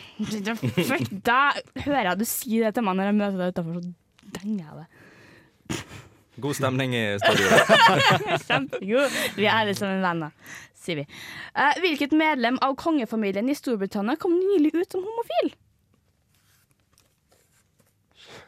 Fuck, 0.91 1.09
Da 1.25 1.41
hører 1.87 2.11
jeg 2.11 2.21
du 2.21 2.27
sier 2.29 2.69
det 2.69 2.75
til 2.77 2.85
meg 2.87 2.99
når 2.99 3.11
jeg 3.11 3.19
møter 3.21 3.39
deg 3.41 3.55
utafor, 3.55 3.81
så 3.81 4.35
denger 4.39 4.65
jeg 4.65 4.81
det. 4.81 5.85
God 6.41 6.57
stemning 6.57 6.95
i 6.97 7.05
studio. 7.21 7.49
Kjempegod. 8.49 9.17
Vi 9.37 9.49
er 9.49 9.57
alle 9.59 9.75
sammen 9.77 10.01
venner, 10.05 10.37
sier 10.81 11.03
vi. 11.03 11.07
Uh, 11.53 11.75
hvilket 11.85 12.15
medlem 12.17 12.57
av 12.65 12.77
kongefamilien 12.81 13.49
i 13.53 13.57
Storbritannia 13.59 14.17
kom 14.21 14.37
nylig 14.39 14.73
ut 14.79 14.97
som 14.97 15.05
homofil? 15.05 15.53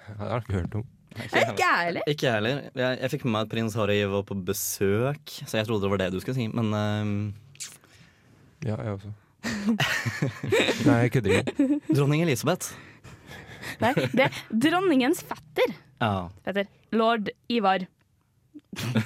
Det 0.09 0.17
har 0.21 0.33
jeg 0.37 0.45
ikke 0.47 0.59
hørt 0.61 0.79
om. 0.81 0.89
Ikke 1.13 1.61
jeg 1.61 1.87
heller. 1.87 2.03
Ikke 2.09 2.27
jeg 2.27 2.35
heller. 2.39 2.61
Jeg, 2.75 2.99
jeg 3.03 3.13
fikk 3.15 3.25
med 3.27 3.35
meg 3.37 3.47
at 3.47 3.53
prins 3.53 3.75
Harry 3.79 3.99
var 4.13 4.23
på 4.29 4.37
besøk, 4.49 5.35
så 5.45 5.59
jeg 5.61 5.69
trodde 5.69 5.85
det 5.85 5.93
var 5.93 6.01
det 6.03 6.11
du 6.15 6.21
skulle 6.23 6.39
si, 6.39 6.47
men 6.53 6.73
ehm, 6.77 7.17
Ja, 8.65 8.77
jeg 8.79 8.97
også. 8.99 9.13
Nei, 10.87 10.99
jeg 11.05 11.13
kødder 11.17 11.31
ikke. 11.41 11.81
Dronning 11.91 12.23
Elisabeth. 12.25 12.73
Nei, 13.83 13.93
det 14.15 14.29
er 14.29 14.33
dronningens 14.51 15.23
fetter. 15.27 15.75
Ja. 16.03 16.29
Fetter. 16.47 16.67
Lord 16.95 17.31
Ivar. 17.51 17.81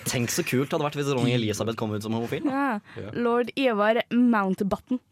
Tenk 0.07 0.31
så 0.31 0.45
kult 0.47 0.69
det 0.71 0.77
hadde 0.77 0.87
vært 0.87 0.99
hvis 1.01 1.09
dronning 1.11 1.35
Elisabeth 1.35 1.79
kom 1.81 1.91
ut 1.97 2.05
som 2.05 2.15
homofil. 2.15 2.45
Ja. 2.47 2.81
Lord 3.17 3.49
Ivar 3.59 4.03
Mountbatten. 4.15 5.01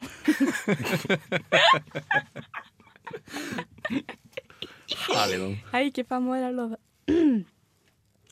Herlig 5.05 5.39
noen. 5.41 5.57
Jeg 5.75 5.81
er 5.83 5.91
ikke 5.91 6.05
fem 6.07 6.27
år, 6.31 6.37
jeg 6.39 6.55
lover. 6.55 6.81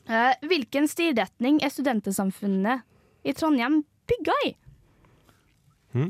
Eh, 0.03 0.33
hvilken 0.43 0.83
stilretning 0.91 1.61
er 1.63 1.71
Studentesamfunnet 1.71 2.81
i 3.23 3.31
Trondheim 3.31 3.77
bygga 4.11 4.33
i? 4.43 4.49
Hmm? 5.93 6.09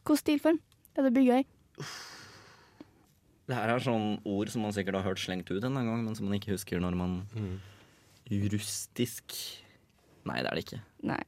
Hvilken 0.00 0.18
stilform 0.18 0.58
er 0.98 1.06
det 1.06 1.12
bygga 1.14 1.36
i? 1.38 1.44
Det 3.46 3.54
her 3.60 3.70
er 3.76 3.84
sånn 3.84 4.08
ord 4.26 4.50
som 4.50 4.66
man 4.66 4.74
sikkert 4.74 4.98
har 4.98 5.06
hørt 5.06 5.22
slengt 5.22 5.52
ut 5.54 5.62
en 5.62 5.78
gang, 5.78 6.02
men 6.02 6.18
som 6.18 6.26
man 6.26 6.34
ikke 6.40 6.56
husker 6.56 6.82
når 6.82 6.98
man 6.98 7.14
Rustisk 8.26 9.38
Nei, 10.26 10.40
det 10.42 10.50
er 10.50 10.58
det 10.58 10.66
ikke. 10.66 10.82
Nei. 11.06 11.22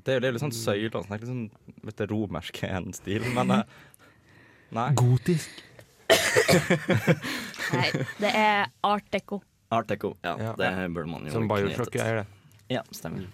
Det 0.00 0.14
er 0.14 0.22
jo 0.22 0.32
litt 0.32 0.46
sånn 0.46 0.56
søyle 0.56 0.88
og 0.94 1.04
sånn. 1.04 1.12
Litt 1.12 1.28
sånn 1.28 1.46
vet 1.90 2.00
du, 2.00 2.08
romersk 2.14 2.64
er 2.64 2.80
en 2.80 2.96
stil, 2.96 3.28
men 3.36 3.52
eh, 3.52 3.78
Nei. 4.80 4.88
Gotisk. 4.96 5.60
Nei, 7.74 7.90
det 8.22 8.32
er 8.34 8.66
art 8.86 9.08
deco. 9.14 9.40
Art 9.74 9.88
deco. 9.90 10.14
Ja, 10.24 10.36
Ja. 10.40 10.52
det 10.56 10.70
burde 10.94 11.10
man 11.10 11.26
jo 11.26 11.32
Som 11.34 11.48
Bioshock 11.50 11.94
er 12.00 12.22
det. 12.22 12.26
Ja, 12.72 12.82
stemmer. 12.92 13.26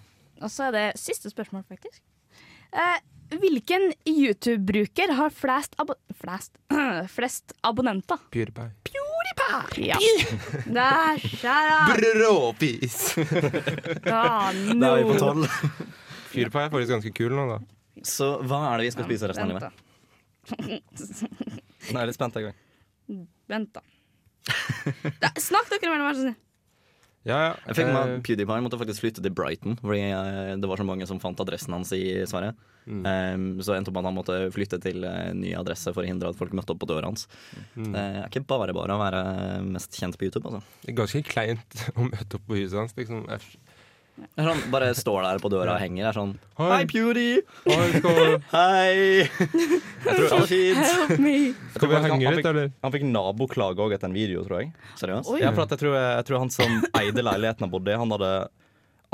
Og 0.43 0.51
så 0.51 0.69
er 0.69 0.73
det 0.75 0.87
siste 0.99 1.31
spørsmål, 1.31 1.63
faktisk. 1.71 2.01
Eh, 2.75 2.99
hvilken 3.39 3.93
YouTube-bruker 4.07 5.13
har 5.15 5.31
flest, 5.31 5.75
abo 5.79 5.95
flest, 6.19 6.59
flest 7.17 7.53
abonnenter? 7.63 8.19
PewDiePie. 8.31 8.73
Ja. 9.79 9.99
Der, 10.79 11.19
skjæra! 11.23 11.79
Bråpis! 11.95 12.99
Ah, 14.11 14.51
Da 14.81 14.91
er 14.91 15.03
vi 15.03 15.07
på 15.09 15.15
no. 15.15 15.19
tolv. 15.19 15.47
PewDiePie 16.33 16.67
er 16.67 16.71
faktisk 16.75 16.93
ganske 16.97 17.15
kul 17.15 17.35
nå, 17.37 17.47
da. 17.55 17.59
Så 18.05 18.35
hva 18.43 18.61
er 18.73 18.83
det 18.83 18.89
vi 18.89 18.95
skal 18.97 19.07
spise 19.09 19.31
resten 19.31 19.47
av 19.47 19.55
livet? 19.55 19.63
da. 19.63 19.71
er 20.59 20.81
jeg 21.95 22.01
er 22.03 22.09
litt 22.11 22.17
spent 22.19 22.37
en 22.41 22.49
gang. 22.51 22.57
Vent, 23.49 23.71
da. 23.77 23.81
Da. 25.23 25.31
Snakk 25.41 25.71
dere 25.73 25.93
mellom, 25.93 26.11
så 26.13 26.27
snill. 26.27 26.41
Ja, 27.25 27.37
ja. 27.41 27.53
Jeg 27.71 27.79
fikk 27.79 27.89
med 27.89 28.11
Eh, 28.15 28.21
PewDiePie 28.25 28.63
måtte 28.67 28.79
faktisk 28.81 29.01
flytte 29.01 29.23
til 29.25 29.33
Brighton, 29.33 29.79
fordi 29.81 30.03
eh, 30.13 30.55
det 30.61 30.69
var 30.69 30.81
så 30.81 30.85
mange 30.85 31.07
som 31.09 31.21
fant 31.23 31.41
adressen 31.41 31.73
hans 31.73 31.93
i 31.97 32.05
Sverige. 32.29 32.53
Um, 32.85 33.63
så 33.65 33.73
endte 33.73 33.89
opp 33.89 33.97
med 33.97 34.03
at 34.05 34.09
han 34.11 34.17
måtte 34.19 34.35
flytte 34.53 34.77
til 34.85 35.07
eh, 35.09 35.31
ny 35.33 35.55
adresse 35.57 35.89
for 35.95 36.05
å 36.05 36.09
hindre 36.09 36.29
at 36.29 36.37
folk 36.37 36.53
møtte 36.53 36.75
opp 36.75 36.83
på 36.83 36.89
døra 36.91 37.09
hans. 37.09 37.25
Det 37.73 38.03
er 38.03 38.27
ikke 38.29 38.45
bare 38.51 38.77
bare 38.77 38.93
å 38.93 39.01
være 39.01 39.23
mest 39.65 39.97
kjent 39.97 40.19
på 40.21 40.29
YouTube. 40.29 40.51
Altså. 40.51 40.61
Det 40.83 40.93
er 40.93 40.99
ganske 41.01 41.23
kleint 41.31 41.79
å 41.97 42.11
møte 42.11 42.37
opp 42.37 42.45
på 42.51 42.61
huset 42.61 42.83
hans. 42.83 42.93
Liksom. 43.01 43.25
Det 44.15 44.39
er 44.39 44.47
Sånn, 44.47 44.61
bare 44.71 44.89
står 44.95 45.25
der 45.27 45.41
på 45.43 45.51
døra 45.51 45.75
og 45.75 45.81
henger. 45.83 46.05
Det 46.07 46.11
er 46.13 46.19
sånn 46.21 46.35
Hei. 46.61 46.69
Hei, 46.71 46.83
Pewdie! 46.87 47.41
Hei! 47.67 47.87
skal, 47.99 48.35
Hei! 48.53 48.99
Jeg 49.25 50.15
tror 50.15 50.27
det 50.29 50.35
var 50.39 50.51
fint. 50.51 50.83
Help 50.85 51.15
me. 51.25 51.37
skal 51.75 51.91
vi 51.91 52.03
henge 52.07 52.21
ut, 52.29 52.37
litt, 52.39 52.51
eller? 52.53 52.69
Han 52.87 52.95
fikk 52.95 53.07
naboklage 53.11 53.83
òg 53.83 53.97
etter 53.97 54.11
en 54.11 54.15
video, 54.15 54.45
tror 54.47 54.63
jeg. 54.63 54.71
Seriøst? 55.01 55.33
Ja, 55.43 55.51
for 55.57 55.67
at 55.67 55.75
jeg, 55.75 55.83
tror, 55.83 55.97
jeg 55.99 56.29
tror 56.31 56.45
han 56.45 56.53
som 56.55 56.77
eide 57.01 57.25
leiligheten 57.27 57.67
han 57.67 57.73
bodde 57.75 57.91
i, 57.91 57.99
han 57.99 58.15
hadde 58.15 58.31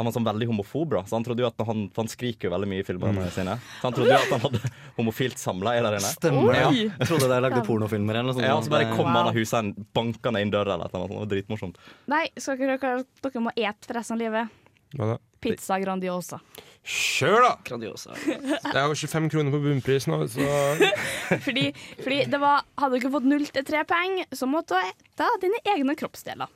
han 0.00 0.06
var 0.08 0.14
sånn 0.16 0.24
veldig 0.24 0.46
homofob, 0.48 0.94
da. 0.94 1.00
Så 1.04 1.18
han 1.18 1.24
trodde 1.26 1.42
jo 1.44 1.48
at 1.50 1.60
han, 1.68 1.82
han 1.92 2.08
skriker 2.08 2.48
jo 2.48 2.52
veldig 2.54 2.68
mye 2.70 2.80
i 2.80 2.86
filmene 2.88 3.26
sine. 3.34 3.58
Så 3.82 3.84
han 3.84 3.96
trodde 3.96 4.14
jo 4.14 4.16
at 4.16 4.30
han 4.32 4.40
hadde 4.46 4.70
homofilt 4.96 5.36
samleie 5.40 5.82
der 5.84 5.98
inne. 5.98 6.12
Stemmer 6.14 6.56
det. 6.56 6.62
Oi. 6.70 6.86
Jeg 6.88 7.08
trodde 7.10 7.28
de 7.28 7.40
lagde 7.44 7.60
pornofilmer 7.66 8.16
eller 8.16 8.30
noe 8.30 8.36
sånt. 8.38 8.46
Ja, 8.48 8.54
og 8.56 8.64
så 8.64 8.72
bare 8.72 8.88
kom 8.94 9.04
Wow. 9.10 9.18
han 9.18 9.28
av 9.28 9.36
huset 9.36 9.82
banka 9.96 10.32
ned 10.32 10.46
inn 10.46 10.54
døra 10.54 10.78
eller 10.78 10.88
eller 10.88 11.04
annet. 11.04 11.12
Det 11.12 11.20
var 11.20 11.30
dritmorsomt. 11.34 11.76
Nei, 12.08 12.22
skal 12.40 12.56
ikke 12.56 12.78
dere 12.80 13.04
Dere 13.28 13.44
må 13.44 13.52
ete 13.56 13.90
for 13.90 14.00
resten 14.00 14.16
av 14.16 14.22
livet. 14.24 14.56
Hva 14.96 15.06
da? 15.12 15.18
Pizza 15.40 15.78
Grandiosa. 15.80 16.40
Kjør, 16.84 17.42
da! 17.44 17.50
Grandiosa. 17.64 18.14
Det 18.24 18.72
er 18.74 18.86
jo 18.88 18.96
25 18.96 19.28
kroner 19.32 19.52
på 19.54 19.60
bunnpris 19.62 20.06
nå, 20.10 20.18
så 20.32 20.46
Fordi, 21.46 21.66
fordi 22.00 22.22
det 22.32 22.40
var 22.40 22.64
Hadde 22.80 22.98
dere 22.98 23.12
fått 23.14 23.28
null 23.28 23.44
til 23.52 23.64
tre 23.68 23.84
penger, 23.88 24.26
så 24.36 24.48
måtte 24.50 24.76
du 24.80 24.90
ete 24.90 25.28
dine 25.44 25.60
egne 25.76 25.94
kroppsdeler. 26.00 26.50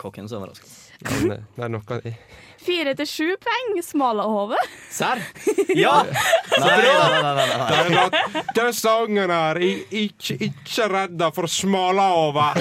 Kokkens 0.00 0.30
så 0.32 0.38
overraska. 0.40 0.66
Men 1.06 1.28
det 1.30 1.36
det 1.56 1.64
er 1.66 1.70
nok 1.72 1.90
av 1.94 2.02
de. 2.04 2.12
Fire 2.66 2.92
til 2.98 3.06
sju 3.08 3.26
penger, 3.40 3.84
smalahove. 3.86 4.58
Serr? 4.92 5.20
Ja! 5.76 5.98
Nei, 6.06 6.72
nei, 6.72 6.82
nei, 6.86 7.20
nei, 7.20 7.32
nei, 7.36 7.46
nei. 7.52 7.68
Den, 7.70 7.98
at- 8.00 8.50
den 8.56 8.72
sangen 8.76 9.30
her 9.34 9.58
i- 9.60 9.84
Ikke, 10.06 10.38
ikke 10.48 10.86
redda 10.92 11.28
for 11.36 11.50
smala 11.50 12.06
over. 12.16 12.56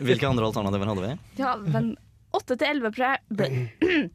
Hvilke 0.00 0.28
andre 0.30 0.48
alternativer 0.48 0.90
hadde 0.94 1.04
vi? 1.10 1.14
Ja, 1.42 1.54
men 1.60 1.92
åtte 2.36 2.56
til 2.60 2.68
elleve 2.70 2.92
pre... 2.96 3.14
ble- 3.38 4.10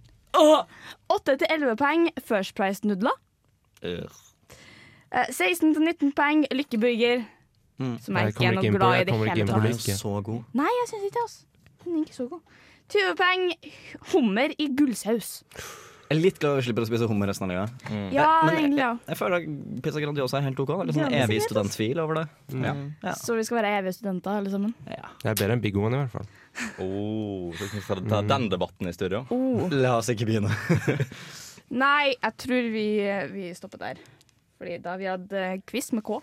Åtte 1.10 1.36
til 1.42 1.48
elleve 1.50 1.76
poeng 1.80 2.08
First 2.22 2.56
Price-nudler. 2.60 3.16
Øh. 3.84 4.06
Eh, 5.10 5.32
16 5.34 5.74
til 5.74 5.82
19 5.82 6.12
poeng 6.18 6.46
Lykkeburger. 6.54 7.24
Mm. 7.80 7.96
Som 8.04 8.16
jeg 8.20 8.28
jeg 8.28 8.34
ikke 8.36 8.46
er 8.46 8.56
noe 8.58 8.64
ikke 8.68 8.78
glad 8.78 9.02
i 9.02 9.04
det 9.08 9.16
hele 9.16 9.48
tatt. 9.48 9.64
Den 9.64 9.94
er 9.96 10.00
så 10.04 10.16
god. 10.22 10.42
Nei, 10.60 10.72
jeg 10.82 10.90
syns 10.92 11.06
ikke 11.08 11.16
det. 11.18 11.26
Altså. 11.26 11.46
Den 11.86 11.96
er 11.96 12.02
ikke 12.06 12.18
så 12.20 12.28
god. 12.28 12.42
20 12.90 13.14
poeng 13.20 13.44
hummer 14.14 14.54
i 14.60 14.68
gullsaus. 14.78 15.30
Jeg 16.10 16.18
er 16.18 16.22
litt 16.24 16.40
glad 16.42 16.56
vi 16.58 16.64
slipper 16.66 16.82
å 16.82 16.88
spise 16.90 17.06
hummer 17.06 17.30
resten 17.30 17.46
av 17.46 17.52
livet. 17.54 17.84
Ja, 18.16 18.28
Men 18.48 18.56
egentlig, 18.58 18.80
ja. 18.82 18.92
Jeg 19.12 19.18
føler 19.20 19.44
at 19.44 19.82
Pizza 19.86 20.02
Grandiosa 20.02 20.40
er 20.40 20.46
helt 20.48 20.62
OK. 20.64 20.72
Det 20.72 20.78
er 20.82 20.88
litt 20.90 20.98
sånn 20.98 21.14
Ja, 21.14 21.20
evig 21.28 21.38
studenttvil 21.46 22.02
over 22.02 22.18
det. 22.18 22.24
Ja. 22.66 22.72
Ja. 23.06 23.14
Så 23.22 23.36
vi 23.38 23.44
skal 23.46 23.60
være 23.60 23.74
evige 23.78 23.94
studenter, 24.00 24.40
alle 24.42 24.50
sammen. 24.50 24.74
Ja. 24.90 25.12
Det 25.22 25.30
er 25.30 25.38
bedre 25.44 25.58
enn 25.60 25.62
Big 25.62 25.78
One, 25.78 26.00
i 26.00 26.02
hvert 26.02 26.16
fall. 26.18 26.26
Oh, 26.84 27.54
så 27.56 27.68
vi 27.72 28.10
ta 28.10 28.22
den 28.26 28.50
debatten 28.52 28.90
i 28.90 28.94
studio. 28.94 29.26
Oh. 29.34 29.68
La 29.72 29.98
oss 30.00 30.10
ikke 30.12 30.28
begynne. 30.30 30.52
Nei, 31.84 32.16
jeg 32.16 32.36
tror 32.42 32.70
vi, 32.74 32.88
vi 33.34 33.52
stopper 33.58 33.84
der. 33.84 34.02
Fordi 34.60 34.78
da 34.84 34.96
vi 35.00 35.08
hadde 35.08 35.44
eh, 35.54 35.60
quiz 35.70 35.92
med 35.96 36.04
K. 36.04 36.20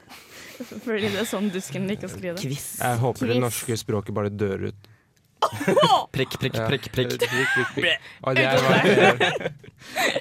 Fordi 0.84 1.08
det 1.08 1.22
er 1.24 1.26
sånn 1.26 1.48
dusken 1.50 1.88
liker 1.90 2.06
å 2.06 2.12
skrive 2.12 2.38
det. 2.38 2.50
Jeg 2.54 3.00
håper 3.02 3.32
det 3.32 3.38
norske 3.42 3.78
språket 3.80 4.14
bare 4.14 4.30
dør 4.30 4.68
ut. 4.70 4.90
Prikk, 6.14 6.36
prikk, 6.40 6.58
prikk, 6.68 6.88
prikk. 6.92 7.14
prikk, 7.18 7.18
prikk, 7.20 7.70
prikk. 7.76 8.10
Og 8.24 8.36
det 8.38 8.46
var, 8.64 9.54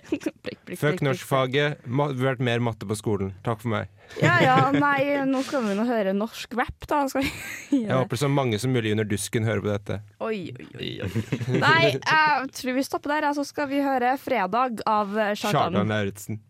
Prikk, 0.09 0.27
prikk, 0.43 0.77
Fuck 0.79 1.03
norskfaget. 1.05 1.83
Vært 2.19 2.41
mer 2.43 2.63
matte 2.63 2.87
på 2.89 2.97
skolen. 2.99 3.31
Takk 3.45 3.61
for 3.63 3.73
meg. 3.73 3.91
Ja 4.21 4.35
ja, 4.43 4.55
nei, 4.85 5.15
nå 5.29 5.41
skal 5.47 5.63
vi 5.65 5.75
nå 5.77 5.85
høre 5.87 6.13
norsk 6.17 6.53
rap, 6.59 6.87
da. 6.89 7.03
Skal 7.09 7.23
vi 7.23 7.31
Jeg 7.85 7.93
håper 7.93 8.19
så 8.19 8.29
mange 8.31 8.59
som 8.61 8.73
mulig 8.75 8.93
under 8.93 9.07
dusken 9.07 9.47
hører 9.47 9.63
på 9.63 9.71
dette. 9.71 9.99
Oi, 10.23 10.41
oi, 10.77 10.91
oi. 11.07 11.11
Nei, 11.57 11.83
jeg 11.95 12.49
tror 12.59 12.77
vi 12.77 12.85
stopper 12.85 13.15
der, 13.17 13.29
så 13.37 13.45
skal 13.47 13.69
vi 13.71 13.83
høre 13.85 14.15
'Fredag' 14.19 14.83
av 14.89 15.15
Kjartan. 15.39 15.79
Lauritzen. 15.89 16.41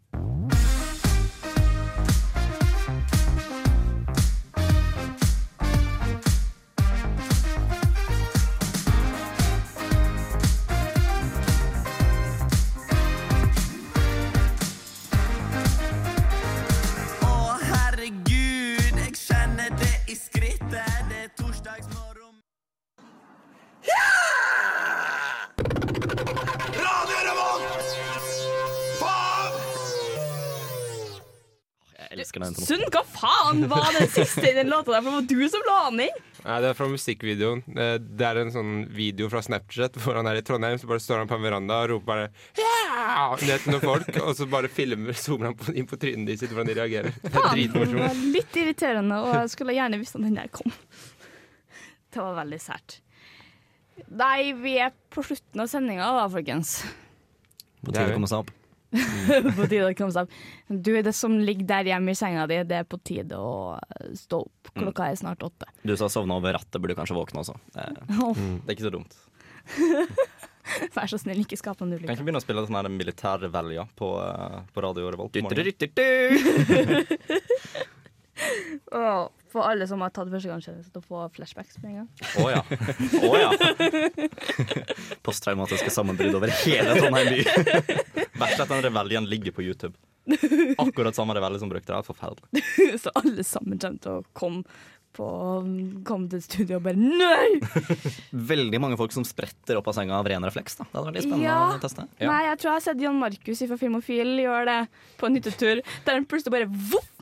Sund, 32.58 32.86
hva 32.94 33.02
faen 33.08 33.66
var 33.72 33.90
det 33.98 34.10
siste 34.14 34.46
i 34.50 34.56
den 34.56 34.72
låta 34.72 34.94
der? 34.94 35.02
For 35.02 35.10
det 35.10 35.18
var 35.18 35.28
du 35.30 35.50
som 35.54 35.66
la 35.68 35.80
den 35.90 36.06
inn. 36.08 36.22
Nei, 36.44 36.58
det 36.60 36.70
er 36.74 36.76
fra 36.76 36.88
musikkvideoen. 36.92 37.62
Det 38.04 38.26
er 38.28 38.40
en 38.42 38.52
sånn 38.52 38.72
video 38.92 39.30
fra 39.32 39.40
Snapchat 39.46 39.96
hvor 40.04 40.18
han 40.20 40.28
er 40.28 40.42
i 40.42 40.44
Trondheim, 40.46 40.76
så 40.82 40.90
bare 40.90 41.04
står 41.04 41.22
han 41.22 41.30
på 41.30 41.38
en 41.38 41.46
veranda 41.46 41.78
og 41.86 41.94
roper 41.94 42.10
bare 42.10 42.26
ja! 42.60 43.30
ned 43.40 43.64
til 43.64 43.76
noen 43.76 43.86
folk, 43.86 44.10
og 44.26 44.34
så 44.36 44.48
bare 44.52 44.72
filmer, 44.72 45.16
zoomer 45.18 45.54
han 45.54 45.80
inn 45.80 45.88
på 45.88 46.00
trynet 46.02 46.28
de 46.28 46.36
sitt, 46.42 46.52
hvordan 46.52 46.68
de 46.68 46.76
reagerer. 46.82 47.16
Det 47.24 47.32
er 47.32 47.48
dritmorsomt. 47.48 48.02
var 48.04 48.26
litt 48.36 48.60
irriterende, 48.60 49.22
og 49.24 49.38
jeg 49.38 49.54
skulle 49.56 49.78
gjerne 49.78 50.02
visst 50.02 50.20
om 50.20 50.28
den 50.28 50.36
der 50.42 50.52
kom. 50.52 50.76
Det 52.14 52.22
var 52.22 52.36
veldig 52.42 52.60
sært. 52.62 53.00
Nei, 54.14 54.52
vi 54.58 54.76
er 54.84 54.92
på 55.14 55.24
slutten 55.26 55.64
av 55.64 55.72
sendinga 55.72 56.12
da, 56.18 56.28
folkens. 56.34 56.76
På 57.84 57.94
tide 57.94 58.12
å 58.12 58.18
komme 58.18 58.30
seg 58.30 58.44
opp. 58.44 58.52
på 59.58 59.66
tide 59.68 59.88
å 59.90 59.94
komme 59.98 60.14
seg 60.16 60.28
opp. 60.28 60.38
Du, 60.70 60.92
det 61.06 61.14
som 61.18 61.36
ligger 61.42 61.66
der 61.70 61.90
hjemme 61.94 62.14
i 62.14 62.18
senga 62.18 62.46
di, 62.50 62.60
det 62.70 62.80
er 62.84 62.88
på 62.90 63.00
tide 63.06 63.38
å 63.40 63.76
stå 64.18 64.44
opp. 64.46 64.72
Klokka 64.78 65.10
er 65.12 65.20
snart 65.20 65.44
åtte. 65.46 65.70
Du 65.84 65.96
som 65.98 66.06
har 66.08 66.14
sovna 66.14 66.38
over 66.40 66.56
rattet, 66.58 66.80
burde 66.82 66.96
kanskje 66.98 67.18
våkne 67.18 67.44
også. 67.44 67.58
Det, 67.76 67.88
Åh. 68.24 68.34
det 68.64 68.70
er 68.70 68.78
ikke 68.78 68.88
så 68.90 68.94
dumt. 68.94 69.18
Vær 70.96 71.10
så 71.12 71.18
snill, 71.20 71.42
ikke 71.44 71.58
skap 71.60 71.82
en 71.84 71.90
Kan 71.92 71.98
ulykke. 71.98 72.14
ikke 72.16 72.24
begynne 72.24 72.40
å 72.40 72.44
spille 72.46 72.64
sånn 72.64 72.78
her 72.80 72.88
militærrevelja 72.94 73.84
på, 74.00 74.14
eh, 74.24 74.60
på 74.72 74.84
Radio 74.86 75.10
Revolt. 75.12 75.36
For 79.54 79.62
alle 79.70 79.86
som 79.90 80.02
har 80.02 80.10
tatt 80.16 80.32
førstegangstjeneste 80.34 80.90
til 80.96 81.04
å 81.04 81.06
få 81.06 81.26
flashbacks 81.36 81.78
med 81.84 81.92
en 81.92 81.98
gang. 82.00 82.10
Å 82.42 82.48
ja. 82.50 82.62
Oh, 83.22 83.36
ja. 83.38 83.52
Posttraumatiske 85.26 85.92
sammenbrudd 85.94 86.40
over 86.40 86.54
hele 86.64 86.96
Trondheim 86.98 87.30
by. 87.36 87.44
Verst 88.42 88.64
at 88.66 88.72
den 88.74 88.82
reveljen 88.88 89.30
ligger 89.30 89.54
på 89.56 89.66
YouTube. 89.66 89.94
Akkurat 90.80 91.16
samme 91.16 91.36
revelje 91.38 91.62
som 91.62 91.70
brukte 91.72 91.92
det. 91.94 92.00
er 92.02 92.08
Forferdelig. 92.08 92.66
Så 93.04 93.14
alle 93.20 93.46
sammen 93.46 93.78
kommer 93.78 94.02
til 94.02 94.18
å 94.18 94.26
komme 94.34 94.64
på 95.14 95.26
kom 96.10 96.24
til 96.32 96.42
studio 96.42 96.80
og 96.80 96.88
bare 96.88 96.98
Nei! 96.98 97.60
Veldig 98.34 98.80
mange 98.82 98.98
folk 98.98 99.14
som 99.14 99.22
spretter 99.28 99.78
opp 99.78 99.92
av 99.92 99.94
senga 100.00 100.16
av 100.18 100.26
ren 100.26 100.42
refleks. 100.48 100.80
Da. 100.80 100.88
Det 100.90 100.98
hadde 100.98 101.12
vært 101.12 101.20
litt 101.20 101.28
spennende 101.28 101.46
Ja. 101.52 101.60
å 101.76 101.82
teste. 101.84 102.08
Nei, 102.18 102.40
jeg 102.48 102.58
tror 102.64 102.72
jeg 102.72 102.80
har 102.80 102.86
sett 102.88 103.04
Jan 103.06 103.20
Markus 103.22 103.62
fra 103.70 103.78
Filmofil 103.78 104.34
gjøre 104.42 104.64
det 104.72 104.80
på 105.22 105.30
en 105.30 105.38
hyttetur, 105.38 105.84
der 106.08 106.18
han 106.18 106.26
plutselig 106.26 106.56
bare 106.58 106.72
voff! 106.90 107.13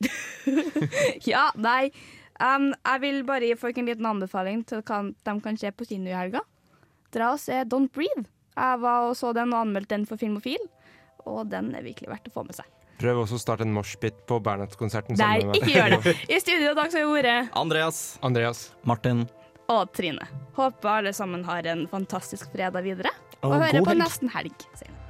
ja, 1.32 1.48
nei. 1.56 1.90
Um, 2.36 2.70
jeg 2.84 3.00
vil 3.00 3.22
bare 3.28 3.48
gi 3.48 3.56
folk 3.58 3.78
en 3.80 3.88
liten 3.88 4.06
anbefaling 4.08 4.62
til 4.68 4.82
hva 4.84 5.02
de 5.08 5.34
kan 5.44 5.56
se 5.60 5.70
på 5.72 5.86
kino 5.88 6.10
i 6.10 6.16
helga. 6.16 6.42
Dra 7.14 7.30
og 7.32 7.40
se 7.40 7.62
Don't 7.64 7.88
Breathe. 7.96 8.26
Jeg 8.56 8.80
var 8.82 9.06
og 9.10 9.14
så 9.16 9.32
den 9.36 9.52
og 9.52 9.62
anmeldte 9.66 9.94
den 9.96 10.06
for 10.08 10.20
Filmofil, 10.20 10.60
og 11.28 11.48
den 11.52 11.72
er 11.76 11.84
virkelig 11.84 12.08
verdt 12.12 12.28
å 12.30 12.34
få 12.38 12.44
med 12.48 12.56
seg. 12.56 12.68
Prøv 12.96 13.18
også 13.26 13.36
å 13.36 13.40
starte 13.42 13.64
en 13.66 13.74
moshpit 13.76 14.22
på 14.28 14.38
Bernhardt-konserten 14.40 15.18
Nei, 15.20 15.42
ikke 15.52 15.68
gjør 15.74 15.96
det. 15.98 16.14
I 16.32 16.38
studio 16.40 16.70
i 16.72 16.76
dag 16.78 16.92
så 16.92 17.02
har 17.02 17.10
vært 17.12 17.56
Andreas. 17.60 17.98
Andreas. 18.24 18.62
Martin. 18.88 19.26
og 19.68 19.90
Trine. 19.96 20.24
Håper 20.56 20.92
alle 21.00 21.12
sammen 21.16 21.42
har 21.44 21.66
en 21.68 21.84
fantastisk 21.92 22.48
fredag 22.54 22.86
videre. 22.86 23.12
Og 23.42 23.50
Og 23.52 23.58
hører 23.60 23.82
på 23.84 23.90
helg. 23.92 24.00
nesten 24.00 24.32
helg 24.32 24.64
senere. 24.78 25.02